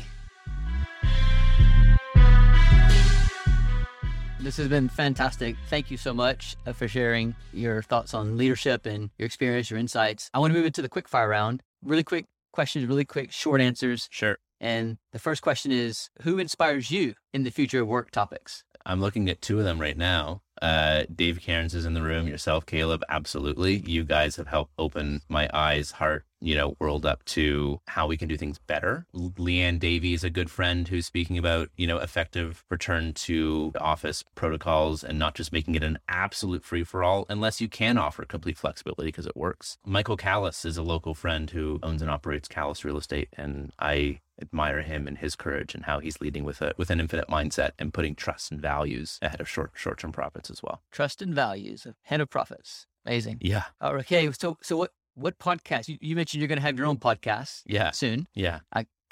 This 4.39 4.57
has 4.57 4.67
been 4.67 4.89
fantastic. 4.89 5.55
Thank 5.69 5.89
you 5.89 5.97
so 5.97 6.13
much 6.13 6.55
uh, 6.67 6.73
for 6.73 6.87
sharing 6.87 7.35
your 7.51 7.81
thoughts 7.81 8.13
on 8.13 8.37
leadership 8.37 8.85
and 8.85 9.09
your 9.17 9.25
experience, 9.25 9.71
your 9.71 9.79
insights. 9.79 10.29
I 10.33 10.39
want 10.39 10.53
to 10.53 10.57
move 10.57 10.67
into 10.67 10.83
the 10.83 10.89
quick 10.89 11.07
fire 11.07 11.29
round. 11.29 11.63
Really 11.83 12.03
quick 12.03 12.25
questions, 12.51 12.85
really 12.87 13.05
quick, 13.05 13.31
short 13.31 13.59
answers. 13.59 14.07
Sure. 14.11 14.37
And 14.59 14.97
the 15.11 15.19
first 15.19 15.41
question 15.41 15.71
is 15.71 16.09
Who 16.21 16.39
inspires 16.39 16.91
you 16.91 17.15
in 17.33 17.43
the 17.43 17.51
future 17.51 17.81
of 17.81 17.87
work 17.87 18.11
topics? 18.11 18.63
I'm 18.85 19.01
looking 19.01 19.29
at 19.29 19.41
two 19.41 19.57
of 19.57 19.65
them 19.65 19.81
right 19.81 19.97
now. 19.97 20.41
Uh, 20.61 21.03
Dave 21.13 21.41
Cairns 21.41 21.73
is 21.73 21.85
in 21.85 21.95
the 21.95 22.01
room. 22.01 22.27
Yourself, 22.27 22.65
Caleb, 22.65 23.03
absolutely. 23.09 23.77
You 23.77 24.03
guys 24.03 24.35
have 24.35 24.47
helped 24.47 24.73
open 24.77 25.21
my 25.27 25.49
eyes, 25.53 25.91
heart, 25.91 26.25
you 26.39 26.55
know, 26.55 26.75
world 26.79 27.05
up 27.05 27.25
to 27.25 27.81
how 27.87 28.07
we 28.07 28.15
can 28.15 28.27
do 28.27 28.37
things 28.37 28.59
better. 28.59 29.05
Leanne 29.13 29.79
Davey 29.79 30.13
is 30.13 30.23
a 30.23 30.29
good 30.29 30.49
friend 30.49 30.87
who's 30.87 31.05
speaking 31.05 31.37
about, 31.37 31.69
you 31.75 31.87
know, 31.87 31.97
effective 31.97 32.63
return 32.69 33.13
to 33.13 33.73
office 33.81 34.23
protocols 34.35 35.03
and 35.03 35.19
not 35.19 35.35
just 35.35 35.51
making 35.51 35.75
it 35.75 35.83
an 35.83 35.97
absolute 36.07 36.63
free 36.63 36.83
for 36.83 37.03
all, 37.03 37.25
unless 37.27 37.59
you 37.59 37.67
can 37.67 37.97
offer 37.97 38.23
complete 38.23 38.57
flexibility 38.57 39.07
because 39.07 39.25
it 39.25 39.35
works. 39.35 39.77
Michael 39.85 40.17
Callis 40.17 40.63
is 40.63 40.77
a 40.77 40.83
local 40.83 41.15
friend 41.15 41.49
who 41.49 41.79
owns 41.83 42.01
and 42.01 42.11
operates 42.11 42.47
Callis 42.47 42.85
Real 42.85 42.97
Estate, 42.97 43.29
and 43.35 43.71
I 43.79 44.21
admire 44.41 44.81
him 44.81 45.07
and 45.07 45.17
his 45.19 45.35
courage 45.35 45.73
and 45.75 45.85
how 45.85 45.99
he's 45.99 46.19
leading 46.21 46.43
with 46.43 46.61
a 46.61 46.73
with 46.77 46.89
an 46.89 46.99
infinite 46.99 47.27
mindset 47.27 47.71
and 47.79 47.93
putting 47.93 48.15
trust 48.15 48.51
and 48.51 48.61
values 48.61 49.17
ahead 49.21 49.39
of 49.41 49.47
short 49.49 49.71
short 49.75 49.99
term 49.99 50.11
profits 50.11 50.49
as 50.49 50.61
well. 50.63 50.81
Trust 50.91 51.21
and 51.21 51.33
values, 51.33 51.87
ahead 52.05 52.21
of 52.21 52.29
profits. 52.29 52.87
Amazing. 53.05 53.37
Yeah. 53.41 53.65
Oh, 53.81 53.89
okay. 53.97 54.31
So, 54.31 54.57
so 54.61 54.77
what, 54.77 54.91
what 55.13 55.37
podcast? 55.37 55.87
You, 55.87 55.97
you 56.01 56.15
mentioned 56.15 56.41
you're 56.41 56.47
going 56.47 56.57
to 56.59 56.63
have 56.65 56.77
your 56.77 56.87
own 56.87 56.97
podcast 56.97 57.61
Yeah. 57.65 57.91
soon. 57.91 58.27
Yeah. 58.33 58.61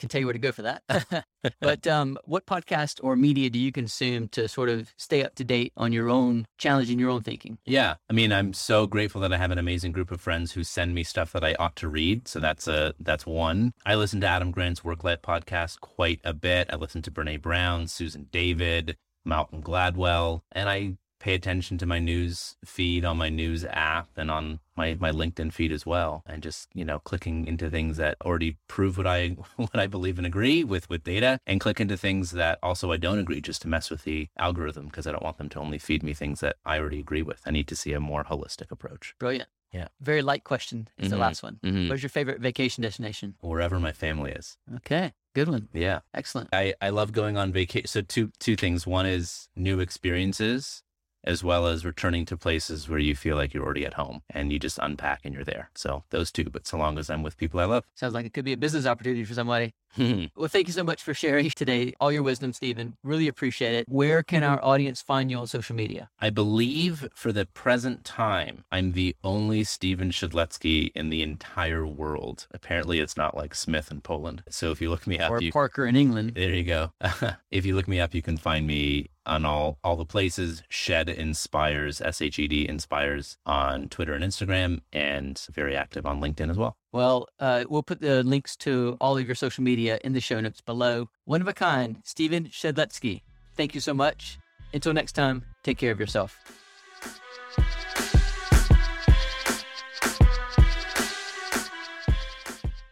Can 0.04 0.10
tell 0.10 0.20
you 0.20 0.26
where 0.26 0.34
to 0.34 0.40
go 0.40 0.52
for 0.52 0.64
that. 0.64 0.84
but 1.62 1.88
um, 1.88 2.18
what 2.26 2.46
podcast 2.46 3.00
or 3.02 3.16
media 3.16 3.50
do 3.50 3.58
you 3.58 3.72
consume 3.72 4.28
to 4.28 4.50
sort 4.50 4.68
of 4.68 4.94
stay 4.98 5.24
up 5.24 5.34
to 5.36 5.46
date 5.46 5.72
on 5.78 5.94
your 5.94 6.10
own, 6.10 6.46
challenging 6.58 7.00
your 7.00 7.10
own 7.10 7.22
thinking? 7.22 7.58
Yeah. 7.66 7.96
I 8.10 8.14
mean, 8.14 8.34
I'm 8.34 8.52
so 8.52 8.86
grateful 8.86 9.22
that 9.22 9.32
I 9.32 9.38
have 9.38 9.52
an 9.52 9.58
amazing 9.58 9.94
group 9.94 10.12
of 10.12 10.20
friends 10.20 10.52
who 10.52 10.66
send 10.66 10.94
me 10.94 11.06
stuff 11.06 11.32
that 11.32 11.46
I 11.46 11.56
ought 11.58 11.78
to 11.78 11.88
read. 11.88 12.28
So 12.28 12.42
that's 12.42 12.68
a 12.68 12.96
that's 13.00 13.26
one. 13.26 13.72
I 13.86 13.96
listen 13.96 14.20
to 14.20 14.28
Adam 14.28 14.52
Grant's 14.52 14.84
Work 14.84 15.06
Life 15.06 15.22
podcast 15.22 15.80
quite 15.80 16.20
a 16.26 16.34
bit. 16.34 16.70
I 16.70 16.76
listen 16.76 17.02
to 17.04 17.12
Brene 17.12 17.42
Brown, 17.42 17.88
Susan 17.88 18.28
David, 18.30 18.98
Malcolm 19.24 19.64
Gladwell, 19.64 20.42
and 20.52 20.68
I 20.68 20.98
pay 21.24 21.34
attention 21.36 21.78
to 21.78 21.86
my 21.86 22.00
news 22.00 22.58
feed 22.66 23.06
on 23.06 23.16
my 23.18 23.30
news 23.30 23.64
app 23.70 24.10
and 24.18 24.30
on 24.30 24.60
my, 24.76 24.98
my 25.00 25.10
LinkedIn 25.12 25.54
feed 25.54 25.72
as 25.72 25.86
well. 25.86 26.22
And 26.26 26.44
just, 26.44 26.68
you 26.74 26.84
know, 26.84 27.00
clicking 27.00 27.48
into 27.48 27.70
things 27.70 27.96
that 27.98 28.18
already 28.26 28.58
prove 28.68 28.98
what 28.98 29.08
I 29.08 29.30
what 29.56 29.80
I 29.80 29.88
believe 29.88 30.18
and 30.18 30.28
agree 30.28 30.64
with 30.66 30.90
with 30.90 31.04
data 31.06 31.40
and 31.48 31.62
click 31.62 31.80
into 31.80 31.96
things 31.96 32.32
that 32.32 32.60
also 32.62 32.92
I 32.92 32.98
don't 32.98 33.20
agree 33.20 33.40
just 33.40 33.62
to 33.62 33.70
mess 33.70 33.90
with 33.90 34.04
the 34.04 34.28
algorithm 34.38 34.86
because 34.88 35.08
I 35.08 35.12
don't 35.14 35.24
want 35.24 35.38
them 35.38 35.50
to 35.50 35.60
only 35.60 35.80
feed 35.80 36.04
me 36.04 36.14
things 36.14 36.42
that 36.42 36.58
I 36.66 36.78
already 36.80 37.00
agree 37.00 37.22
with. 37.22 37.42
I 37.46 37.52
need 37.52 37.68
to 37.70 37.76
see 37.76 37.94
a 37.94 38.00
more 38.02 38.26
holistic 38.26 38.70
approach. 38.70 39.16
Brilliant. 39.18 39.50
Yeah. 39.72 39.88
Very 40.02 40.22
light 40.22 40.44
question. 40.44 40.88
It's 40.98 41.10
the 41.10 41.16
Mhm. 41.16 41.20
last 41.28 41.42
one. 41.42 41.60
Mm-hmm. 41.64 41.88
Where's 41.88 42.04
your 42.04 42.10
favorite 42.10 42.42
vacation 42.42 42.82
destination? 42.84 43.36
Wherever 43.40 43.80
my 43.80 43.92
family 43.94 44.32
is. 44.34 44.58
Okay. 44.76 45.14
Good 45.34 45.48
one. 45.48 45.68
Yeah. 45.74 46.02
Excellent. 46.14 46.50
I, 46.54 46.76
I 46.80 46.90
love 46.90 47.12
going 47.12 47.38
on 47.38 47.52
vacation. 47.54 47.88
So 47.88 48.02
two 48.02 48.32
two 48.40 48.56
things. 48.56 48.86
One 48.86 49.08
is 49.08 49.48
new 49.56 49.80
experiences, 49.80 50.84
as 51.24 51.44
well 51.44 51.68
as 51.68 51.86
returning 51.86 52.26
to 52.26 52.38
places 52.38 52.90
where 52.90 53.00
you 53.00 53.16
feel 53.16 53.36
like 53.36 53.54
you're 53.54 53.64
already 53.64 53.86
at 53.86 53.94
home 53.94 54.22
and 54.30 54.52
you 54.52 54.60
just 54.60 54.80
unpack 54.82 55.22
and 55.24 55.34
you're 55.34 55.44
there. 55.44 55.70
So 55.76 56.04
those 56.10 56.32
two. 56.32 56.46
But 56.46 56.68
so 56.68 56.78
long 56.78 56.98
as 56.98 57.10
I'm 57.10 57.24
with 57.24 57.38
people 57.38 57.60
I 57.60 57.66
love. 57.66 57.86
Sounds 57.96 58.14
like 58.14 58.26
it 58.26 58.34
could 58.34 58.46
be 58.46 58.54
a 58.54 58.58
business 58.58 58.86
opportunity 58.86 59.24
for 59.24 59.34
somebody. 59.34 59.74
Well, 60.36 60.48
thank 60.48 60.68
you 60.68 60.74
so 60.74 60.84
much 60.84 61.04
for 61.04 61.14
sharing 61.14 61.50
today 61.56 61.94
all 62.00 62.12
your 62.12 62.24
wisdom, 62.24 62.54
Stephen. 62.54 62.98
Really 63.04 63.28
appreciate 63.28 63.76
it. 63.76 63.86
Where 63.88 64.24
can 64.24 64.42
mm-hmm. 64.42 64.54
our 64.54 64.64
audience 64.64 65.02
find 65.02 65.30
you 65.30 65.38
on 65.38 65.48
social 65.48 65.76
media? 65.76 66.10
I 66.20 66.30
believe 66.30 67.08
for 67.14 67.32
the 67.32 67.46
present 67.46 68.04
time, 68.04 68.64
I'm 68.72 68.94
the 68.94 69.16
only 69.24 69.64
Stephen 69.64 70.10
Shedletsky 70.10 70.92
in 70.96 71.10
the 71.10 71.22
entire 71.22 71.86
world. 71.86 72.48
Apparently, 72.52 73.00
it's 73.00 73.16
not 73.16 73.38
like 73.38 73.54
Smith 73.54 73.92
in 73.92 74.02
Poland. 74.02 74.44
So 74.50 74.72
if 74.72 74.82
you 74.82 74.90
look 74.90 75.06
me 75.06 75.20
up, 75.20 75.32
or 75.32 75.42
you, 75.42 75.52
Parker 75.52 75.86
in 75.86 75.96
England? 75.96 76.34
there 76.36 76.54
you 76.54 76.64
go. 76.64 76.92
if 77.52 77.66
you 77.66 77.76
look 77.76 77.88
me 77.88 78.00
up, 78.00 78.14
you 78.14 78.22
can 78.22 78.38
find 78.38 78.66
me 78.66 79.10
on 79.26 79.46
all 79.46 79.78
all 79.84 79.96
the 79.96 80.06
places. 80.06 80.64
Shed 80.70 81.10
Inspires, 81.10 82.02
S 82.02 82.22
H 82.22 82.40
E 82.40 82.48
D 82.48 82.68
Inspires 82.68 83.38
on 83.46 83.90
Twitter 83.90 84.14
and 84.14 84.24
Instagram, 84.24 84.82
and 84.92 85.42
very 85.52 85.76
active 85.76 86.06
on 86.06 86.22
LinkedIn 86.22 86.50
as 86.50 86.58
well. 86.58 86.76
Well, 86.92 87.28
uh, 87.40 87.66
we'll 87.70 87.84
put 87.84 88.02
the 88.02 88.24
links 88.24 88.56
to 88.58 88.98
all 89.02 89.18
of 89.18 89.26
your 89.26 89.36
social 89.36 89.64
media 89.64 90.00
in 90.04 90.14
the 90.14 90.22
show 90.22 90.40
notes 90.40 90.62
below. 90.62 91.10
One 91.26 91.42
of 91.42 91.48
a 91.48 91.54
kind, 91.54 91.98
Stephen 92.04 92.46
Shedletsky. 92.46 93.22
Thank 93.56 93.76
you 93.76 93.82
so 93.82 93.94
much. 93.94 94.38
Until 94.74 94.94
next 94.94 95.14
time, 95.14 95.44
take 95.64 95.78
care 95.78 95.92
of 95.92 96.00
yourself. 96.00 96.38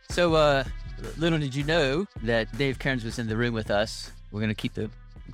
So, 0.10 0.36
uh, 0.36 0.66
little 1.18 1.40
did 1.40 1.56
you 1.56 1.64
know 1.64 2.06
that 2.24 2.56
Dave 2.58 2.80
Cairns 2.80 3.06
was 3.06 3.18
in 3.18 3.28
the 3.28 3.38
room 3.38 3.54
with 3.54 3.72
us. 3.72 4.12
We're 4.32 4.42
going 4.42 4.50
to 4.50 4.56
keep 4.56 4.74
the 4.74 4.90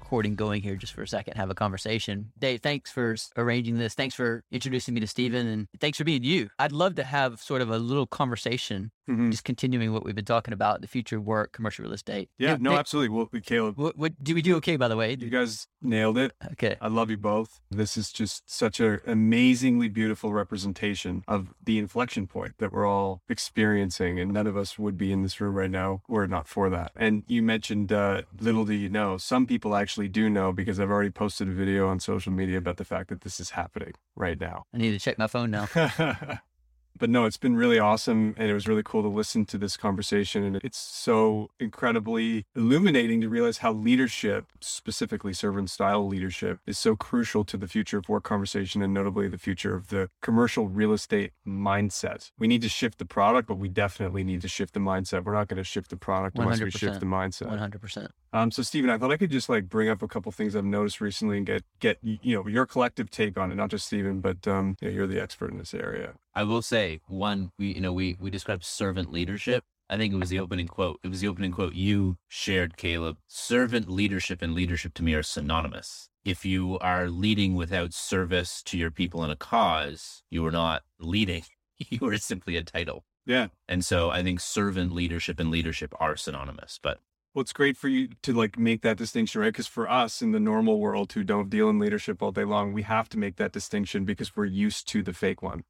recording 0.07 0.35
going 0.35 0.61
here 0.61 0.77
just 0.77 0.93
for 0.93 1.01
a 1.01 1.07
second, 1.07 1.35
have 1.35 1.49
a 1.49 1.53
conversation. 1.53 2.31
Dave, 2.39 2.61
thanks 2.61 2.89
for 2.89 3.17
arranging 3.35 3.77
this. 3.77 3.93
Thanks 3.93 4.15
for 4.15 4.41
introducing 4.53 4.93
me 4.93 5.01
to 5.01 5.07
Stephen 5.07 5.45
and 5.45 5.67
thanks 5.81 5.97
for 5.97 6.05
being 6.05 6.23
you. 6.23 6.47
I'd 6.57 6.71
love 6.71 6.95
to 6.95 7.03
have 7.03 7.41
sort 7.41 7.61
of 7.61 7.69
a 7.69 7.77
little 7.77 8.07
conversation 8.07 8.91
Mhm. 9.07 9.31
just 9.31 9.43
continuing 9.43 9.93
what 9.93 10.03
we've 10.03 10.15
been 10.15 10.25
talking 10.25 10.53
about, 10.53 10.81
the 10.81 10.87
future 10.87 11.17
of 11.17 11.23
work, 11.25 11.51
commercial 11.53 11.83
real 11.83 11.93
estate. 11.93 12.29
Yeah, 12.37 12.57
no, 12.59 12.71
Nick, 12.71 12.79
absolutely. 12.79 13.09
Well, 13.09 13.29
Caleb, 13.45 13.77
What, 13.77 13.97
what 13.97 14.21
do 14.23 14.35
we 14.35 14.41
do? 14.41 14.55
Okay, 14.57 14.75
by 14.75 14.87
the 14.87 14.97
way. 14.97 15.15
you 15.19 15.29
guys 15.29 15.67
nailed 15.81 16.17
it. 16.17 16.33
Okay. 16.53 16.75
I 16.81 16.87
love 16.87 17.09
you 17.09 17.17
both. 17.17 17.59
This 17.71 17.95
is 17.97 18.11
just 18.11 18.49
such 18.51 18.79
an 18.79 18.99
amazingly 19.05 19.87
beautiful 19.89 20.33
representation 20.33 21.23
of 21.27 21.53
the 21.63 21.77
inflection 21.79 22.27
point 22.27 22.55
that 22.57 22.71
we're 22.73 22.85
all 22.87 23.21
experiencing. 23.29 24.19
And 24.19 24.33
none 24.33 24.47
of 24.47 24.57
us 24.57 24.77
would 24.77 24.97
be 24.97 25.11
in 25.11 25.21
this 25.23 25.39
room 25.39 25.55
right 25.55 25.71
now 25.71 26.01
were 26.07 26.23
it 26.25 26.29
not 26.29 26.47
for 26.47 26.69
that. 26.69 26.91
And 26.95 27.23
you 27.27 27.41
mentioned, 27.41 27.91
uh, 27.91 28.23
little 28.39 28.65
do 28.65 28.73
you 28.73 28.89
know, 28.89 29.17
some 29.17 29.45
people 29.45 29.75
actually 29.75 30.09
do 30.09 30.29
know 30.29 30.51
because 30.51 30.79
I've 30.79 30.89
already 30.91 31.09
posted 31.11 31.47
a 31.47 31.51
video 31.51 31.87
on 31.87 31.99
social 31.99 32.31
media 32.31 32.57
about 32.57 32.77
the 32.77 32.85
fact 32.85 33.09
that 33.09 33.21
this 33.21 33.39
is 33.39 33.51
happening 33.51 33.93
right 34.15 34.39
now. 34.39 34.63
I 34.73 34.77
need 34.77 34.91
to 34.91 34.99
check 34.99 35.17
my 35.17 35.27
phone 35.27 35.51
now. 35.51 35.67
but 36.97 37.09
no, 37.09 37.25
it's 37.25 37.37
been 37.37 37.55
really 37.55 37.79
awesome. 37.79 38.33
And 38.37 38.49
it 38.49 38.53
was 38.53 38.67
really 38.67 38.83
cool 38.83 39.01
to 39.01 39.07
listen 39.07 39.45
to 39.45 39.57
this 39.57 39.77
conversation. 39.77 40.43
And 40.43 40.55
it's 40.57 40.77
so 40.77 41.49
incredibly 41.59 42.45
illuminating 42.55 43.21
to 43.21 43.29
realize 43.29 43.59
how 43.59 43.73
leadership, 43.73 44.45
specifically 44.61 45.33
servant 45.33 45.69
style 45.69 46.07
leadership, 46.07 46.59
is 46.65 46.77
so 46.77 46.95
crucial 46.95 47.43
to 47.45 47.57
the 47.57 47.67
future 47.67 47.97
of 47.97 48.09
work 48.09 48.23
conversation 48.23 48.81
and 48.81 48.93
notably 48.93 49.27
the 49.27 49.37
future 49.37 49.75
of 49.75 49.87
the 49.89 50.09
commercial 50.21 50.67
real 50.67 50.93
estate 50.93 51.31
mindset. 51.45 52.31
We 52.37 52.47
need 52.47 52.61
to 52.61 52.69
shift 52.69 52.97
the 52.99 53.05
product, 53.05 53.47
but 53.47 53.57
we 53.57 53.69
definitely 53.69 54.23
need 54.23 54.41
to 54.41 54.47
shift 54.47 54.73
the 54.73 54.79
mindset. 54.79 55.23
We're 55.23 55.33
not 55.33 55.47
going 55.47 55.57
to 55.57 55.63
shift 55.63 55.89
the 55.89 55.97
product 55.97 56.37
unless 56.37 56.59
we 56.59 56.71
100%. 56.71 56.77
shift 56.77 56.99
the 56.99 57.05
mindset. 57.05 57.47
100%. 57.47 58.09
Um, 58.33 58.51
so 58.51 58.61
Stephen, 58.61 58.89
I 58.89 58.97
thought 58.97 59.11
I 59.11 59.17
could 59.17 59.31
just 59.31 59.49
like 59.49 59.69
bring 59.69 59.89
up 59.89 60.01
a 60.01 60.07
couple 60.07 60.31
things 60.31 60.55
I've 60.55 60.65
noticed 60.65 60.99
recently 60.99 61.37
and 61.37 61.45
get 61.45 61.63
get 61.79 61.97
you 62.01 62.35
know 62.35 62.47
your 62.47 62.65
collective 62.65 63.09
take 63.09 63.37
on 63.37 63.51
it. 63.51 63.55
Not 63.55 63.69
just 63.69 63.87
Stephen, 63.87 64.19
but 64.19 64.47
um, 64.47 64.75
you 64.81 64.89
know, 64.89 64.93
you're 64.93 65.07
the 65.07 65.21
expert 65.21 65.51
in 65.51 65.57
this 65.57 65.73
area. 65.73 66.13
I 66.37 66.43
will 66.43 66.61
say 66.61 67.01
one, 67.07 67.51
we 67.57 67.73
you 67.73 67.81
know 67.81 67.91
we 67.91 68.15
we 68.19 68.29
described 68.29 68.63
servant 68.63 69.11
leadership. 69.11 69.63
I 69.89 69.97
think 69.97 70.13
it 70.13 70.17
was 70.17 70.29
the 70.29 70.39
opening 70.39 70.67
quote. 70.67 70.99
It 71.03 71.07
was 71.07 71.21
the 71.21 71.27
opening 71.27 71.51
quote 71.51 71.73
you 71.73 72.17
shared, 72.27 72.77
Caleb. 72.77 73.17
Servant 73.27 73.89
leadership 73.89 74.43
and 74.43 74.53
leadership 74.53 74.93
to 74.95 75.03
me 75.03 75.15
are 75.15 75.23
synonymous. 75.23 76.09
If 76.23 76.45
you 76.45 76.77
are 76.77 77.09
leading 77.09 77.55
without 77.55 77.91
service 77.91 78.61
to 78.65 78.77
your 78.77 78.91
people 78.91 79.23
and 79.23 79.31
a 79.31 79.35
cause, 79.35 80.21
you 80.29 80.45
are 80.45 80.51
not 80.51 80.83
leading. 80.99 81.43
You 81.89 82.07
are 82.07 82.17
simply 82.17 82.57
a 82.57 82.63
title. 82.63 83.03
Yeah. 83.27 83.47
And 83.67 83.85
so 83.85 84.09
I 84.09 84.23
think 84.23 84.39
servant 84.39 84.93
leadership 84.93 85.39
and 85.39 85.51
leadership 85.51 85.93
are 85.99 86.15
synonymous. 86.15 86.79
But 86.81 86.99
Well, 87.33 87.41
it's 87.41 87.53
great 87.53 87.77
for 87.77 87.87
you 87.87 88.09
to 88.23 88.33
like 88.33 88.57
make 88.57 88.81
that 88.81 88.97
distinction, 88.97 89.41
right? 89.41 89.53
Because 89.53 89.67
for 89.67 89.87
us 89.87 90.23
in 90.23 90.31
the 90.31 90.39
normal 90.39 90.79
world 90.79 91.13
who 91.13 91.23
don't 91.23 91.51
deal 91.51 91.69
in 91.69 91.77
leadership 91.77 92.21
all 92.21 92.31
day 92.31 92.45
long, 92.45 92.73
we 92.73 92.81
have 92.81 93.09
to 93.09 93.17
make 93.19 93.35
that 93.35 93.51
distinction 93.51 94.05
because 94.05 94.35
we're 94.35 94.45
used 94.45 94.87
to 94.89 95.03
the 95.03 95.13
fake 95.13 95.43
one. 95.43 95.63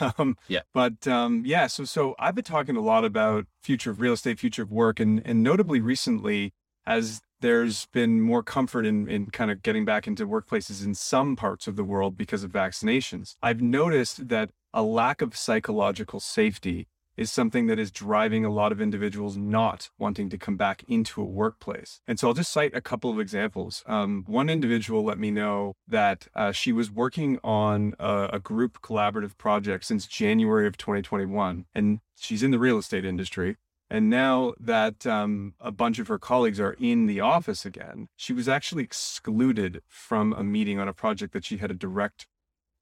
Yeah. 0.00 0.12
um, 0.18 0.36
Yeah. 0.48 0.60
But 0.74 1.06
um, 1.06 1.42
yeah, 1.44 1.66
so 1.66 1.84
so 1.84 2.14
I've 2.18 2.34
been 2.34 2.44
talking 2.44 2.76
a 2.76 2.80
lot 2.80 3.04
about 3.04 3.46
future 3.62 3.90
of 3.90 4.00
real 4.00 4.12
estate, 4.12 4.38
future 4.38 4.62
of 4.62 4.70
work, 4.70 5.00
and 5.00 5.22
and 5.24 5.42
notably 5.42 5.80
recently, 5.80 6.52
as 6.86 7.20
there's 7.40 7.86
been 7.86 8.20
more 8.20 8.42
comfort 8.42 8.86
in 8.86 9.08
in 9.08 9.26
kind 9.26 9.50
of 9.50 9.62
getting 9.62 9.84
back 9.84 10.06
into 10.06 10.26
workplaces 10.26 10.84
in 10.84 10.94
some 10.94 11.36
parts 11.36 11.66
of 11.66 11.76
the 11.76 11.84
world 11.84 12.16
because 12.16 12.44
of 12.44 12.50
vaccinations. 12.50 13.36
I've 13.42 13.60
noticed 13.62 14.28
that 14.28 14.50
a 14.72 14.82
lack 14.82 15.20
of 15.20 15.36
psychological 15.36 16.20
safety 16.20 16.86
is 17.20 17.30
something 17.30 17.66
that 17.66 17.78
is 17.78 17.90
driving 17.90 18.46
a 18.46 18.50
lot 18.50 18.72
of 18.72 18.80
individuals 18.80 19.36
not 19.36 19.90
wanting 19.98 20.30
to 20.30 20.38
come 20.38 20.56
back 20.56 20.82
into 20.88 21.20
a 21.20 21.24
workplace. 21.26 22.00
And 22.08 22.18
so 22.18 22.28
I'll 22.28 22.34
just 22.34 22.50
cite 22.50 22.74
a 22.74 22.80
couple 22.80 23.10
of 23.10 23.20
examples. 23.20 23.84
Um, 23.86 24.24
one 24.26 24.48
individual 24.48 25.04
let 25.04 25.18
me 25.18 25.30
know 25.30 25.74
that 25.86 26.28
uh, 26.34 26.50
she 26.52 26.72
was 26.72 26.90
working 26.90 27.38
on 27.44 27.92
a, 27.98 28.30
a 28.32 28.38
group 28.38 28.80
collaborative 28.80 29.36
project 29.36 29.84
since 29.84 30.06
January 30.06 30.66
of 30.66 30.78
2021, 30.78 31.66
and 31.74 32.00
she's 32.16 32.42
in 32.42 32.52
the 32.52 32.58
real 32.58 32.78
estate 32.78 33.04
industry. 33.04 33.58
And 33.90 34.08
now 34.08 34.54
that 34.58 35.06
um, 35.06 35.52
a 35.60 35.70
bunch 35.70 35.98
of 35.98 36.08
her 36.08 36.18
colleagues 36.18 36.58
are 36.58 36.74
in 36.78 37.04
the 37.04 37.20
office 37.20 37.66
again, 37.66 38.08
she 38.16 38.32
was 38.32 38.48
actually 38.48 38.84
excluded 38.84 39.82
from 39.88 40.32
a 40.32 40.42
meeting 40.42 40.78
on 40.78 40.88
a 40.88 40.94
project 40.94 41.34
that 41.34 41.44
she 41.44 41.58
had 41.58 41.70
a 41.70 41.74
direct 41.74 42.26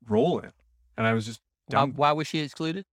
role 0.07 0.39
in. 0.39 0.53
And 0.97 1.09
I 1.09 1.13
was 1.13 1.27
just 1.27 1.41
Why, 1.67 1.87
why 1.87 2.13
was 2.13 2.29
she 2.29 2.39
excluded? 2.39 2.85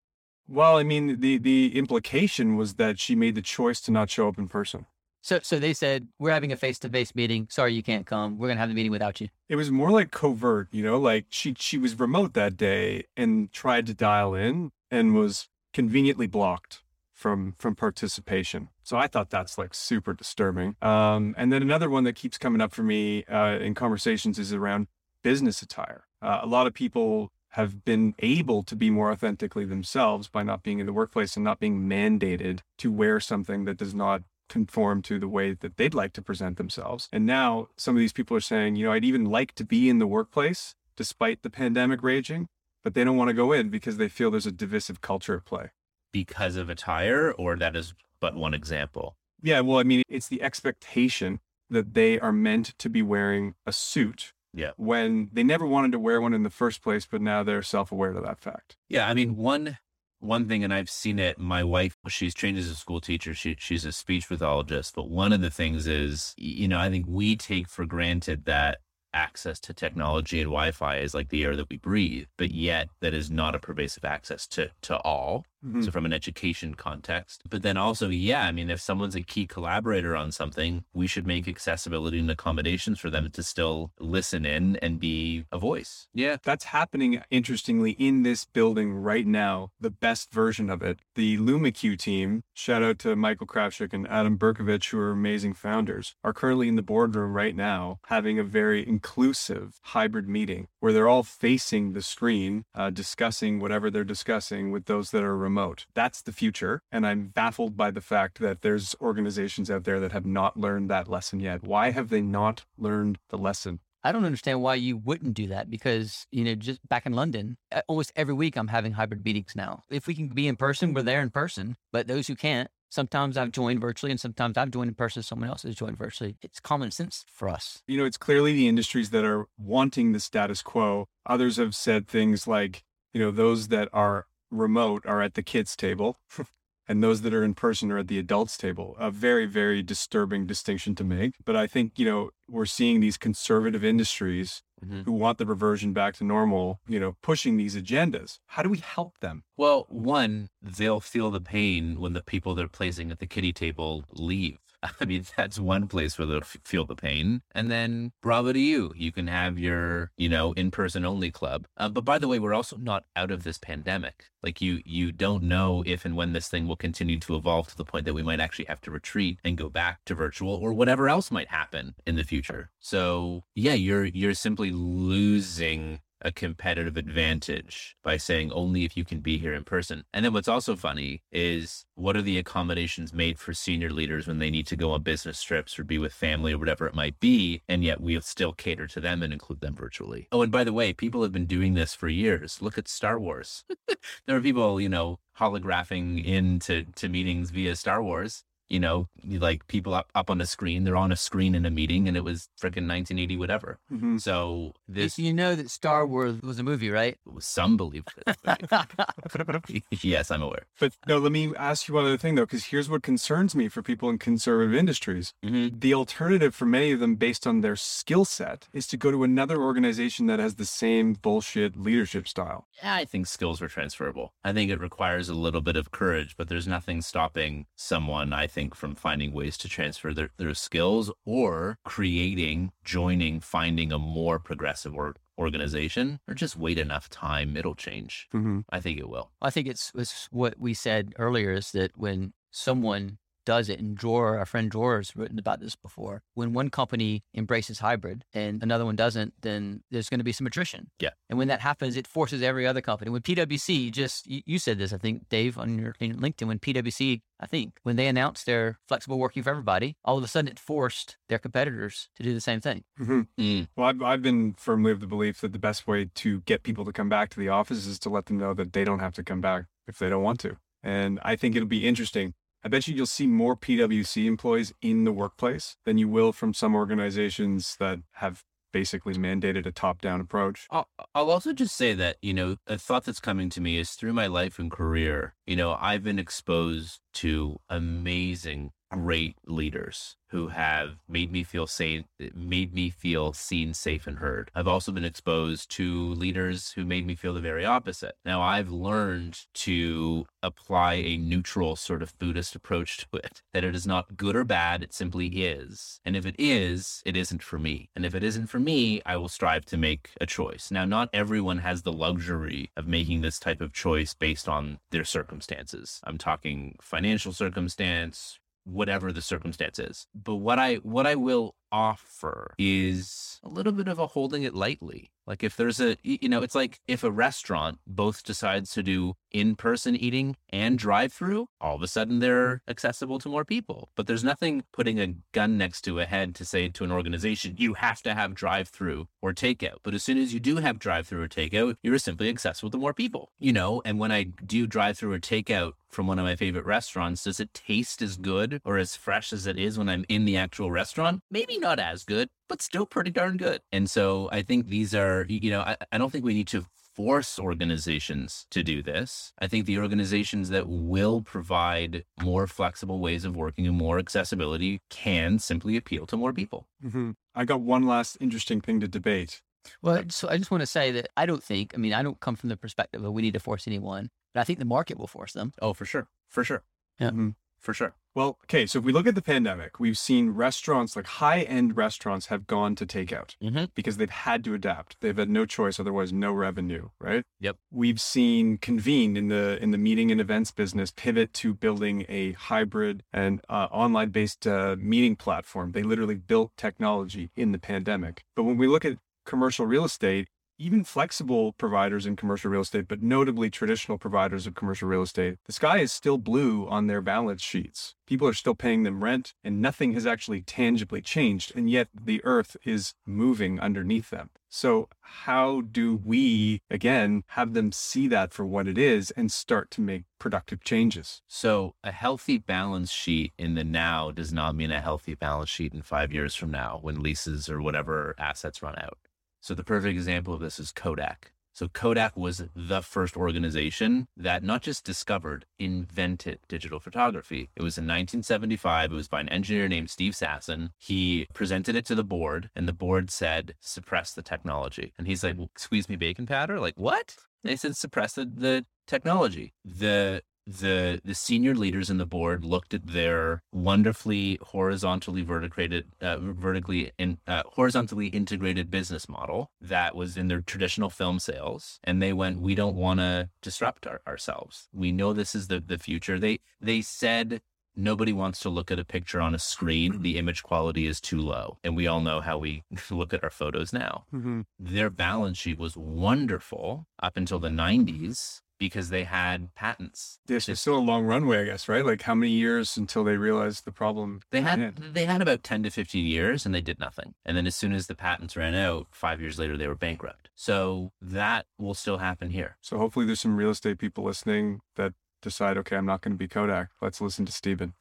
Well, 0.47 0.77
I 0.77 0.83
mean, 0.83 1.19
the 1.19 1.37
the 1.37 1.77
implication 1.77 2.55
was 2.55 2.75
that 2.75 2.99
she 2.99 3.15
made 3.15 3.35
the 3.35 3.41
choice 3.41 3.81
to 3.81 3.91
not 3.91 4.09
show 4.09 4.27
up 4.27 4.37
in 4.37 4.47
person. 4.47 4.85
So, 5.21 5.39
so 5.41 5.57
they 5.57 5.73
said, 5.73 6.07
we're 6.19 6.29
having 6.29 6.51
a 6.51 6.55
face 6.55 6.77
to 6.79 6.89
face 6.89 7.15
meeting. 7.15 7.47
Sorry, 7.49 7.73
you 7.73 7.81
can't 7.81 8.05
come. 8.05 8.37
We're 8.37 8.47
going 8.47 8.57
to 8.57 8.59
have 8.59 8.69
the 8.69 8.75
meeting 8.75 8.91
without 8.91 9.19
you. 9.19 9.29
It 9.49 9.55
was 9.55 9.71
more 9.71 9.89
like 9.89 10.11
covert, 10.11 10.67
you 10.69 10.83
know, 10.83 10.99
like 10.99 11.25
she 11.29 11.55
she 11.57 11.79
was 11.79 11.99
remote 11.99 12.35
that 12.35 12.57
day 12.57 13.05
and 13.17 13.51
tried 13.51 13.87
to 13.87 13.95
dial 13.95 14.35
in 14.35 14.71
and 14.91 15.15
was 15.15 15.49
conveniently 15.73 16.27
blocked 16.27 16.83
from 17.11 17.55
from 17.57 17.73
participation. 17.73 18.69
So 18.83 18.97
I 18.97 19.07
thought 19.07 19.31
that's 19.31 19.57
like 19.57 19.73
super 19.73 20.13
disturbing. 20.13 20.75
Um, 20.79 21.33
and 21.39 21.51
then 21.51 21.63
another 21.63 21.89
one 21.89 22.03
that 22.03 22.13
keeps 22.13 22.37
coming 22.37 22.61
up 22.61 22.71
for 22.71 22.83
me 22.83 23.23
uh, 23.25 23.57
in 23.57 23.73
conversations 23.73 24.37
is 24.37 24.53
around 24.53 24.85
business 25.23 25.63
attire. 25.63 26.03
Uh, 26.21 26.41
a 26.43 26.45
lot 26.45 26.67
of 26.67 26.75
people 26.75 27.31
have 27.55 27.83
been 27.85 28.13
able 28.19 28.63
to 28.63 28.75
be 28.75 28.89
more 28.89 29.11
authentically 29.11 29.65
themselves 29.65 30.27
by 30.27 30.43
not 30.43 30.61
being 30.61 30.79
in 30.79 30.85
the 30.85 30.93
workplace 30.93 31.35
and 31.35 31.43
not 31.43 31.59
being 31.59 31.81
mandated 31.87 32.59
to 32.77 32.91
wear 32.91 33.19
something 33.19 33.65
that 33.65 33.77
does 33.77 33.93
not 33.93 34.23
conform 34.49 35.01
to 35.01 35.17
the 35.19 35.27
way 35.27 35.53
that 35.53 35.77
they'd 35.77 35.93
like 35.93 36.13
to 36.13 36.21
present 36.21 36.57
themselves. 36.57 37.09
And 37.11 37.25
now 37.25 37.69
some 37.77 37.95
of 37.95 37.99
these 37.99 38.13
people 38.13 38.35
are 38.37 38.41
saying, 38.41 38.75
you 38.75 38.85
know, 38.85 38.91
I'd 38.91 39.05
even 39.05 39.25
like 39.25 39.55
to 39.55 39.63
be 39.65 39.89
in 39.89 39.99
the 39.99 40.07
workplace 40.07 40.75
despite 40.95 41.41
the 41.41 41.49
pandemic 41.49 42.03
raging, 42.03 42.47
but 42.83 42.93
they 42.93 43.03
don't 43.03 43.17
want 43.17 43.29
to 43.29 43.33
go 43.33 43.51
in 43.51 43.69
because 43.69 43.97
they 43.97 44.07
feel 44.09 44.31
there's 44.31 44.45
a 44.45 44.51
divisive 44.51 45.01
culture 45.01 45.35
at 45.35 45.45
play. 45.45 45.71
because 46.11 46.55
of 46.55 46.69
attire, 46.69 47.31
or 47.33 47.57
that 47.57 47.75
is 47.75 47.93
but 48.21 48.35
one 48.35 48.53
example. 48.53 49.17
Yeah, 49.41 49.59
well, 49.59 49.79
I 49.79 49.83
mean, 49.83 50.01
it's 50.07 50.29
the 50.29 50.41
expectation 50.41 51.41
that 51.69 51.93
they 51.93 52.17
are 52.19 52.31
meant 52.31 52.77
to 52.77 52.89
be 52.89 53.01
wearing 53.01 53.55
a 53.65 53.73
suit 53.73 54.31
Yeah. 54.55 54.71
when 54.77 55.29
they 55.33 55.43
never 55.43 55.65
wanted 55.65 55.91
to 55.91 55.99
wear 55.99 56.21
one 56.21 56.33
in 56.33 56.43
the 56.43 56.49
first 56.49 56.81
place, 56.81 57.05
but 57.05 57.21
now 57.21 57.43
they're 57.43 57.61
self-aware 57.61 58.11
of 58.11 58.23
that 58.23 58.39
fact. 58.39 58.77
Yeah, 58.87 59.07
I 59.07 59.13
mean 59.13 59.35
one 59.35 59.77
one 60.19 60.47
thing, 60.47 60.63
and 60.63 60.73
I've 60.73 60.89
seen 60.89 61.19
it. 61.19 61.37
My 61.37 61.63
wife, 61.63 61.97
she's 62.07 62.33
trained 62.33 62.57
as 62.57 62.69
a 62.69 62.75
school 62.75 63.01
teacher. 63.01 63.33
She 63.33 63.55
she's 63.59 63.85
a 63.85 63.91
speech 63.91 64.27
pathologist. 64.27 64.95
But 64.95 65.09
one 65.09 65.33
of 65.33 65.41
the 65.41 65.49
things 65.49 65.87
is, 65.87 66.33
you 66.37 66.67
know, 66.67 66.79
I 66.79 66.89
think 66.89 67.05
we 67.07 67.35
take 67.35 67.67
for 67.67 67.85
granted 67.85 68.45
that 68.45 68.79
access 69.13 69.59
to 69.61 69.73
technology 69.73 70.41
and 70.41 70.47
Wi-Fi 70.47 70.97
is 70.97 71.13
like 71.13 71.29
the 71.29 71.43
air 71.45 71.55
that 71.55 71.69
we 71.69 71.77
breathe, 71.77 72.27
but 72.37 72.51
yet 72.51 72.89
that 72.99 73.13
is 73.13 73.31
not 73.31 73.55
a 73.55 73.59
pervasive 73.59 74.03
access 74.05 74.47
to 74.47 74.71
to 74.81 74.97
all. 74.97 75.45
So 75.81 75.91
from 75.91 76.05
an 76.05 76.13
education 76.13 76.75
context, 76.75 77.41
but 77.49 77.61
then 77.61 77.77
also, 77.77 78.09
yeah, 78.09 78.43
I 78.45 78.51
mean, 78.51 78.69
if 78.69 78.79
someone's 78.79 79.15
a 79.15 79.21
key 79.21 79.47
collaborator 79.47 80.15
on 80.15 80.31
something, 80.31 80.83
we 80.93 81.07
should 81.07 81.25
make 81.25 81.47
accessibility 81.47 82.19
and 82.19 82.29
accommodations 82.29 82.99
for 82.99 83.09
them 83.09 83.29
to 83.31 83.43
still 83.43 83.91
listen 83.99 84.45
in 84.45 84.75
and 84.77 84.99
be 84.99 85.45
a 85.51 85.57
voice. 85.57 86.07
Yeah. 86.13 86.37
That's 86.43 86.65
happening, 86.65 87.21
interestingly, 87.31 87.91
in 87.91 88.23
this 88.23 88.45
building 88.45 88.93
right 88.93 89.25
now, 89.25 89.71
the 89.79 89.89
best 89.89 90.31
version 90.31 90.69
of 90.69 90.81
it. 90.81 90.99
The 91.15 91.37
LumaQ 91.37 91.97
team, 91.97 92.43
shout 92.53 92.83
out 92.83 92.99
to 92.99 93.15
Michael 93.15 93.47
Kravchuk 93.47 93.93
and 93.93 94.07
Adam 94.07 94.37
Berkovich, 94.37 94.89
who 94.89 94.99
are 94.99 95.11
amazing 95.11 95.53
founders, 95.53 96.15
are 96.23 96.33
currently 96.33 96.67
in 96.67 96.75
the 96.75 96.81
boardroom 96.81 97.33
right 97.33 97.55
now 97.55 97.99
having 98.07 98.37
a 98.37 98.43
very 98.43 98.87
inclusive 98.87 99.79
hybrid 99.83 100.27
meeting 100.27 100.67
where 100.79 100.93
they're 100.93 101.07
all 101.07 101.23
facing 101.23 101.93
the 101.93 102.01
screen, 102.01 102.65
uh, 102.75 102.89
discussing 102.89 103.59
whatever 103.59 103.89
they're 103.89 104.03
discussing 104.03 104.71
with 104.71 104.85
those 104.85 105.11
that 105.11 105.23
are 105.23 105.35
remote. 105.35 105.54
That's 105.93 106.21
the 106.21 106.31
future. 106.31 106.81
And 106.91 107.05
I'm 107.05 107.27
baffled 107.27 107.75
by 107.75 107.91
the 107.91 108.01
fact 108.01 108.39
that 108.39 108.61
there's 108.61 108.95
organizations 109.01 109.71
out 109.71 109.83
there 109.83 109.99
that 109.99 110.11
have 110.11 110.25
not 110.25 110.57
learned 110.57 110.89
that 110.89 111.07
lesson 111.07 111.39
yet. 111.39 111.63
Why 111.63 111.91
have 111.91 112.09
they 112.09 112.21
not 112.21 112.65
learned 112.77 113.19
the 113.29 113.37
lesson? 113.37 113.79
I 114.03 114.11
don't 114.11 114.25
understand 114.25 114.61
why 114.61 114.75
you 114.75 114.97
wouldn't 114.97 115.33
do 115.33 115.47
that 115.47 115.67
because, 115.67 116.27
you 116.31 116.43
know, 116.43 116.53
just 116.53 116.87
back 116.87 117.07
in 117.07 117.13
London, 117.13 117.57
almost 117.87 118.13
every 118.15 118.35
week 118.35 118.55
I'm 118.55 118.67
having 118.67 118.91
hybrid 118.91 119.25
meetings 119.25 119.53
now. 119.55 119.81
If 119.89 120.05
we 120.05 120.13
can 120.13 120.27
be 120.27 120.47
in 120.47 120.57
person, 120.57 120.93
we're 120.93 121.01
there 121.01 121.21
in 121.21 121.31
person. 121.31 121.75
But 121.91 122.05
those 122.05 122.27
who 122.27 122.35
can't, 122.35 122.69
sometimes 122.91 123.35
I've 123.35 123.51
joined 123.51 123.81
virtually 123.81 124.11
and 124.11 124.19
sometimes 124.19 124.57
I've 124.57 124.69
joined 124.69 124.89
in 124.89 124.93
person, 124.93 125.23
someone 125.23 125.49
else 125.49 125.63
has 125.63 125.73
joined 125.73 125.97
virtually. 125.97 126.37
It's 126.43 126.59
common 126.59 126.91
sense 126.91 127.25
for 127.27 127.49
us. 127.49 127.81
you 127.87 127.97
know, 127.97 128.05
it's 128.05 128.17
clearly 128.17 128.53
the 128.53 128.67
industries 128.67 129.09
that 129.09 129.25
are 129.25 129.47
wanting 129.57 130.11
the 130.11 130.19
status 130.19 130.61
quo. 130.61 131.07
Others 131.25 131.57
have 131.57 131.73
said 131.73 132.07
things 132.07 132.47
like, 132.47 132.83
you 133.11 133.19
know, 133.19 133.31
those 133.31 133.69
that 133.69 133.89
are 133.91 134.27
remote 134.51 135.05
are 135.05 135.21
at 135.21 135.33
the 135.33 135.43
kids' 135.43 135.75
table, 135.75 136.17
and 136.87 137.03
those 137.03 137.21
that 137.21 137.33
are 137.33 137.43
in 137.43 137.53
person 137.55 137.91
are 137.91 137.97
at 137.97 138.07
the 138.07 138.19
adults' 138.19 138.57
table. 138.57 138.95
A 138.99 139.09
very, 139.11 139.45
very 139.45 139.81
disturbing 139.81 140.45
distinction 140.45 140.95
to 140.95 141.03
make. 141.03 141.33
But 141.43 141.55
I 141.55 141.67
think, 141.67 141.97
you 141.97 142.05
know, 142.05 142.29
we're 142.47 142.65
seeing 142.67 142.99
these 142.99 143.17
conservative 143.17 143.83
industries 143.83 144.61
Mhm. 144.83 145.05
who 145.05 145.13
want 145.13 145.37
the 145.37 145.45
reversion 145.45 145.93
back 145.93 146.15
to 146.15 146.23
normal, 146.25 146.79
you 146.87 146.99
know, 146.99 147.15
pushing 147.21 147.55
these 147.57 147.75
agendas. 147.77 148.39
How 148.47 148.61
do 148.61 148.69
we 148.69 148.77
help 148.79 149.19
them? 149.19 149.43
Well, 149.57 149.85
one, 149.89 150.49
they'll 150.61 150.99
feel 150.99 151.31
the 151.31 151.39
pain 151.41 151.99
when 151.99 152.13
the 152.13 152.21
people 152.21 152.53
they're 152.55 152.67
placing 152.67 153.09
at 153.09 153.19
the 153.19 153.25
kiddie 153.25 153.53
table 153.53 154.03
leave. 154.11 154.59
I 154.99 155.05
mean, 155.05 155.25
that's 155.35 155.59
one 155.59 155.87
place 155.87 156.17
where 156.17 156.25
they'll 156.25 156.37
f- 156.37 156.57
feel 156.63 156.85
the 156.85 156.95
pain. 156.95 157.41
And 157.53 157.71
then 157.71 158.11
bravo 158.21 158.53
to 158.53 158.59
you. 158.59 158.93
You 158.95 159.11
can 159.11 159.27
have 159.27 159.57
your, 159.59 160.11
you 160.17 160.29
know, 160.29 160.53
in 160.53 160.71
person 160.71 161.05
only 161.05 161.31
club. 161.31 161.67
Uh, 161.77 161.89
but 161.89 162.05
by 162.05 162.19
the 162.19 162.27
way, 162.27 162.39
we're 162.39 162.53
also 162.53 162.77
not 162.77 163.05
out 163.15 163.31
of 163.31 163.43
this 163.43 163.57
pandemic. 163.57 164.25
Like 164.43 164.61
you, 164.61 164.81
you 164.85 165.11
don't 165.11 165.43
know 165.43 165.83
if 165.85 166.05
and 166.05 166.15
when 166.15 166.33
this 166.33 166.47
thing 166.47 166.67
will 166.67 166.75
continue 166.75 167.19
to 167.19 167.35
evolve 167.35 167.67
to 167.69 167.77
the 167.77 167.85
point 167.85 168.05
that 168.05 168.13
we 168.13 168.23
might 168.23 168.39
actually 168.39 168.65
have 168.65 168.81
to 168.81 168.91
retreat 168.91 169.39
and 169.43 169.57
go 169.57 169.69
back 169.69 170.05
to 170.05 170.15
virtual 170.15 170.53
or 170.53 170.73
whatever 170.73 171.09
else 171.09 171.31
might 171.31 171.49
happen 171.49 171.95
in 172.05 172.15
the 172.15 172.23
future. 172.23 172.69
So 172.79 173.43
yeah, 173.55 173.73
you're, 173.73 174.05
you're 174.05 174.35
simply 174.35 174.71
losing 174.71 176.01
a 176.21 176.31
competitive 176.31 176.97
advantage 176.97 177.95
by 178.03 178.17
saying 178.17 178.51
only 178.51 178.83
if 178.83 178.95
you 178.95 179.05
can 179.05 179.19
be 179.19 179.37
here 179.37 179.53
in 179.53 179.63
person. 179.63 180.03
And 180.13 180.25
then 180.25 180.33
what's 180.33 180.47
also 180.47 180.75
funny 180.75 181.23
is 181.31 181.85
what 181.95 182.15
are 182.15 182.21
the 182.21 182.37
accommodations 182.37 183.13
made 183.13 183.39
for 183.39 183.53
senior 183.53 183.89
leaders 183.89 184.27
when 184.27 184.39
they 184.39 184.49
need 184.49 184.67
to 184.67 184.75
go 184.75 184.91
on 184.91 185.03
business 185.03 185.41
trips 185.41 185.77
or 185.77 185.83
be 185.83 185.97
with 185.97 186.13
family 186.13 186.53
or 186.53 186.57
whatever 186.57 186.87
it 186.87 186.95
might 186.95 187.19
be? 187.19 187.61
And 187.67 187.83
yet 187.83 188.01
we 188.01 188.19
still 188.21 188.53
cater 188.53 188.87
to 188.87 188.99
them 188.99 189.21
and 189.23 189.33
include 189.33 189.61
them 189.61 189.75
virtually. 189.75 190.27
Oh, 190.31 190.41
and 190.41 190.51
by 190.51 190.63
the 190.63 190.73
way, 190.73 190.93
people 190.93 191.21
have 191.23 191.31
been 191.31 191.45
doing 191.45 191.73
this 191.73 191.93
for 191.93 192.07
years. 192.07 192.61
Look 192.61 192.77
at 192.77 192.87
Star 192.87 193.19
Wars. 193.19 193.63
there 194.25 194.35
are 194.35 194.41
people, 194.41 194.79
you 194.79 194.89
know, 194.89 195.19
holographing 195.39 196.23
into 196.23 196.85
to 196.95 197.09
meetings 197.09 197.51
via 197.51 197.75
Star 197.75 198.01
Wars 198.01 198.43
you 198.69 198.79
know, 198.79 199.07
like 199.23 199.67
people 199.67 199.93
up, 199.93 200.09
up 200.15 200.29
on 200.29 200.37
the 200.39 200.45
screen, 200.45 200.83
they're 200.83 200.95
on 200.95 201.11
a 201.11 201.15
screen 201.15 201.55
in 201.55 201.65
a 201.65 201.69
meeting 201.69 202.07
and 202.07 202.17
it 202.17 202.23
was 202.23 202.49
freaking 202.59 202.87
1980, 202.87 203.37
whatever. 203.37 203.79
Mhm. 203.91 204.19
So 204.19 204.73
this, 204.87 205.17
You 205.19 205.33
know 205.33 205.55
that 205.55 205.69
Star 205.69 206.05
Wars 206.05 206.41
was 206.41 206.59
a 206.59 206.63
movie, 206.63 206.89
right? 206.89 207.17
some 207.39 207.77
believe 207.77 208.05
it. 208.27 208.37
yes, 210.01 210.31
I'm 210.31 210.41
aware. 210.41 210.65
But 210.79 210.93
no, 211.07 211.17
let 211.17 211.31
me 211.31 211.53
ask 211.55 211.87
you 211.87 211.93
one 211.93 212.05
other 212.05 212.17
thing 212.17 212.35
though, 212.35 212.45
because 212.45 212.65
here's 212.65 212.89
what 212.89 213.03
concerns 213.03 213.55
me 213.55 213.67
for 213.67 213.81
people 213.81 214.09
in 214.09 214.17
conservative 214.17 214.73
industries. 214.73 215.33
Mm-hmm. 215.43 215.79
The 215.79 215.93
alternative 215.93 216.55
for 216.55 216.65
many 216.65 216.91
of 216.91 216.99
them, 216.99 217.15
based 217.15 217.45
on 217.47 217.61
their 217.61 217.75
skill 217.75 218.25
set, 218.25 218.67
is 218.73 218.87
to 218.87 218.97
go 218.97 219.11
to 219.11 219.23
another 219.23 219.61
organization 219.61 220.25
that 220.27 220.39
has 220.39 220.55
the 220.55 220.65
same 220.65 221.13
bullshit 221.13 221.75
leadership 221.77 222.27
style. 222.27 222.67
Yeah, 222.81 222.95
I 222.95 223.05
think 223.05 223.27
skills 223.27 223.61
are 223.61 223.67
transferable. 223.67 224.33
I 224.43 224.53
think 224.53 224.71
it 224.71 224.79
requires 224.79 225.29
a 225.29 225.33
little 225.33 225.61
bit 225.61 225.75
of 225.75 225.91
courage, 225.91 226.35
but 226.37 226.49
there's 226.49 226.67
nothing 226.67 227.01
stopping 227.01 227.65
someone, 227.75 228.33
I 228.33 228.47
think, 228.55 228.73
from 228.73 228.95
finding 228.95 229.33
ways 229.33 229.57
to 229.57 229.67
transfer 229.67 230.13
their, 230.13 230.29
their 230.37 230.53
skills 230.53 231.11
or 231.25 231.77
creating, 231.83 232.71
joining, 232.83 233.39
finding 233.41 233.91
a 233.91 233.99
more 233.99 234.39
progressive 234.39 234.95
or 234.95 235.15
organization 235.37 236.19
or 236.27 236.33
just 236.33 236.57
wait 236.57 236.79
enough 236.79 237.09
time. 237.09 237.57
It'll 237.57 237.75
change. 237.75 238.27
Mm-hmm. 238.33 238.61
I 238.69 238.79
think 238.79 238.97
it 238.97 239.09
will. 239.09 239.31
I 239.41 239.49
think 239.49 239.67
it's, 239.67 239.91
it's 239.93 240.29
what 240.31 240.55
we 240.57 240.73
said 240.73 241.13
earlier 241.19 241.51
is 241.51 241.71
that 241.73 241.91
when 241.97 242.33
someone 242.49 243.17
does 243.45 243.69
it, 243.69 243.79
and 243.79 243.95
Dror, 243.95 244.37
our 244.37 244.45
friend 244.45 244.69
Dror 244.69 244.97
has 244.97 245.15
written 245.15 245.39
about 245.39 245.59
this 245.59 245.75
before, 245.75 246.23
when 246.33 246.53
one 246.53 246.69
company 246.69 247.23
embraces 247.33 247.79
hybrid 247.79 248.25
and 248.33 248.61
another 248.61 248.85
one 248.85 248.95
doesn't, 248.95 249.33
then 249.41 249.83
there's 249.91 250.09
going 250.09 250.19
to 250.19 250.23
be 250.23 250.31
some 250.31 250.47
attrition. 250.47 250.89
Yeah. 250.99 251.11
And 251.29 251.37
when 251.37 251.47
that 251.47 251.61
happens, 251.61 251.95
it 251.95 252.07
forces 252.07 252.41
every 252.41 252.67
other 252.67 252.81
company. 252.81 253.11
When 253.11 253.21
PwC 253.21 253.91
just, 253.91 254.27
you, 254.27 254.41
you 254.45 254.59
said 254.59 254.77
this, 254.77 254.91
I 254.93 254.97
think, 254.97 255.29
Dave, 255.29 255.57
on 255.57 255.79
your 255.79 255.93
LinkedIn, 255.93 256.47
when 256.47 256.59
PwC, 256.59 257.21
I 257.39 257.45
think, 257.45 257.77
when 257.83 257.95
they 257.95 258.07
announced 258.07 258.45
their 258.45 258.79
flexible 258.87 259.19
working 259.19 259.43
for 259.43 259.51
everybody, 259.51 259.95
all 260.03 260.17
of 260.17 260.23
a 260.23 260.27
sudden 260.27 260.49
it 260.49 260.59
forced 260.59 261.17
their 261.29 261.39
competitors 261.39 262.09
to 262.15 262.23
do 262.23 262.33
the 262.33 262.41
same 262.41 262.61
thing. 262.61 262.83
Mm-hmm. 262.99 263.21
Mm. 263.39 263.67
Well, 263.75 263.87
I've, 263.87 264.01
I've 264.01 264.21
been 264.21 264.55
firmly 264.57 264.91
of 264.91 264.99
the 264.99 265.07
belief 265.07 265.41
that 265.41 265.53
the 265.53 265.59
best 265.59 265.87
way 265.87 266.09
to 266.13 266.41
get 266.41 266.63
people 266.63 266.85
to 266.85 266.93
come 266.93 267.09
back 267.09 267.29
to 267.31 267.39
the 267.39 267.49
office 267.49 267.85
is 267.85 267.99
to 267.99 268.09
let 268.09 268.25
them 268.25 268.37
know 268.37 268.53
that 268.53 268.73
they 268.73 268.83
don't 268.83 268.99
have 268.99 269.13
to 269.13 269.23
come 269.23 269.41
back 269.41 269.65
if 269.87 269.99
they 269.99 270.09
don't 270.09 270.23
want 270.23 270.39
to. 270.41 270.57
And 270.83 271.19
I 271.23 271.35
think 271.35 271.55
it'll 271.55 271.67
be 271.67 271.87
interesting. 271.87 272.33
I 272.65 272.67
bet 272.67 272.87
you 272.87 272.95
you'll 272.95 273.05
see 273.05 273.27
more 273.27 273.55
PwC 273.55 274.25
employees 274.25 274.73
in 274.81 275.03
the 275.03 275.11
workplace 275.11 275.77
than 275.85 275.99
you 275.99 276.09
will 276.09 276.33
from 276.33 276.51
some 276.51 276.73
organizations 276.73 277.75
that 277.79 277.99
have 278.13 278.43
basically 278.73 279.13
mandated 279.13 279.67
a 279.67 279.71
top 279.71 280.01
down 280.01 280.19
approach. 280.19 280.65
I'll, 280.71 280.89
I'll 281.13 281.29
also 281.29 281.53
just 281.53 281.75
say 281.75 281.93
that, 281.93 282.17
you 282.23 282.33
know, 282.33 282.55
a 282.65 282.79
thought 282.79 283.03
that's 283.05 283.19
coming 283.19 283.51
to 283.51 283.61
me 283.61 283.77
is 283.77 283.91
through 283.91 284.13
my 284.13 284.25
life 284.25 284.57
and 284.57 284.71
career, 284.71 285.35
you 285.45 285.55
know, 285.55 285.77
I've 285.79 286.03
been 286.03 286.17
exposed 286.17 287.01
to 287.13 287.57
amazing, 287.69 288.71
great 288.91 289.35
leaders 289.45 290.17
who 290.29 290.47
have 290.49 290.97
made 291.07 291.31
me 291.31 291.43
feel 291.43 291.67
sane, 291.67 292.03
made 292.33 292.73
me 292.73 292.89
feel 292.89 293.31
seen, 293.31 293.73
safe, 293.73 294.05
and 294.05 294.17
heard. 294.17 294.51
I've 294.53 294.67
also 294.67 294.91
been 294.91 295.05
exposed 295.05 295.69
to 295.71 296.13
leaders 296.13 296.71
who 296.71 296.83
made 296.83 297.05
me 297.05 297.15
feel 297.15 297.33
the 297.33 297.39
very 297.39 297.63
opposite. 297.63 298.15
Now 298.25 298.41
I've 298.41 298.69
learned 298.69 299.45
to 299.53 300.25
apply 300.43 300.95
a 300.95 301.17
neutral 301.17 301.75
sort 301.75 302.01
of 302.01 302.17
Buddhist 302.19 302.55
approach 302.55 302.97
to 302.97 303.17
it, 303.17 303.41
that 303.53 303.63
it 303.63 303.75
is 303.75 303.87
not 303.87 304.17
good 304.17 304.35
or 304.35 304.43
bad, 304.43 304.83
it 304.83 304.93
simply 304.93 305.27
is. 305.27 306.01
And 306.03 306.15
if 306.15 306.25
it 306.25 306.35
is, 306.37 307.01
it 307.05 307.15
isn't 307.15 307.43
for 307.43 307.57
me. 307.59 307.89
And 307.95 308.05
if 308.05 308.13
it 308.13 308.23
isn't 308.23 308.47
for 308.47 308.59
me, 308.59 309.01
I 309.05 309.15
will 309.17 309.29
strive 309.29 309.65
to 309.67 309.77
make 309.77 310.09
a 310.19 310.25
choice. 310.25 310.69
Now, 310.69 310.85
not 310.85 311.09
everyone 311.13 311.59
has 311.59 311.83
the 311.83 311.93
luxury 311.93 312.71
of 312.75 312.87
making 312.87 313.21
this 313.21 313.39
type 313.39 313.61
of 313.61 313.73
choice 313.73 314.13
based 314.13 314.49
on 314.49 314.79
their 314.91 315.05
circumstances. 315.05 316.01
I'm 316.03 316.17
talking 316.17 316.75
financial 316.81 317.31
circumstance, 317.31 318.39
whatever 318.65 319.11
the 319.11 319.21
circumstance 319.21 319.79
is. 319.79 320.07
But 320.13 320.35
what 320.35 320.59
I 320.59 320.75
what 320.75 321.07
I 321.07 321.15
will 321.15 321.55
offer 321.71 322.53
is 322.57 323.39
a 323.43 323.49
little 323.49 323.73
bit 323.73 323.87
of 323.87 323.99
a 323.99 324.07
holding 324.07 324.43
it 324.43 324.53
lightly. 324.55 325.11
Like 325.27 325.43
if 325.43 325.55
there's 325.55 325.79
a, 325.79 325.97
you 326.03 326.29
know, 326.29 326.43
it's 326.43 326.53
like 326.53 326.79
if 326.87 327.03
a 327.03 327.09
restaurant 327.09 327.79
both 327.87 328.23
decides 328.23 328.71
to 328.73 328.83
do 328.83 329.15
in-person 329.31 329.95
eating 329.95 330.35
and 330.49 330.77
drive-through, 330.77 331.47
all 331.59 331.75
of 331.75 331.81
a 331.81 331.87
sudden 331.87 332.19
they're 332.19 332.61
accessible 332.67 333.17
to 333.19 333.29
more 333.29 333.43
people. 333.43 333.89
But 333.95 334.05
there's 334.05 334.23
nothing 334.23 334.65
putting 334.71 334.99
a 334.99 335.15
gun 335.31 335.57
next 335.57 335.81
to 335.81 335.99
a 335.99 336.05
head 336.05 336.35
to 336.35 336.45
say 336.45 336.69
to 336.69 336.83
an 336.83 336.91
organization, 336.91 337.55
you 337.57 337.73
have 337.73 338.03
to 338.03 338.13
have 338.13 338.35
drive-through 338.35 339.07
or 339.19 339.33
takeout. 339.33 339.77
But 339.81 339.95
as 339.95 340.03
soon 340.03 340.19
as 340.19 340.31
you 340.31 340.39
do 340.39 340.57
have 340.57 340.77
drive-through 340.77 341.23
or 341.23 341.27
takeout, 341.27 341.77
you're 341.81 341.97
simply 341.97 342.29
accessible 342.29 342.69
to 342.69 342.77
more 342.77 342.93
people. 342.93 343.31
You 343.39 343.51
know, 343.51 343.81
and 343.83 343.97
when 343.97 344.11
I 344.11 344.23
do 344.23 344.67
drive-through 344.67 345.11
or 345.11 345.19
takeout 345.19 345.73
from 345.89 346.05
one 346.05 346.19
of 346.19 346.25
my 346.25 346.35
favorite 346.35 346.65
restaurants, 346.65 347.23
does 347.23 347.39
it 347.39 347.53
taste 347.53 348.01
as 348.01 348.17
good 348.17 348.61
or 348.63 348.77
as 348.77 348.95
fresh 348.95 349.33
as 349.33 349.47
it 349.47 349.57
is 349.57 349.77
when 349.77 349.89
I'm 349.89 350.05
in 350.07 350.25
the 350.25 350.37
actual 350.37 350.69
restaurant? 350.69 351.21
Maybe 351.31 351.54
not 351.59 351.79
as 351.79 352.03
good, 352.03 352.29
but 352.47 352.61
still 352.61 352.85
pretty 352.85 353.11
darn 353.11 353.37
good. 353.37 353.61
And 353.71 353.89
so 353.89 354.29
I 354.31 354.41
think 354.41 354.67
these 354.67 354.93
are, 354.95 355.25
you 355.27 355.51
know, 355.51 355.61
I, 355.61 355.77
I 355.91 355.97
don't 355.97 356.11
think 356.11 356.25
we 356.25 356.33
need 356.33 356.47
to 356.49 356.65
force 356.95 357.37
organizations 357.37 358.47
to 358.51 358.63
do 358.63 358.81
this. 358.81 359.33
I 359.39 359.47
think 359.47 359.65
the 359.65 359.79
organizations 359.79 360.49
that 360.49 360.67
will 360.69 361.21
provide 361.21 362.05
more 362.23 362.47
flexible 362.47 362.99
ways 362.99 363.25
of 363.25 363.35
working 363.35 363.67
and 363.67 363.75
more 363.75 363.99
accessibility 363.99 364.81
can 364.89 365.39
simply 365.39 365.75
appeal 365.75 366.05
to 366.07 366.15
more 366.17 366.31
people. 366.31 366.67
Mm-hmm. 366.83 367.11
I 367.35 367.43
got 367.43 367.59
one 367.59 367.85
last 367.85 368.17
interesting 368.21 368.61
thing 368.61 368.79
to 368.79 368.87
debate. 368.87 369.41
Well, 369.81 370.03
so 370.09 370.29
I 370.29 370.37
just 370.37 370.51
want 370.51 370.61
to 370.61 370.67
say 370.67 370.91
that 370.91 371.09
I 371.17 371.25
don't 371.25 371.43
think, 371.43 371.73
I 371.73 371.77
mean, 371.77 371.93
I 371.93 372.01
don't 372.01 372.19
come 372.19 372.35
from 372.35 372.49
the 372.49 372.57
perspective 372.57 373.03
of 373.03 373.11
we 373.11 373.21
need 373.21 373.33
to 373.33 373.39
force 373.39 373.67
anyone, 373.67 374.09
but 374.33 374.39
I 374.39 374.43
think 374.43 374.59
the 374.59 374.65
market 374.65 374.97
will 374.97 375.07
force 375.07 375.33
them. 375.33 375.51
Oh, 375.61 375.73
for 375.73 375.85
sure. 375.85 376.07
For 376.29 376.43
sure. 376.43 376.63
Yeah. 376.99 377.09
Mhm. 377.09 377.35
For 377.59 377.73
sure. 377.73 377.95
Well, 378.15 378.37
okay, 378.45 378.65
so 378.65 378.79
if 378.79 378.85
we 378.85 378.93
look 378.93 379.07
at 379.07 379.15
the 379.15 379.21
pandemic, 379.21 379.77
we've 379.77 379.97
seen 379.97 380.29
restaurants, 380.29 380.95
like 380.95 381.05
high 381.05 381.41
end 381.41 381.75
restaurants, 381.75 382.27
have 382.27 382.47
gone 382.47 382.73
to 382.75 382.85
takeout 382.85 383.35
Mhm. 383.43 383.71
because 383.75 383.97
they've 383.97 384.09
had 384.09 384.41
to 384.45 384.53
adapt. 384.53 384.95
They've 385.01 385.17
had 385.17 385.29
no 385.29 385.45
choice, 385.45 385.81
otherwise, 385.81 386.13
no 386.13 386.31
revenue, 386.31 386.89
right? 386.97 387.25
Yep. 387.41 387.57
We've 387.71 387.99
seen 387.99 388.57
Convene 388.57 389.17
in 389.17 389.27
the 389.27 389.61
in 389.61 389.71
the 389.71 389.77
meeting 389.77 390.11
and 390.11 390.21
events 390.21 390.51
business 390.51 390.91
pivot 390.95 391.33
to 391.33 391.53
building 391.53 392.05
a 392.07 392.31
hybrid 392.31 393.03
and 393.11 393.41
uh, 393.49 393.67
online 393.69 394.11
based 394.11 394.47
uh, 394.47 394.77
meeting 394.79 395.17
platform. 395.17 395.73
They 395.73 395.83
literally 395.83 396.15
built 396.15 396.53
technology 396.55 397.31
in 397.35 397.51
the 397.51 397.59
pandemic. 397.59 398.23
But 398.33 398.43
when 398.43 398.55
we 398.57 398.67
look 398.67 398.85
at 398.85 398.97
commercial 399.25 399.65
real 399.65 399.83
estate, 399.83 400.29
even 400.57 400.83
flexible 400.83 401.53
providers 401.53 402.05
in 402.05 402.15
commercial 402.15 402.51
real 402.51 402.61
estate, 402.61 402.87
but 402.87 403.01
notably 403.01 403.49
traditional 403.49 403.97
providers 403.97 404.47
of 404.47 404.55
commercial 404.55 404.87
real 404.87 405.01
estate, 405.01 405.37
the 405.45 405.53
sky 405.53 405.79
is 405.79 405.91
still 405.91 406.17
blue 406.17 406.67
on 406.67 406.87
their 406.87 407.01
balance 407.01 407.41
sheets. 407.41 407.95
People 408.05 408.27
are 408.27 408.33
still 408.33 408.55
paying 408.55 408.83
them 408.83 409.03
rent, 409.03 409.33
and 409.43 409.61
nothing 409.61 409.93
has 409.93 410.05
actually 410.05 410.41
tangibly 410.41 411.01
changed. 411.01 411.51
And 411.55 411.69
yet 411.69 411.89
the 411.93 412.23
earth 412.23 412.55
is 412.63 412.93
moving 413.05 413.59
underneath 413.59 414.09
them. 414.09 414.29
So, 414.47 414.87
how 415.01 415.61
do 415.61 415.99
we, 416.01 416.61
again, 416.69 417.23
have 417.27 417.53
them 417.53 417.71
see 417.71 418.07
that 418.07 418.33
for 418.33 418.45
what 418.45 418.67
it 418.67 418.77
is 418.77 419.11
and 419.11 419.31
start 419.31 419.69
to 419.71 419.81
make 419.81 420.05
productive 420.17 420.63
changes? 420.63 421.21
So 421.27 421.75
a 421.83 421.91
healthy 421.91 422.37
balance 422.37 422.91
sheet 422.91 423.33
in 423.37 423.55
the 423.55 423.63
now 423.65 424.11
does 424.11 424.31
not 424.31 424.55
mean 424.55 424.71
a 424.71 424.81
healthy 424.81 425.13
balance 425.13 425.49
sheet 425.49 425.73
in 425.73 425.81
five 425.81 426.13
years 426.13 426.35
from 426.35 426.51
now 426.51 426.79
when 426.81 427.03
leases 427.03 427.49
or 427.49 427.61
whatever 427.61 428.15
assets 428.17 428.63
run 428.63 428.75
out. 428.77 428.97
So 429.45 429.53
the 429.53 429.63
perfect 429.63 429.91
example 429.91 430.33
of 430.33 430.39
this 430.39 430.59
is 430.59 430.71
Kodak. 430.71 431.31
So 431.53 431.67
Kodak 431.67 432.17
was 432.17 432.45
the 432.55 432.81
first 432.81 433.15
organization 433.15 434.07
that 434.17 434.43
not 434.43 434.63
just 434.63 434.83
discovered, 434.83 435.45
invented 435.59 436.39
digital 436.47 436.79
photography. 436.79 437.51
It 437.55 437.61
was 437.61 437.77
in 437.77 437.83
1975. 437.83 438.91
It 438.91 438.95
was 438.95 439.07
by 439.07 439.19
an 439.19 439.29
engineer 439.29 439.67
named 439.67 439.91
Steve 439.91 440.13
Sasson. 440.13 440.69
He 440.79 441.27
presented 441.35 441.75
it 441.75 441.85
to 441.85 441.93
the 441.93 442.03
board 442.03 442.49
and 442.55 442.67
the 442.67 442.73
board 442.73 443.11
said, 443.11 443.53
suppress 443.59 444.15
the 444.15 444.23
technology. 444.23 444.93
And 444.97 445.05
he's 445.05 445.23
like, 445.23 445.37
well, 445.37 445.51
squeeze 445.55 445.89
me 445.89 445.95
bacon 445.95 446.25
powder? 446.25 446.59
Like 446.59 446.73
what? 446.75 447.15
They 447.43 447.55
said, 447.55 447.75
suppress 447.75 448.13
the, 448.13 448.25
the 448.25 448.65
technology. 448.87 449.53
The 449.63 450.23
the 450.47 451.01
the 451.03 451.15
senior 451.15 451.55
leaders 451.55 451.89
in 451.89 451.97
the 451.97 452.05
board 452.05 452.43
looked 452.43 452.73
at 452.73 452.87
their 452.87 453.41
wonderfully 453.51 454.37
horizontally 454.41 455.21
vertically 455.21 455.83
uh, 456.01 456.17
vertically 456.19 456.91
in, 456.97 457.17
uh, 457.27 457.43
horizontally 457.45 458.07
integrated 458.07 458.69
business 458.69 459.09
model 459.09 459.49
that 459.59 459.95
was 459.95 460.17
in 460.17 460.27
their 460.27 460.41
traditional 460.41 460.89
film 460.89 461.19
sales, 461.19 461.79
and 461.83 462.01
they 462.01 462.13
went, 462.13 462.39
"We 462.41 462.55
don't 462.55 462.75
want 462.75 462.99
to 462.99 463.29
disrupt 463.41 463.87
our, 463.87 464.01
ourselves. 464.07 464.69
We 464.73 464.91
know 464.91 465.13
this 465.13 465.33
is 465.33 465.47
the 465.47 465.59
the 465.59 465.79
future." 465.79 466.19
They 466.19 466.39
they 466.61 466.81
said 466.81 467.41
nobody 467.75 468.13
wants 468.13 468.39
to 468.39 468.49
look 468.49 468.71
at 468.71 468.79
a 468.79 468.85
picture 468.85 469.19
on 469.19 469.35
a 469.35 469.39
screen. 469.39 470.01
The 470.05 470.17
image 470.17 470.43
quality 470.43 470.85
is 470.85 471.01
too 471.01 471.19
low. 471.19 471.57
And 471.63 471.75
we 471.75 471.87
all 471.87 471.99
know 471.99 472.21
how 472.21 472.37
we 472.37 472.63
look 472.91 473.13
at 473.13 473.23
our 473.23 473.31
photos 473.31 473.73
now. 473.73 474.05
Mm-hmm. 474.13 474.41
Their 474.59 474.89
balance 474.91 475.39
sheet 475.39 475.57
was 475.57 475.75
wonderful 475.75 476.85
up 477.01 477.17
until 477.17 477.39
the 477.39 477.49
90s 477.49 478.41
because 478.57 478.89
they 478.89 479.03
had 479.03 479.53
patents. 479.55 480.19
Yes, 480.27 480.45
there's 480.45 480.61
still 480.61 480.77
a 480.77 480.79
long 480.79 481.05
runway, 481.05 481.41
I 481.41 481.45
guess, 481.45 481.67
right? 481.67 481.85
Like 481.85 482.03
how 482.03 482.15
many 482.15 482.31
years 482.31 482.77
until 482.77 483.03
they 483.03 483.17
realized 483.17 483.65
the 483.65 483.71
problem? 483.71 484.21
They 484.31 484.41
had 484.41 484.59
Yeah. 484.59 484.71
they 484.77 485.05
had 485.05 485.21
about 485.21 485.43
10 485.43 485.63
to 485.63 485.69
15 485.69 486.05
years 486.05 486.45
and 486.45 486.53
they 486.55 486.61
did 486.61 486.79
nothing. 486.79 487.13
And 487.25 487.35
then 487.35 487.47
as 487.47 487.55
soon 487.55 487.73
as 487.73 487.87
the 487.87 487.95
patents 487.95 488.35
ran 488.37 488.55
out, 488.55 488.87
5 488.91 489.21
years 489.21 489.37
later 489.39 489.57
they 489.57 489.67
were 489.67 489.75
bankrupt. 489.75 490.29
So 490.35 490.91
that 491.01 491.45
will 491.57 491.73
still 491.73 491.97
happen 491.97 492.29
here. 492.29 492.57
So 492.61 492.77
hopefully 492.77 493.05
there's 493.05 493.21
some 493.21 493.37
real 493.37 493.49
estate 493.51 493.77
people 493.77 494.03
listening 494.03 494.61
that 494.75 494.93
decide, 495.21 495.57
okay, 495.57 495.75
I'm 495.75 495.85
not 495.85 496.01
going 496.01 496.13
to 496.13 496.17
be 496.17 496.27
Kodak. 496.27 496.69
Let's 496.81 497.01
listen 497.01 497.25
to 497.25 497.31
Stephen. 497.31 497.73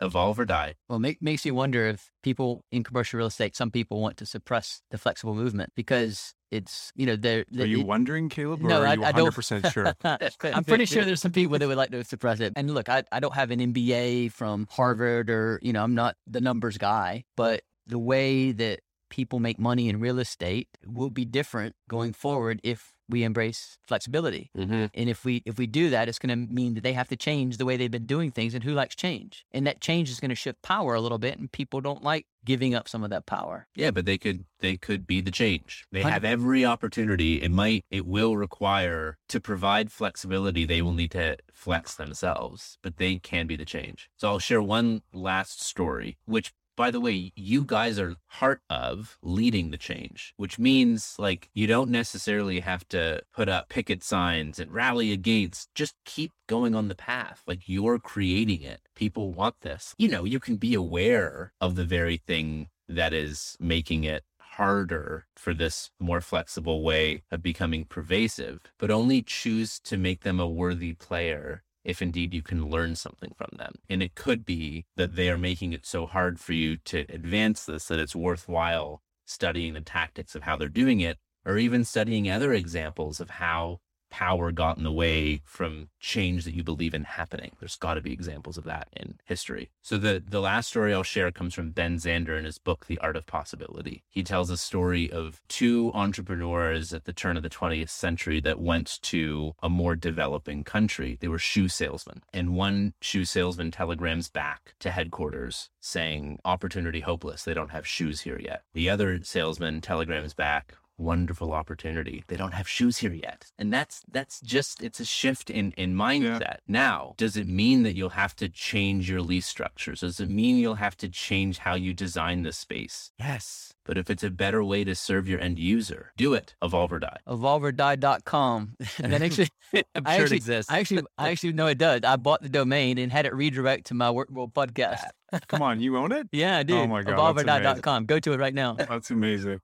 Evolve 0.00 0.38
or 0.38 0.44
die. 0.44 0.74
Well, 0.88 0.98
make, 0.98 1.22
makes 1.22 1.44
you 1.46 1.54
wonder 1.54 1.86
if 1.86 2.10
people 2.22 2.64
in 2.72 2.82
commercial 2.82 3.18
real 3.18 3.28
estate, 3.28 3.54
some 3.56 3.70
people 3.70 4.00
want 4.00 4.16
to 4.18 4.26
suppress 4.26 4.82
the 4.90 4.98
flexible 4.98 5.34
movement 5.34 5.72
because 5.76 6.34
it's, 6.50 6.92
you 6.96 7.06
know, 7.06 7.16
they're. 7.16 7.44
Are 7.58 7.64
you 7.66 7.80
it- 7.80 7.86
wondering, 7.86 8.28
Caleb, 8.28 8.64
or 8.64 8.68
No, 8.68 8.82
are 8.82 8.86
I- 8.86 8.94
you 8.94 9.04
I 9.04 9.12
don't- 9.12 9.32
100% 9.32 9.72
sure? 9.72 9.94
I'm 10.54 10.64
pretty 10.64 10.84
sure 10.86 11.04
there's 11.04 11.20
some 11.20 11.32
people 11.32 11.58
that 11.58 11.66
would 11.66 11.76
like 11.76 11.90
to 11.90 12.02
suppress 12.04 12.40
it. 12.40 12.52
And 12.56 12.72
look, 12.74 12.88
I, 12.88 13.04
I 13.12 13.20
don't 13.20 13.34
have 13.34 13.50
an 13.50 13.60
MBA 13.60 14.32
from 14.32 14.66
Harvard 14.70 15.30
or, 15.30 15.58
you 15.62 15.72
know, 15.72 15.82
I'm 15.82 15.94
not 15.94 16.16
the 16.26 16.40
numbers 16.40 16.76
guy, 16.78 17.24
but 17.36 17.62
the 17.86 17.98
way 17.98 18.52
that 18.52 18.80
people 19.10 19.38
make 19.38 19.58
money 19.60 19.88
in 19.88 20.00
real 20.00 20.18
estate 20.18 20.68
will 20.84 21.10
be 21.10 21.24
different 21.24 21.76
going 21.88 22.12
forward 22.12 22.60
if 22.64 22.92
we 23.08 23.22
embrace 23.22 23.78
flexibility. 23.86 24.50
Mm-hmm. 24.56 24.86
And 24.94 25.10
if 25.10 25.24
we 25.24 25.42
if 25.44 25.58
we 25.58 25.66
do 25.66 25.90
that, 25.90 26.08
it's 26.08 26.18
going 26.18 26.30
to 26.30 26.52
mean 26.52 26.74
that 26.74 26.82
they 26.82 26.92
have 26.92 27.08
to 27.08 27.16
change 27.16 27.56
the 27.56 27.64
way 27.64 27.76
they've 27.76 27.90
been 27.90 28.06
doing 28.06 28.30
things. 28.30 28.54
And 28.54 28.64
who 28.64 28.72
likes 28.72 28.94
change? 28.94 29.44
And 29.52 29.66
that 29.66 29.80
change 29.80 30.10
is 30.10 30.20
going 30.20 30.30
to 30.30 30.34
shift 30.34 30.62
power 30.62 30.94
a 30.94 31.00
little 31.00 31.18
bit, 31.18 31.38
and 31.38 31.50
people 31.50 31.80
don't 31.80 32.02
like 32.02 32.26
giving 32.44 32.74
up 32.74 32.88
some 32.88 33.02
of 33.02 33.10
that 33.10 33.26
power. 33.26 33.66
Yeah, 33.74 33.90
but 33.90 34.06
they 34.06 34.18
could 34.18 34.44
they 34.60 34.76
could 34.76 35.06
be 35.06 35.20
the 35.20 35.30
change. 35.30 35.84
They 35.92 36.02
Hundred- 36.02 36.14
have 36.14 36.24
every 36.24 36.64
opportunity. 36.64 37.42
It 37.42 37.50
might 37.50 37.84
it 37.90 38.06
will 38.06 38.36
require 38.36 39.18
to 39.28 39.40
provide 39.40 39.90
flexibility. 39.92 40.64
They 40.64 40.82
will 40.82 40.92
need 40.92 41.10
to 41.12 41.36
flex 41.52 41.94
themselves, 41.94 42.78
but 42.82 42.96
they 42.96 43.16
can 43.16 43.46
be 43.46 43.56
the 43.56 43.64
change. 43.64 44.10
So 44.16 44.28
I'll 44.28 44.38
share 44.38 44.62
one 44.62 45.02
last 45.12 45.62
story, 45.62 46.16
which 46.26 46.52
by 46.76 46.90
the 46.90 47.00
way, 47.00 47.32
you 47.36 47.64
guys 47.64 47.98
are 47.98 48.16
part 48.30 48.60
of 48.68 49.18
leading 49.22 49.70
the 49.70 49.76
change, 49.76 50.34
which 50.36 50.58
means 50.58 51.16
like 51.18 51.50
you 51.54 51.66
don't 51.66 51.90
necessarily 51.90 52.60
have 52.60 52.86
to 52.88 53.22
put 53.32 53.48
up 53.48 53.68
picket 53.68 54.02
signs 54.02 54.58
and 54.58 54.72
rally 54.72 55.12
against. 55.12 55.74
Just 55.74 55.94
keep 56.04 56.32
going 56.46 56.74
on 56.74 56.88
the 56.88 56.94
path. 56.94 57.42
Like 57.46 57.68
you're 57.68 57.98
creating 57.98 58.62
it. 58.62 58.80
People 58.94 59.32
want 59.32 59.60
this. 59.60 59.94
You 59.98 60.08
know, 60.08 60.24
you 60.24 60.40
can 60.40 60.56
be 60.56 60.74
aware 60.74 61.52
of 61.60 61.76
the 61.76 61.84
very 61.84 62.16
thing 62.16 62.68
that 62.88 63.12
is 63.12 63.56
making 63.60 64.04
it 64.04 64.24
harder 64.38 65.26
for 65.36 65.52
this 65.52 65.90
more 65.98 66.20
flexible 66.20 66.82
way 66.82 67.22
of 67.30 67.42
becoming 67.42 67.84
pervasive, 67.84 68.60
but 68.78 68.90
only 68.90 69.20
choose 69.20 69.80
to 69.80 69.96
make 69.96 70.22
them 70.22 70.38
a 70.38 70.48
worthy 70.48 70.92
player 70.92 71.62
if 71.84 72.00
indeed 72.00 72.34
you 72.34 72.42
can 72.42 72.70
learn 72.70 72.96
something 72.96 73.32
from 73.36 73.50
them. 73.58 73.74
And 73.88 74.02
it 74.02 74.14
could 74.14 74.44
be 74.44 74.86
that 74.96 75.16
they 75.16 75.28
are 75.28 75.38
making 75.38 75.72
it 75.72 75.86
so 75.86 76.06
hard 76.06 76.40
for 76.40 76.52
you 76.52 76.76
to 76.78 77.00
advance 77.08 77.64
this 77.64 77.88
that 77.88 78.00
it's 78.00 78.16
worthwhile 78.16 79.02
studying 79.26 79.74
the 79.74 79.80
tactics 79.80 80.34
of 80.34 80.42
how 80.42 80.56
they're 80.56 80.68
doing 80.68 81.00
it, 81.00 81.18
or 81.46 81.58
even 81.58 81.84
studying 81.84 82.30
other 82.30 82.52
examples 82.52 83.20
of 83.20 83.30
how 83.30 83.80
power 84.14 84.52
got 84.52 84.78
in 84.78 84.84
the 84.84 84.92
way 84.92 85.40
from 85.44 85.88
change 85.98 86.44
that 86.44 86.54
you 86.54 86.62
believe 86.62 86.94
in 86.94 87.02
happening. 87.02 87.50
There's 87.58 87.74
got 87.74 87.94
to 87.94 88.00
be 88.00 88.12
examples 88.12 88.56
of 88.56 88.62
that 88.62 88.86
in 88.92 89.18
history. 89.24 89.70
So 89.82 89.98
the 89.98 90.22
the 90.24 90.40
last 90.40 90.68
story 90.68 90.94
I'll 90.94 91.02
share 91.02 91.32
comes 91.32 91.52
from 91.52 91.72
Ben 91.72 91.96
Zander 91.96 92.38
in 92.38 92.44
his 92.44 92.58
book 92.58 92.86
The 92.86 92.98
Art 92.98 93.16
of 93.16 93.26
Possibility. 93.26 94.04
He 94.08 94.22
tells 94.22 94.50
a 94.50 94.56
story 94.56 95.10
of 95.10 95.42
two 95.48 95.90
entrepreneurs 95.94 96.94
at 96.94 97.06
the 97.06 97.12
turn 97.12 97.36
of 97.36 97.42
the 97.42 97.50
20th 97.50 97.88
century 97.88 98.40
that 98.42 98.60
went 98.60 99.02
to 99.02 99.54
a 99.60 99.68
more 99.68 99.96
developing 99.96 100.62
country. 100.62 101.18
They 101.20 101.26
were 101.28 101.40
shoe 101.40 101.66
salesmen, 101.66 102.22
and 102.32 102.54
one 102.54 102.94
shoe 103.00 103.24
salesman 103.24 103.72
telegrams 103.72 104.28
back 104.28 104.76
to 104.78 104.92
headquarters 104.92 105.70
saying 105.80 106.38
opportunity 106.44 107.00
hopeless. 107.00 107.42
They 107.42 107.54
don't 107.54 107.72
have 107.72 107.84
shoes 107.84 108.20
here 108.20 108.40
yet. 108.40 108.62
The 108.74 108.88
other 108.88 109.24
salesman 109.24 109.80
telegrams 109.80 110.34
back 110.34 110.74
wonderful 110.96 111.52
opportunity. 111.52 112.24
They 112.28 112.36
don't 112.36 112.54
have 112.54 112.68
shoes 112.68 112.98
here 112.98 113.12
yet. 113.12 113.46
And 113.58 113.72
that's 113.72 114.02
that's 114.10 114.40
just 114.40 114.82
it's 114.82 115.00
a 115.00 115.04
shift 115.04 115.50
in 115.50 115.72
in 115.72 115.94
mindset. 115.94 116.58
Now, 116.66 117.14
does 117.16 117.36
it 117.36 117.48
mean 117.48 117.82
that 117.82 117.94
you'll 117.96 118.10
have 118.10 118.36
to 118.36 118.48
change 118.48 119.10
your 119.10 119.20
lease 119.20 119.46
structures? 119.46 120.00
Does 120.00 120.20
it 120.20 120.30
mean 120.30 120.56
you'll 120.56 120.76
have 120.76 120.96
to 120.98 121.08
change 121.08 121.58
how 121.58 121.74
you 121.74 121.92
design 121.92 122.42
the 122.42 122.52
space? 122.52 123.10
Yes. 123.18 123.72
But 123.84 123.98
if 123.98 124.08
it's 124.08 124.22
a 124.22 124.30
better 124.30 124.64
way 124.64 124.82
to 124.84 124.94
serve 124.94 125.28
your 125.28 125.38
end 125.40 125.58
user, 125.58 126.12
do 126.16 126.32
it. 126.32 126.54
Evolve 126.62 126.92
or 126.92 126.98
die. 126.98 127.18
Evolveordie.com. 127.28 128.76
that 128.98 129.22
actually 129.22 129.48
I'm 129.72 129.84
I 130.06 130.16
sure 130.16 130.22
actually, 130.22 130.36
it 130.36 130.40
exists. 130.40 130.72
I 130.72 130.78
actually, 130.78 131.02
I 131.18 131.30
actually 131.30 131.52
know 131.52 131.66
it 131.66 131.78
does. 131.78 132.00
I 132.04 132.16
bought 132.16 132.42
the 132.42 132.48
domain 132.48 132.96
and 132.98 133.12
had 133.12 133.26
it 133.26 133.34
redirect 133.34 133.86
to 133.86 133.94
my 133.94 134.10
Work 134.10 134.30
World 134.30 134.54
podcast. 134.54 135.02
Come 135.48 135.62
on, 135.62 135.80
you 135.80 135.96
own 135.96 136.12
it? 136.12 136.28
Yeah, 136.32 136.58
I 136.58 136.62
do. 136.62 136.78
Oh 136.78 136.86
my 136.86 137.02
God, 137.02 137.36
that's 137.36 137.46
Evolveordie.com. 137.46 138.06
Go 138.06 138.18
to 138.20 138.32
it 138.32 138.38
right 138.38 138.54
now. 138.54 138.74
That's 138.74 139.10
amazing. 139.10 139.60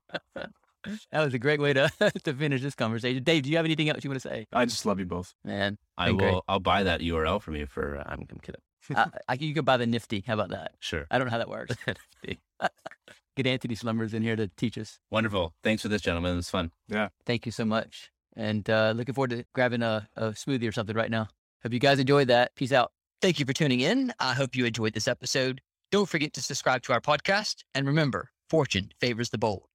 That 1.11 1.23
was 1.23 1.33
a 1.33 1.39
great 1.39 1.59
way 1.59 1.73
to 1.73 1.89
to 2.23 2.33
finish 2.33 2.61
this 2.61 2.75
conversation. 2.75 3.23
Dave, 3.23 3.43
do 3.43 3.49
you 3.49 3.57
have 3.57 3.65
anything 3.65 3.89
else 3.89 4.03
you 4.03 4.09
want 4.09 4.21
to 4.21 4.27
say? 4.27 4.47
I 4.51 4.65
just 4.65 4.85
love 4.85 4.99
you 4.99 5.05
both. 5.05 5.33
Man, 5.43 5.77
I 5.97 6.07
been 6.07 6.17
great. 6.17 6.33
will 6.33 6.43
I'll 6.47 6.59
buy 6.59 6.83
that 6.83 7.01
URL 7.01 7.41
from 7.41 7.55
you 7.55 7.65
for 7.65 7.97
uh, 7.97 8.03
I'm, 8.05 8.25
I'm 8.29 8.39
kidding. 8.39 8.61
I, 8.95 9.07
I, 9.29 9.33
you 9.35 9.53
could 9.53 9.65
buy 9.65 9.77
the 9.77 9.85
Nifty. 9.85 10.23
How 10.25 10.33
about 10.33 10.49
that? 10.49 10.73
Sure. 10.79 11.05
I 11.11 11.17
don't 11.17 11.27
know 11.27 11.31
how 11.31 11.37
that 11.37 11.49
works. 11.49 11.75
Get 13.37 13.47
Antony 13.47 13.75
Slumbers 13.75 14.13
in 14.13 14.23
here 14.23 14.35
to 14.35 14.47
teach 14.57 14.77
us. 14.77 14.99
Wonderful. 15.09 15.53
Thanks 15.63 15.81
for 15.81 15.87
this, 15.87 16.01
gentlemen. 16.01 16.33
It 16.33 16.37
was 16.37 16.49
fun. 16.49 16.71
Yeah. 16.87 17.09
Thank 17.25 17.45
you 17.45 17.51
so 17.51 17.63
much. 17.63 18.11
And 18.35 18.69
uh, 18.69 18.93
looking 18.95 19.13
forward 19.13 19.29
to 19.31 19.45
grabbing 19.53 19.83
a, 19.83 20.07
a 20.17 20.29
smoothie 20.29 20.67
or 20.67 20.71
something 20.71 20.95
right 20.95 21.11
now. 21.11 21.27
Hope 21.63 21.73
you 21.73 21.79
guys 21.79 21.99
enjoyed 21.99 22.27
that. 22.27 22.55
Peace 22.55 22.71
out. 22.71 22.91
Thank 23.21 23.39
you 23.39 23.45
for 23.45 23.53
tuning 23.53 23.81
in. 23.81 24.13
I 24.19 24.33
hope 24.33 24.55
you 24.55 24.65
enjoyed 24.65 24.93
this 24.93 25.07
episode. 25.07 25.61
Don't 25.91 26.09
forget 26.09 26.33
to 26.33 26.41
subscribe 26.41 26.81
to 26.83 26.93
our 26.93 27.01
podcast. 27.01 27.63
And 27.75 27.85
remember, 27.85 28.31
fortune 28.49 28.91
favors 28.99 29.29
the 29.29 29.37
bold. 29.37 29.70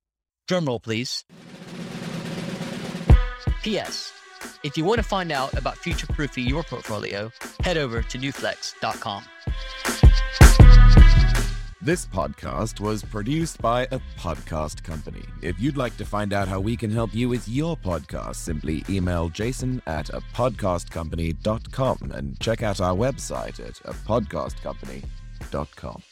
Drum 0.47 0.67
roll, 0.67 0.81
please. 0.81 1.25
P.S. 3.63 4.13
If 4.63 4.77
you 4.77 4.85
want 4.85 4.99
to 4.99 5.03
find 5.03 5.33
out 5.33 5.59
about 5.59 5.77
future 5.77 6.07
proofing 6.07 6.47
your 6.47 6.63
portfolio, 6.63 7.33
head 7.61 7.77
over 7.77 8.03
to 8.03 8.19
newflex.com. 8.19 9.25
This 11.83 12.07
podcast 12.07 12.81
was 12.81 13.03
produced 13.05 13.61
by 13.63 13.83
a 13.93 14.01
podcast 14.19 14.83
company. 14.83 15.23
If 15.41 15.61
you'd 15.61 15.77
like 15.77 15.97
to 15.99 16.05
find 16.05 16.33
out 16.33 16.49
how 16.49 16.59
we 16.59 16.77
can 16.77 16.91
help 16.91 17.15
you 17.15 17.29
with 17.29 17.49
your 17.49 17.77
podcast, 17.77 18.35
simply 18.37 18.85
email 18.89 19.29
jason 19.29 19.81
at 19.87 20.09
a 20.11 20.21
podcastcompany.com 20.35 22.11
and 22.13 22.41
check 22.41 22.65
out 22.65 22.81
our 22.81 22.97
website 22.97 23.61
at 23.61 23.79
a 23.85 23.93
podcastcompany.com. 23.93 26.03